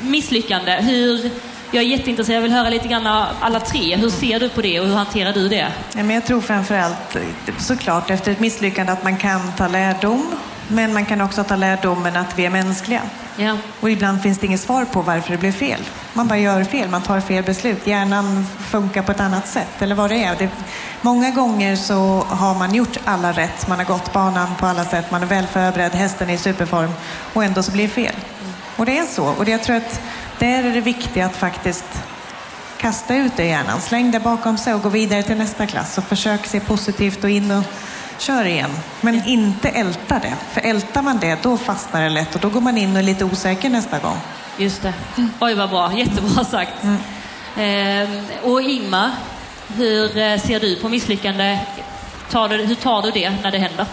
Misslyckande. 0.00 0.72
Hur, 0.72 1.30
jag 1.70 1.82
är 1.84 1.88
jätteintresserad, 1.88 2.36
jag 2.36 2.42
vill 2.42 2.52
höra 2.52 2.70
lite 2.70 2.88
grann 2.88 3.06
av 3.06 3.26
alla 3.40 3.60
tre. 3.60 3.96
Hur 3.96 4.10
ser 4.10 4.40
du 4.40 4.48
på 4.48 4.60
det 4.60 4.80
och 4.80 4.86
hur 4.86 4.94
hanterar 4.94 5.32
du 5.32 5.48
det? 5.48 5.72
Ja, 5.92 6.02
men 6.02 6.10
jag 6.10 6.26
tror 6.26 6.40
framförallt 6.40 7.16
eh, 7.16 7.54
såklart 7.58 8.10
efter 8.10 8.32
ett 8.32 8.40
misslyckande 8.40 8.92
att 8.92 9.04
man 9.04 9.16
kan 9.16 9.52
ta 9.56 9.68
lärdom. 9.68 10.32
Men 10.68 10.92
man 10.92 11.04
kan 11.04 11.20
också 11.20 11.44
ta 11.44 11.56
lärdomen 11.56 12.16
att 12.16 12.38
vi 12.38 12.46
är 12.46 12.50
mänskliga. 12.50 13.02
Ja. 13.36 13.56
Och 13.80 13.90
ibland 13.90 14.22
finns 14.22 14.38
det 14.38 14.46
inget 14.46 14.60
svar 14.60 14.84
på 14.84 15.02
varför 15.02 15.30
det 15.30 15.38
blev 15.38 15.52
fel. 15.52 15.80
Man 16.12 16.28
bara 16.28 16.38
gör 16.38 16.64
fel, 16.64 16.88
man 16.88 17.02
tar 17.02 17.20
fel 17.20 17.44
beslut. 17.44 17.86
Hjärnan 17.86 18.46
funkar 18.58 19.02
på 19.02 19.12
ett 19.12 19.20
annat 19.20 19.48
sätt, 19.48 19.82
eller 19.82 19.94
vad 19.94 20.10
det 20.10 20.24
är. 20.24 20.36
Det, 20.36 20.48
många 21.02 21.30
gånger 21.30 21.76
så 21.76 22.26
har 22.28 22.54
man 22.54 22.74
gjort 22.74 22.98
alla 23.04 23.32
rätt. 23.32 23.68
Man 23.68 23.78
har 23.78 23.84
gått 23.84 24.12
banan 24.12 24.48
på 24.58 24.66
alla 24.66 24.84
sätt, 24.84 25.10
man 25.10 25.22
är 25.22 25.26
väl 25.26 25.46
förberedd, 25.46 25.92
hästen 25.92 26.30
är 26.30 26.34
i 26.34 26.38
superform 26.38 26.90
och 27.32 27.44
ändå 27.44 27.62
så 27.62 27.72
blir 27.72 27.84
det 27.84 27.94
fel. 27.94 28.14
Och 28.76 28.86
det 28.86 28.98
är 28.98 29.06
så. 29.06 29.24
Och 29.24 29.44
det, 29.44 29.50
jag 29.50 29.62
tror 29.62 29.76
att 29.76 30.00
där 30.38 30.64
är 30.64 30.72
det 30.72 30.80
viktigt 30.80 31.24
att 31.24 31.36
faktiskt 31.36 31.84
kasta 32.76 33.16
ut 33.16 33.32
det 33.36 33.44
i 33.44 33.48
hjärnan. 33.48 33.80
Släng 33.80 34.10
det 34.10 34.20
bakom 34.20 34.58
sig 34.58 34.74
och 34.74 34.82
gå 34.82 34.88
vidare 34.88 35.22
till 35.22 35.36
nästa 35.36 35.66
klass. 35.66 35.98
Och 35.98 36.04
försök 36.04 36.46
se 36.46 36.60
positivt 36.60 37.24
och 37.24 37.30
in 37.30 37.50
och 37.50 37.64
kör 38.18 38.44
igen. 38.44 38.70
Men 39.00 39.24
inte 39.26 39.68
älta 39.68 40.18
det. 40.18 40.34
För 40.52 40.60
ältar 40.60 41.02
man 41.02 41.18
det, 41.18 41.38
då 41.42 41.56
fastnar 41.56 42.02
det 42.02 42.08
lätt 42.08 42.34
och 42.34 42.40
då 42.40 42.48
går 42.48 42.60
man 42.60 42.78
in 42.78 42.92
och 42.92 42.98
är 42.98 43.02
lite 43.02 43.24
osäker 43.24 43.70
nästa 43.70 43.98
gång. 43.98 44.16
Just 44.58 44.82
det. 44.82 44.94
Oj, 45.40 45.54
vad 45.54 45.70
bra. 45.70 45.92
Jättebra 45.92 46.44
sagt. 46.44 46.72
Ehm, 47.56 48.08
och 48.42 48.62
Ingmar, 48.62 49.10
hur 49.76 50.18
eh, 50.18 50.40
ser 50.40 50.60
du 50.60 50.76
på 50.76 50.88
misslyckande? 50.88 51.58
Tar 52.30 52.48
du, 52.48 52.56
hur 52.56 52.74
tar 52.74 53.02
du 53.02 53.10
det 53.10 53.30
när 53.42 53.50
det 53.50 53.58
händer? 53.58 53.86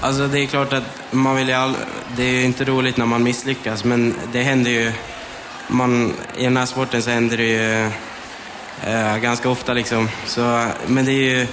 Alltså 0.00 0.26
det 0.26 0.40
är 0.40 0.46
klart 0.46 0.72
att 0.72 0.84
man 1.10 1.36
vill 1.36 1.48
ju 1.48 1.54
all... 1.54 1.74
Det 2.16 2.22
är 2.22 2.32
ju 2.32 2.44
inte 2.44 2.64
roligt 2.64 2.96
när 2.96 3.06
man 3.06 3.22
misslyckas, 3.22 3.84
men 3.84 4.14
det 4.32 4.42
händer 4.42 4.70
ju... 4.70 4.92
Man, 5.68 6.14
I 6.36 6.44
den 6.44 6.56
här 6.56 6.66
sporten 6.66 7.02
så 7.02 7.10
händer 7.10 7.36
det 7.36 7.44
ju 7.44 7.90
eh, 8.86 9.16
ganska 9.16 9.48
ofta 9.48 9.72
liksom. 9.72 10.08
Så, 10.26 10.66
men 10.86 11.04
det 11.04 11.12
är 11.12 11.38
ju 11.38 11.46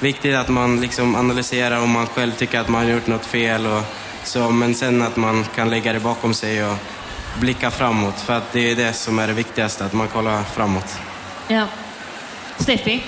viktigt 0.00 0.36
att 0.36 0.48
man 0.48 0.80
liksom 0.80 1.16
analyserar 1.16 1.82
om 1.82 1.90
man 1.90 2.06
själv 2.06 2.32
tycker 2.32 2.60
att 2.60 2.68
man 2.68 2.84
har 2.84 2.92
gjort 2.92 3.06
något 3.06 3.26
fel 3.26 3.66
och 3.66 3.82
så. 4.24 4.50
Men 4.50 4.74
sen 4.74 5.02
att 5.02 5.16
man 5.16 5.44
kan 5.54 5.70
lägga 5.70 5.92
det 5.92 6.00
bakom 6.00 6.34
sig 6.34 6.64
och 6.64 6.76
blicka 7.40 7.70
framåt. 7.70 8.20
För 8.20 8.36
att 8.36 8.52
det 8.52 8.70
är 8.70 8.76
det 8.76 8.92
som 8.92 9.18
är 9.18 9.26
det 9.26 9.32
viktigaste, 9.32 9.84
att 9.84 9.92
man 9.92 10.08
kollar 10.08 10.42
framåt. 10.42 10.98
Ja. 11.48 11.66
Steffi? 12.58 13.02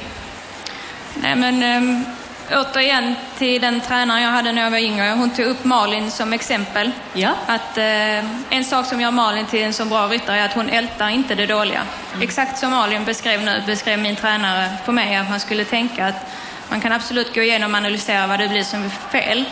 Nej, 1.15 1.37
men 1.37 1.63
äm, 1.63 2.05
återigen 2.53 3.15
till 3.39 3.61
den 3.61 3.81
tränaren 3.81 4.23
jag 4.23 4.31
hade 4.31 4.53
när 4.53 4.63
jag 4.63 4.71
var 4.71 4.79
yngre. 4.79 5.11
Hon 5.11 5.31
tog 5.31 5.47
upp 5.47 5.65
Malin 5.65 6.11
som 6.11 6.33
exempel. 6.33 6.91
Ja. 7.13 7.31
Att 7.47 7.79
eh, 7.79 8.55
en 8.55 8.65
sak 8.65 8.87
som 8.87 9.01
gör 9.01 9.11
Malin 9.11 9.47
till 9.47 9.63
en 9.63 9.73
så 9.73 9.85
bra 9.85 10.09
ryttare 10.09 10.39
är 10.39 10.45
att 10.45 10.55
hon 10.55 10.69
ältar 10.69 11.09
inte 11.09 11.35
det 11.35 11.47
dåliga. 11.47 11.83
Exakt 12.21 12.59
som 12.59 12.71
Malin 12.71 13.05
beskrev 13.05 13.43
nu, 13.43 13.63
beskrev 13.67 13.99
min 13.99 14.17
tränare 14.17 14.69
för 14.85 14.93
mig 14.93 15.17
att 15.17 15.31
man 15.31 15.41
skulle 15.41 15.65
tänka 15.65 16.07
att 16.07 16.31
man 16.71 16.81
kan 16.81 16.93
absolut 16.93 17.35
gå 17.35 17.43
igenom 17.43 17.71
och 17.71 17.77
analysera 17.79 18.27
vad 18.27 18.39
det 18.39 18.49
blir 18.49 18.63
som 18.63 18.83
är 18.83 18.89
fel. 18.89 19.45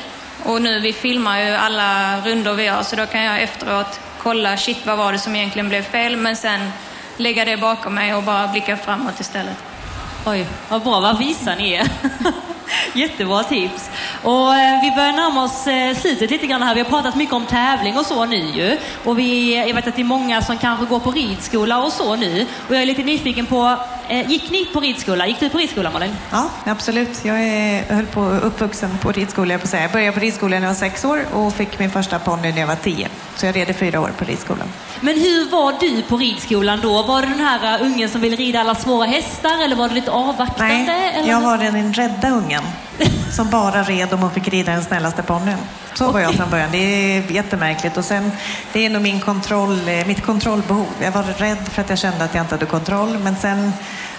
Och 0.44 0.62
nu, 0.62 0.80
vi 0.80 0.92
filmar 0.92 1.40
ju 1.40 1.50
alla 1.50 2.20
rundor 2.20 2.54
vi 2.54 2.64
gör, 2.64 2.82
så 2.82 2.96
då 2.96 3.06
kan 3.06 3.22
jag 3.22 3.42
efteråt 3.42 4.00
kolla, 4.18 4.56
shit 4.56 4.86
vad 4.86 4.98
var 4.98 5.12
det 5.12 5.18
som 5.18 5.36
egentligen 5.36 5.68
blev 5.68 5.82
fel, 5.82 6.16
men 6.16 6.36
sen 6.36 6.70
lägga 7.16 7.44
det 7.44 7.56
bakom 7.56 7.94
mig 7.94 8.14
och 8.14 8.22
bara 8.22 8.48
blicka 8.48 8.76
framåt 8.76 9.20
istället. 9.20 9.56
Oj, 10.26 10.46
vad 10.68 10.82
bra. 10.82 11.00
Vad 11.00 11.18
visa 11.18 11.54
ni 11.54 11.72
är. 11.72 11.88
Jättebra 12.92 13.44
tips. 13.44 13.90
Och 14.22 14.54
eh, 14.54 14.80
vi 14.82 14.90
börjar 14.96 15.12
närma 15.12 15.44
oss 15.44 15.66
eh, 15.66 15.96
slutet 15.96 16.30
lite 16.30 16.46
grann 16.46 16.62
här. 16.62 16.74
Vi 16.74 16.80
har 16.80 16.88
pratat 16.88 17.14
mycket 17.14 17.34
om 17.34 17.46
tävling 17.46 17.98
och 17.98 18.06
så 18.06 18.24
nu 18.24 18.36
ju. 18.36 18.78
Och 19.04 19.18
vi, 19.18 19.56
jag 19.56 19.74
vet 19.74 19.86
att 19.86 19.96
det 19.96 20.02
är 20.02 20.04
många 20.04 20.42
som 20.42 20.58
kanske 20.58 20.86
går 20.86 21.00
på 21.00 21.10
ridskola 21.10 21.84
och 21.84 21.92
så 21.92 22.16
nu. 22.16 22.46
Och 22.68 22.74
jag 22.74 22.82
är 22.82 22.86
lite 22.86 23.02
nyfiken 23.02 23.46
på, 23.46 23.76
eh, 24.08 24.30
gick 24.30 24.50
ni 24.50 24.64
på 24.64 24.80
ridskola? 24.80 25.26
Gick 25.26 25.40
du 25.40 25.48
på 25.48 25.58
ridskola 25.58 25.90
Malin? 25.90 26.16
Ja, 26.30 26.50
absolut. 26.64 27.24
Jag 27.24 27.40
är, 27.42 27.94
höll 27.94 28.06
på 28.06 28.20
uppvuxen 28.20 28.98
på 28.98 29.12
ridskola, 29.12 29.54
jag 29.54 29.60
på 29.60 29.66
säga. 29.66 29.82
Jag 29.82 29.92
började 29.92 30.12
på 30.12 30.20
ridskolan 30.20 30.60
när 30.60 30.68
jag 30.68 30.74
var 30.74 30.80
sex 30.80 31.04
år 31.04 31.24
och 31.32 31.54
fick 31.54 31.78
min 31.78 31.90
första 31.90 32.18
ponny 32.18 32.52
när 32.52 32.60
jag 32.60 32.66
var 32.66 32.76
tio. 32.76 33.08
Så 33.36 33.46
jag 33.46 33.56
red 33.56 33.70
i 33.70 33.74
fyra 33.74 34.00
år 34.00 34.12
på 34.18 34.24
ridskolan. 34.24 34.68
Men 35.00 35.14
hur 35.14 35.50
var 35.50 35.74
du 35.80 36.02
på 36.02 36.16
ridskolan 36.16 36.80
då? 36.82 37.02
Var 37.02 37.22
du 37.22 37.28
den 37.28 37.40
här 37.40 37.82
ungen 37.82 38.08
som 38.08 38.20
ville 38.20 38.36
rida 38.36 38.60
alla 38.60 38.74
svåra 38.74 39.06
hästar 39.06 39.64
eller 39.64 39.76
var 39.76 39.88
du 39.88 39.94
lite 39.94 40.10
avvaktande? 40.10 40.74
Nej, 40.74 41.14
eller? 41.14 41.28
jag 41.28 41.40
var 41.40 41.58
den 41.58 41.94
rädda 41.94 42.30
ungen 42.30 42.62
som 43.30 43.50
bara 43.50 43.82
red 43.82 44.12
om 44.12 44.20
hon 44.20 44.30
fick 44.30 44.48
rida 44.48 44.72
den 44.72 44.84
snällaste 44.84 45.22
ponnyn. 45.22 45.58
Så 45.94 46.12
var 46.12 46.20
jag 46.20 46.34
från 46.34 46.50
början. 46.50 46.68
Det 46.72 46.78
är 46.78 47.30
jättemärkligt. 47.30 47.96
Och 47.96 48.04
sen, 48.04 48.32
det 48.72 48.86
är 48.86 48.90
nog 48.90 49.02
min 49.02 49.20
kontroll, 49.20 49.88
eh, 49.88 50.06
mitt 50.06 50.22
kontrollbehov. 50.22 50.86
Jag 51.00 51.12
var 51.12 51.22
rädd 51.22 51.68
för 51.70 51.82
att 51.82 51.88
jag 51.88 51.98
kände 51.98 52.24
att 52.24 52.34
jag 52.34 52.44
inte 52.44 52.54
hade 52.54 52.66
kontroll. 52.66 53.18
Men 53.18 53.36
sen 53.36 53.72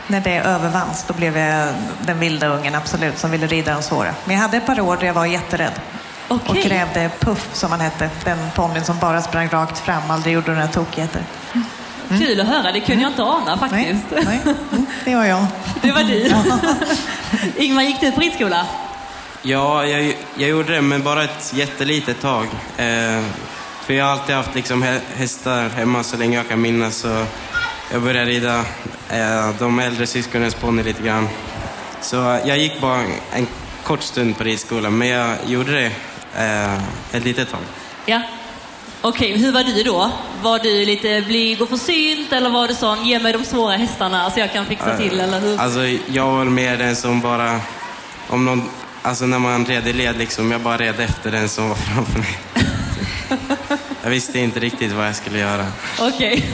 när 0.07 0.21
det 0.21 0.37
övervanns, 0.37 1.05
då 1.07 1.13
blev 1.13 1.37
jag 1.37 1.73
den 2.01 2.19
vilda 2.19 2.47
ungen, 2.47 2.75
absolut, 2.75 3.17
som 3.17 3.31
ville 3.31 3.47
rida 3.47 3.73
den 3.73 3.83
svåra. 3.83 4.15
Men 4.25 4.35
jag 4.35 4.41
hade 4.41 4.57
ett 4.57 4.65
par 4.65 4.79
år 4.79 4.97
där 4.97 5.07
jag 5.07 5.13
var 5.13 5.25
jätterädd. 5.25 5.73
Och 6.27 6.41
Okej. 6.49 6.63
krävde 6.63 7.09
Puff, 7.19 7.49
som 7.53 7.71
han 7.71 7.81
hette. 7.81 8.09
Den 8.23 8.37
ponnyn 8.55 8.83
som 8.83 8.99
bara 8.99 9.21
sprang 9.21 9.49
rakt 9.49 9.79
fram, 9.79 10.11
aldrig 10.11 10.33
gjorde 10.33 10.51
några 10.51 10.67
tokigheter. 10.67 11.21
Kul 12.09 12.39
att 12.41 12.47
höra, 12.47 12.71
det 12.71 12.79
kunde 12.79 13.01
jag 13.03 13.11
inte 13.11 13.23
ana 13.23 13.55
Nej, 13.55 13.69
faktiskt. 13.69 14.25
nej, 14.27 14.39
mm, 14.71 14.85
det 15.05 15.15
var 15.15 15.25
jag. 15.25 15.45
Det 15.81 15.91
var 15.91 16.03
du. 16.03 16.31
Ingmar, 17.63 17.83
gick 17.83 18.01
du 18.01 18.11
på 18.11 18.21
ridskola? 18.21 18.65
Ja, 19.41 19.85
jag, 19.85 20.17
jag 20.37 20.49
gjorde 20.49 20.73
det, 20.73 20.81
men 20.81 21.03
bara 21.03 21.23
ett 21.23 21.51
jättelitet 21.55 22.21
tag. 22.21 22.43
Eh, 22.77 23.21
för 23.85 23.93
jag 23.93 24.05
har 24.05 24.11
alltid 24.11 24.35
haft 24.35 24.55
liksom 24.55 24.83
hä- 24.83 24.99
hästar 25.15 25.69
hemma 25.69 26.03
så 26.03 26.17
länge 26.17 26.37
jag 26.37 26.47
kan 26.49 26.61
minnas. 26.61 26.95
Så 26.95 27.25
jag 27.91 28.01
började 28.01 28.25
rida 28.31 28.59
eh, 29.09 29.49
de 29.59 29.79
äldre 29.79 30.07
syskonens 30.07 30.55
ponny 30.55 30.83
lite 30.83 31.03
grann. 31.03 31.27
Så 32.01 32.15
jag 32.45 32.57
gick 32.57 32.81
bara 32.81 32.95
en, 32.97 33.11
en 33.33 33.47
kort 33.83 34.01
stund 34.03 34.37
på 34.37 34.43
ridskolan, 34.43 34.97
men 34.97 35.07
jag 35.07 35.35
gjorde 35.47 35.71
det 35.71 35.91
eh, 36.37 36.73
ett 37.17 37.23
litet 37.23 37.51
tag. 37.51 37.59
Ja. 38.05 38.21
Okej, 39.01 39.37
hur 39.37 39.51
var 39.51 39.63
du 39.63 39.83
då? 39.83 40.11
Var 40.41 40.59
du 40.59 40.85
lite 40.85 41.21
blyg 41.27 41.61
och 41.61 41.69
försynt 41.69 42.33
eller 42.33 42.49
var 42.49 42.67
du 42.67 42.73
sån, 42.73 43.05
ge 43.05 43.19
mig 43.19 43.33
de 43.33 43.45
svåra 43.45 43.75
hästarna 43.75 44.31
så 44.31 44.39
jag 44.39 44.53
kan 44.53 44.65
fixa 44.65 44.97
till, 44.97 45.19
eller 45.19 45.39
hur? 45.39 45.59
Alltså, 45.59 45.79
jag 46.13 46.25
var 46.31 46.45
mer 46.45 46.77
den 46.77 46.95
som 46.95 47.21
bara... 47.21 47.59
Om 48.27 48.45
någon, 48.45 48.69
alltså 49.01 49.25
när 49.25 49.39
man 49.39 49.65
red 49.65 49.87
i 49.87 49.93
led, 49.93 50.17
liksom, 50.17 50.51
jag 50.51 50.61
bara 50.61 50.77
red 50.77 50.99
efter 50.99 51.31
den 51.31 51.49
som 51.49 51.69
var 51.69 51.75
framför 51.75 52.19
mig. 52.19 52.37
jag 54.03 54.09
visste 54.09 54.39
inte 54.39 54.59
riktigt 54.59 54.91
vad 54.91 55.07
jag 55.07 55.15
skulle 55.15 55.39
göra. 55.39 55.65
Okej. 55.99 56.45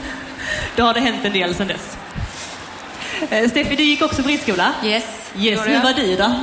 Då 0.76 0.82
har 0.82 0.94
det 0.94 1.00
hänt 1.00 1.24
en 1.24 1.32
del 1.32 1.54
sedan 1.54 1.66
dess. 1.68 1.96
Eh, 3.30 3.48
Steffi, 3.50 3.76
du 3.76 3.82
gick 3.82 4.02
också 4.02 4.22
på 4.22 4.28
ridskola? 4.28 4.72
Yes, 4.84 5.04
Yes, 5.38 5.60
hur 5.66 5.82
var 5.82 5.92
du 5.92 6.16
då? 6.16 6.34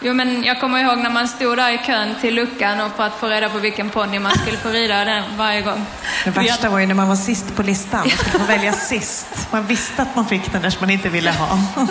Jo, 0.00 0.14
men 0.14 0.44
jag 0.44 0.60
kommer 0.60 0.78
ihåg 0.78 0.98
när 0.98 1.10
man 1.10 1.28
stod 1.28 1.56
där 1.56 1.70
i 1.70 1.78
kön 1.78 2.14
till 2.20 2.34
luckan 2.34 2.80
och 2.80 2.96
för 2.96 3.06
att 3.06 3.20
få 3.20 3.26
reda 3.26 3.48
på 3.48 3.58
vilken 3.58 3.90
ponny 3.90 4.18
man 4.18 4.32
skulle 4.38 4.56
få 4.56 4.68
rida 4.68 5.04
den 5.04 5.24
varje 5.36 5.60
gång. 5.62 5.86
Det 6.24 6.30
värsta 6.30 6.68
var 6.70 6.78
ju 6.78 6.86
när 6.86 6.94
man 6.94 7.08
var 7.08 7.16
sist 7.16 7.56
på 7.56 7.62
listan 7.62 8.04
och 8.04 8.10
skulle 8.10 8.30
få 8.38 8.44
välja 8.52 8.72
sist. 8.72 9.48
Man 9.52 9.66
visste 9.66 10.02
att 10.02 10.16
man 10.16 10.26
fick 10.26 10.52
den 10.52 10.62
där 10.62 10.70
som 10.70 10.80
man 10.80 10.90
inte 10.90 11.08
ville 11.08 11.30
ha. 11.30 11.58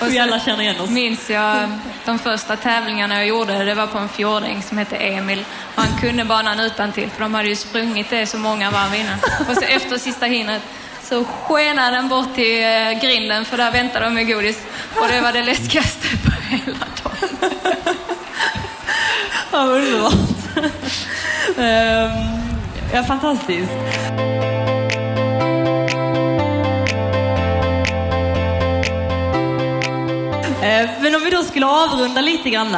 Och 0.00 0.10
Vi 0.12 0.18
alla 0.18 0.40
känner 0.40 0.62
igen 0.62 0.80
oss. 0.80 0.90
minns 0.90 1.30
jag 1.30 1.68
de 2.04 2.18
första 2.18 2.56
tävlingarna 2.56 3.14
jag 3.16 3.26
gjorde, 3.26 3.64
det 3.64 3.74
var 3.74 3.86
på 3.86 3.98
en 3.98 4.08
fjordäng 4.08 4.62
som 4.62 4.78
hette 4.78 4.96
Emil. 4.96 5.44
Han 5.74 5.86
kunde 6.00 6.24
banan 6.24 6.60
utan 6.60 6.92
till 6.92 7.10
för 7.10 7.20
de 7.20 7.34
hade 7.34 7.48
ju 7.48 7.56
sprungit 7.56 8.10
det 8.10 8.26
så 8.26 8.38
många 8.38 8.70
varv 8.70 8.94
innan. 8.94 9.18
Och 9.48 9.54
så 9.54 9.60
efter 9.62 9.98
sista 9.98 10.26
hindret 10.26 10.62
så 11.04 11.24
skenade 11.24 11.96
den 11.96 12.08
bort 12.08 12.34
till 12.34 12.62
eh, 12.62 13.00
grinden 13.02 13.44
för 13.44 13.56
där 13.56 13.72
väntade 13.72 14.04
de 14.04 14.14
med 14.14 14.26
godis. 14.26 14.58
Och 14.96 15.08
det 15.08 15.20
var 15.20 15.32
det 15.32 15.42
läskigaste 15.42 16.08
på 16.24 16.30
hela 16.30 16.86
dagen. 17.02 17.50
Ja, 19.52 19.58
underbart. 19.58 20.12
Ehm, 21.58 22.10
ja, 22.92 23.02
fantastiskt. 23.04 23.72
Ehm, 30.62 30.88
men 31.00 31.14
om 31.14 31.24
vi 31.24 31.30
då 31.30 31.42
skulle 31.42 31.66
avrunda 31.66 32.20
lite 32.20 32.50
grann 32.50 32.76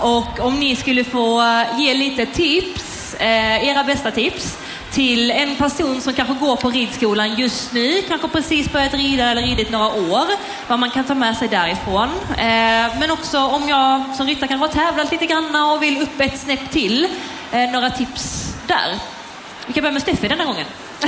och 0.00 0.40
om 0.40 0.60
ni 0.60 0.76
skulle 0.76 1.04
få 1.04 1.40
eh, 1.40 1.80
ge 1.80 1.94
lite 1.94 2.26
tips, 2.26 3.14
eh, 3.14 3.68
era 3.68 3.84
bästa 3.84 4.10
tips, 4.10 4.58
till 4.96 5.30
en 5.30 5.56
person 5.56 6.00
som 6.00 6.12
kanske 6.12 6.34
går 6.34 6.56
på 6.56 6.70
ridskolan 6.70 7.34
just 7.34 7.72
nu, 7.72 8.02
kanske 8.08 8.28
precis 8.28 8.72
börjat 8.72 8.94
rida 8.94 9.30
eller 9.30 9.42
ridit 9.42 9.70
några 9.70 9.86
år, 9.86 10.26
vad 10.68 10.78
man 10.78 10.90
kan 10.90 11.04
ta 11.04 11.14
med 11.14 11.36
sig 11.36 11.48
därifrån. 11.48 12.08
Eh, 12.30 12.98
men 13.00 13.10
också 13.10 13.38
om 13.38 13.68
jag 13.68 14.14
som 14.16 14.26
ryttare 14.26 14.48
kanske 14.48 14.80
har 14.80 14.86
tävlat 14.86 15.12
lite 15.12 15.26
grann 15.26 15.56
och 15.56 15.82
vill 15.82 16.02
upp 16.02 16.20
ett 16.20 16.40
snäpp 16.40 16.70
till, 16.70 17.08
eh, 17.52 17.70
några 17.70 17.90
tips 17.90 18.54
där. 18.66 18.98
Vi 19.66 19.72
kan 19.72 19.82
börja 19.82 19.92
med 19.92 20.02
Steffi 20.02 20.28
denna 20.28 20.44
gången. 20.44 20.66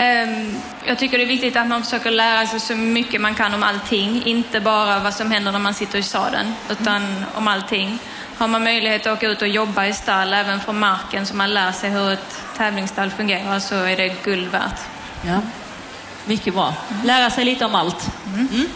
Ehm, 0.00 0.56
jag 0.86 0.98
tycker 0.98 1.18
det 1.18 1.24
är 1.24 1.28
viktigt 1.28 1.56
att 1.56 1.66
man 1.66 1.82
försöker 1.82 2.10
lära 2.10 2.46
sig 2.46 2.60
så 2.60 2.74
mycket 2.74 3.20
man 3.20 3.34
kan 3.34 3.54
om 3.54 3.62
allting. 3.62 4.22
Inte 4.24 4.60
bara 4.60 4.98
vad 4.98 5.14
som 5.14 5.30
händer 5.30 5.52
när 5.52 5.58
man 5.58 5.74
sitter 5.74 5.98
i 5.98 6.02
sadeln, 6.02 6.54
utan 6.70 7.24
om 7.34 7.48
allting. 7.48 7.98
Har 8.38 8.48
man 8.48 8.64
möjlighet 8.64 9.06
att 9.06 9.12
åka 9.12 9.28
ut 9.28 9.42
och 9.42 9.48
jobba 9.48 9.86
i 9.86 9.92
stall, 9.92 10.32
även 10.32 10.60
från 10.60 10.78
marken, 10.78 11.26
så 11.26 11.36
man 11.36 11.54
lär 11.54 11.72
sig 11.72 11.90
hur 11.90 12.12
ett 12.12 12.47
tävlingsstall 12.58 13.10
fungerar, 13.10 13.58
så 13.58 13.74
är 13.74 13.96
det 13.96 14.24
guld 14.24 14.48
värt. 14.50 14.80
Ja. 15.26 15.40
Mycket 16.26 16.54
bra. 16.54 16.74
Lära 17.04 17.30
sig 17.30 17.44
lite 17.44 17.64
om 17.64 17.74
allt. 17.74 18.10
Mm. 18.26 18.48
Mm. 18.52 18.66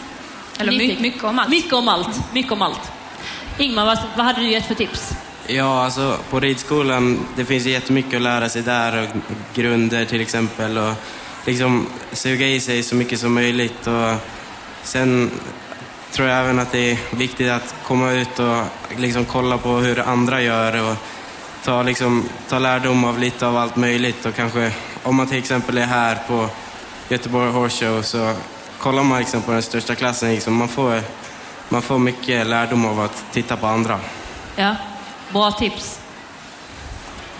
Eller 0.59 0.71
mycket, 0.71 0.99
mycket 0.99 1.23
om 1.23 1.39
allt. 1.39 1.49
Mycket 1.49 1.73
om 1.73 1.87
allt. 1.87 2.33
Mycket 2.33 2.51
om 2.51 2.61
allt. 2.61 2.91
Ingmar, 3.57 3.85
vad, 3.85 3.97
vad 4.15 4.25
hade 4.25 4.39
du 4.39 4.49
gett 4.49 4.65
för 4.65 4.75
tips? 4.75 5.11
Ja, 5.47 5.83
alltså 5.83 6.17
på 6.29 6.39
ridskolan, 6.39 7.19
det 7.35 7.45
finns 7.45 7.65
jättemycket 7.65 8.15
att 8.15 8.21
lära 8.21 8.49
sig 8.49 8.61
där. 8.61 9.03
Och 9.03 9.21
grunder 9.55 10.05
till 10.05 10.21
exempel. 10.21 10.77
Och 10.77 10.93
liksom 11.45 11.87
suga 12.11 12.47
i 12.47 12.59
sig 12.59 12.83
så 12.83 12.95
mycket 12.95 13.19
som 13.19 13.33
möjligt. 13.33 13.87
Och 13.87 14.15
sen 14.83 15.31
tror 16.11 16.27
jag 16.27 16.39
även 16.39 16.59
att 16.59 16.71
det 16.71 16.91
är 16.91 16.97
viktigt 17.15 17.51
att 17.51 17.75
komma 17.83 18.11
ut 18.11 18.39
och 18.39 18.63
liksom 18.97 19.25
kolla 19.25 19.57
på 19.57 19.69
hur 19.69 19.99
andra 19.99 20.41
gör. 20.41 20.89
Och 20.89 20.95
ta, 21.63 21.83
liksom, 21.83 22.29
ta 22.49 22.59
lärdom 22.59 23.03
av 23.03 23.19
lite 23.19 23.47
av 23.47 23.57
allt 23.57 23.75
möjligt. 23.75 24.25
Och 24.25 24.35
kanske, 24.35 24.71
om 25.03 25.15
man 25.15 25.27
till 25.27 25.37
exempel 25.37 25.77
är 25.77 25.85
här 25.85 26.17
på 26.27 26.49
Göteborg 27.09 27.51
Horse 27.51 27.85
Show 27.85 28.01
så 28.01 28.33
kollar 28.77 29.03
man 29.03 29.19
liksom 29.19 29.41
på 29.41 29.51
den 29.51 29.61
största 29.61 29.95
klassen. 29.95 30.29
Liksom, 30.29 30.55
man, 30.55 30.67
får, 30.67 31.01
man 31.69 31.81
får 31.81 31.99
mycket 31.99 32.47
lärdom 32.47 32.85
av 32.85 32.99
att 32.99 33.25
titta 33.31 33.57
på 33.57 33.67
andra. 33.67 33.99
Ja. 34.55 34.75
Bra 35.31 35.51
tips. 35.51 35.99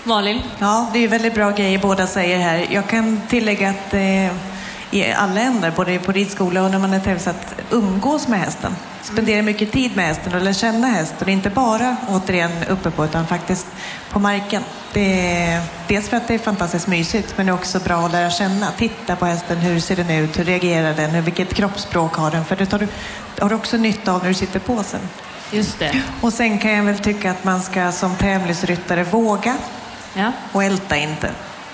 Malin? 0.03 0.41
Ja, 0.59 0.89
det 0.93 1.03
är 1.03 1.07
väldigt 1.07 1.33
bra 1.33 1.51
grejer 1.51 1.79
båda 1.79 2.07
säger 2.07 2.37
här. 2.37 2.67
Jag 2.69 2.87
kan 2.87 3.21
tillägga 3.27 3.69
att 3.69 3.93
eh, 3.93 4.35
i 4.93 5.13
alla 5.13 5.41
ändar, 5.41 5.71
både 5.71 5.99
på 5.99 6.11
ridskola 6.11 6.63
och 6.63 6.71
när 6.71 6.79
man 6.79 6.93
är 6.93 6.99
tävlings, 6.99 7.27
att 7.27 7.55
umgås 7.71 8.27
med 8.27 8.39
hästen. 8.39 8.75
Spendera 9.01 9.41
mycket 9.41 9.71
tid 9.71 9.95
med 9.95 10.05
hästen 10.05 10.33
och 10.33 10.41
lära 10.41 10.53
känna 10.53 10.87
hästen. 10.87 11.29
Inte 11.29 11.49
bara 11.49 11.97
återigen 12.09 12.51
uppe 12.69 12.91
på 12.91 13.05
utan 13.05 13.27
faktiskt 13.27 13.67
på 14.09 14.19
marken. 14.19 14.63
Det 14.93 15.37
är, 15.43 15.61
dels 15.87 16.09
för 16.09 16.17
att 16.17 16.27
det 16.27 16.33
är 16.33 16.39
fantastiskt 16.39 16.87
mysigt 16.87 17.33
men 17.37 17.45
det 17.45 17.51
är 17.51 17.53
också 17.53 17.79
bra 17.79 18.05
att 18.05 18.11
lära 18.11 18.29
känna. 18.29 18.71
Titta 18.77 19.15
på 19.15 19.25
hästen, 19.25 19.57
hur 19.57 19.79
ser 19.79 19.95
den 19.95 20.09
ut, 20.09 20.39
hur 20.39 20.43
reagerar 20.43 20.93
den, 20.93 21.23
vilket 21.23 21.53
kroppsspråk 21.53 22.15
har 22.15 22.31
den? 22.31 22.45
För 22.45 22.55
det 22.55 22.65
tar 22.65 22.79
du, 22.79 22.87
har 23.39 23.49
du 23.49 23.55
också 23.55 23.77
nytta 23.77 24.13
av 24.13 24.21
när 24.21 24.27
du 24.27 24.33
sitter 24.33 24.59
på 24.59 24.83
sen. 24.83 24.99
Just 25.51 25.79
det. 25.79 26.01
Och 26.21 26.33
sen 26.33 26.59
kan 26.59 26.71
jag 26.71 26.83
väl 26.83 26.99
tycka 26.99 27.31
att 27.31 27.43
man 27.43 27.61
ska 27.61 27.91
som 27.91 28.15
tävlingsryttare 28.15 29.03
våga 29.03 29.55
ja. 30.13 30.31
och 30.51 30.63
älta 30.63 30.97
inte. 30.97 31.31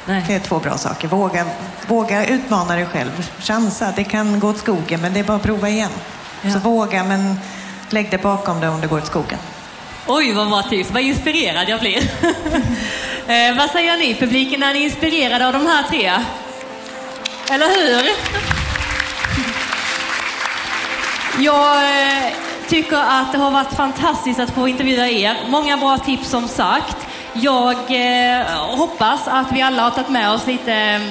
Nej. 0.10 0.24
Det 0.28 0.34
är 0.34 0.40
två 0.40 0.60
bra 0.60 0.78
saker. 0.78 1.08
Våga, 1.08 1.46
våga 1.88 2.26
utmana 2.26 2.76
dig 2.76 2.86
själv. 2.86 3.30
Chansa. 3.40 3.94
Det 3.96 4.04
kan 4.04 4.40
gå 4.40 4.50
åt 4.50 4.58
skogen, 4.58 5.02
men 5.02 5.14
det 5.14 5.20
är 5.20 5.24
bara 5.24 5.38
att 5.38 5.44
prova 5.44 5.70
igen. 5.70 5.92
Ja. 6.42 6.52
Så 6.52 6.60
våga, 6.60 7.04
men 7.04 7.40
lägg 7.90 8.12
det 8.12 8.18
bakom 8.18 8.60
dig 8.60 8.70
om 8.70 8.82
det 8.82 8.88
går 8.88 8.98
åt 8.98 9.08
skogen. 9.08 9.40
Oj, 10.08 10.34
vad 10.34 10.50
bra 10.50 10.62
tips. 10.62 10.92
Vad 10.92 11.02
inspirerad 11.02 11.70
jag 11.70 11.80
blir. 11.80 11.98
eh, 13.28 13.58
vad 13.58 13.70
säger 13.70 13.98
ni, 13.98 14.16
publiken? 14.16 14.64
Är 14.64 14.74
ni 14.74 14.80
inspirerade 14.84 15.48
av 15.48 15.54
de 15.54 15.66
här 15.66 15.84
tre? 15.84 16.12
Eller 17.52 17.68
hur? 17.68 18.10
Jag 21.44 21.76
eh, 21.76 22.32
tycker 22.68 22.98
att 22.98 23.32
det 23.32 23.38
har 23.38 23.52
varit 23.52 23.74
fantastiskt 23.74 24.40
att 24.40 24.50
få 24.50 24.68
intervjua 24.68 25.08
er. 25.08 25.38
Många 25.48 25.78
bra 25.78 25.98
tips 25.98 26.30
som 26.30 26.48
sagt. 26.48 27.09
Jag 27.42 27.78
eh, 27.90 28.46
hoppas 28.78 29.28
att 29.28 29.52
vi 29.52 29.62
alla 29.62 29.84
har 29.84 29.92
tagit 29.92 30.10
med 30.10 30.32
oss 30.32 30.48
lite 30.48 31.02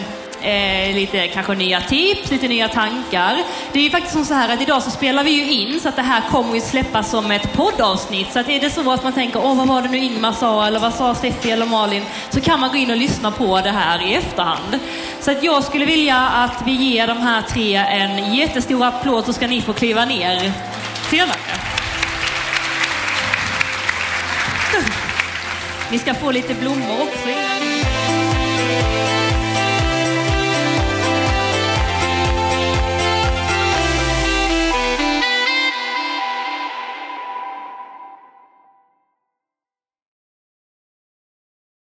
Eh, 0.40 0.94
lite 0.94 1.28
kanske 1.28 1.54
nya 1.54 1.80
tips, 1.80 2.30
lite 2.30 2.48
nya 2.48 2.68
tankar. 2.68 3.38
Det 3.72 3.78
är 3.78 3.82
ju 3.82 3.90
faktiskt 3.90 4.12
som 4.12 4.24
så 4.24 4.34
här 4.34 4.54
att 4.54 4.60
idag 4.60 4.82
så 4.82 4.90
spelar 4.90 5.24
vi 5.24 5.30
ju 5.30 5.52
in 5.52 5.80
så 5.80 5.88
att 5.88 5.96
det 5.96 6.02
här 6.02 6.22
kommer 6.30 6.54
ju 6.54 6.60
släppas 6.60 7.10
som 7.10 7.30
ett 7.30 7.52
poddavsnitt. 7.52 8.32
Så 8.32 8.38
att 8.38 8.48
är 8.48 8.60
det 8.60 8.70
så 8.70 8.92
att 8.92 9.04
man 9.04 9.12
tänker, 9.12 9.44
åh 9.44 9.56
vad 9.56 9.68
var 9.68 9.82
det 9.82 9.88
nu 9.88 9.98
Ingmar 9.98 10.32
sa 10.32 10.66
eller 10.66 10.80
vad 10.80 10.94
sa 10.94 11.14
Steffi 11.14 11.50
eller 11.50 11.66
Malin? 11.66 12.02
Så 12.30 12.40
kan 12.40 12.60
man 12.60 12.70
gå 12.70 12.76
in 12.76 12.90
och 12.90 12.96
lyssna 12.96 13.30
på 13.30 13.60
det 13.60 13.70
här 13.70 14.02
i 14.02 14.14
efterhand. 14.14 14.78
Så 15.20 15.30
att 15.30 15.42
jag 15.42 15.64
skulle 15.64 15.84
vilja 15.84 16.16
att 16.18 16.62
vi 16.64 16.72
ger 16.72 17.06
de 17.06 17.18
här 17.18 17.42
tre 17.42 17.76
en 17.76 18.34
jättestor 18.34 18.84
applåd 18.84 19.24
så 19.24 19.32
ska 19.32 19.46
ni 19.46 19.60
få 19.60 19.72
kliva 19.72 20.04
ner 20.04 20.52
senare. 21.10 21.67
Vi 25.90 25.98
ska 25.98 26.14
få 26.14 26.30
lite 26.30 26.54
blommor 26.54 27.02
också. 27.02 27.47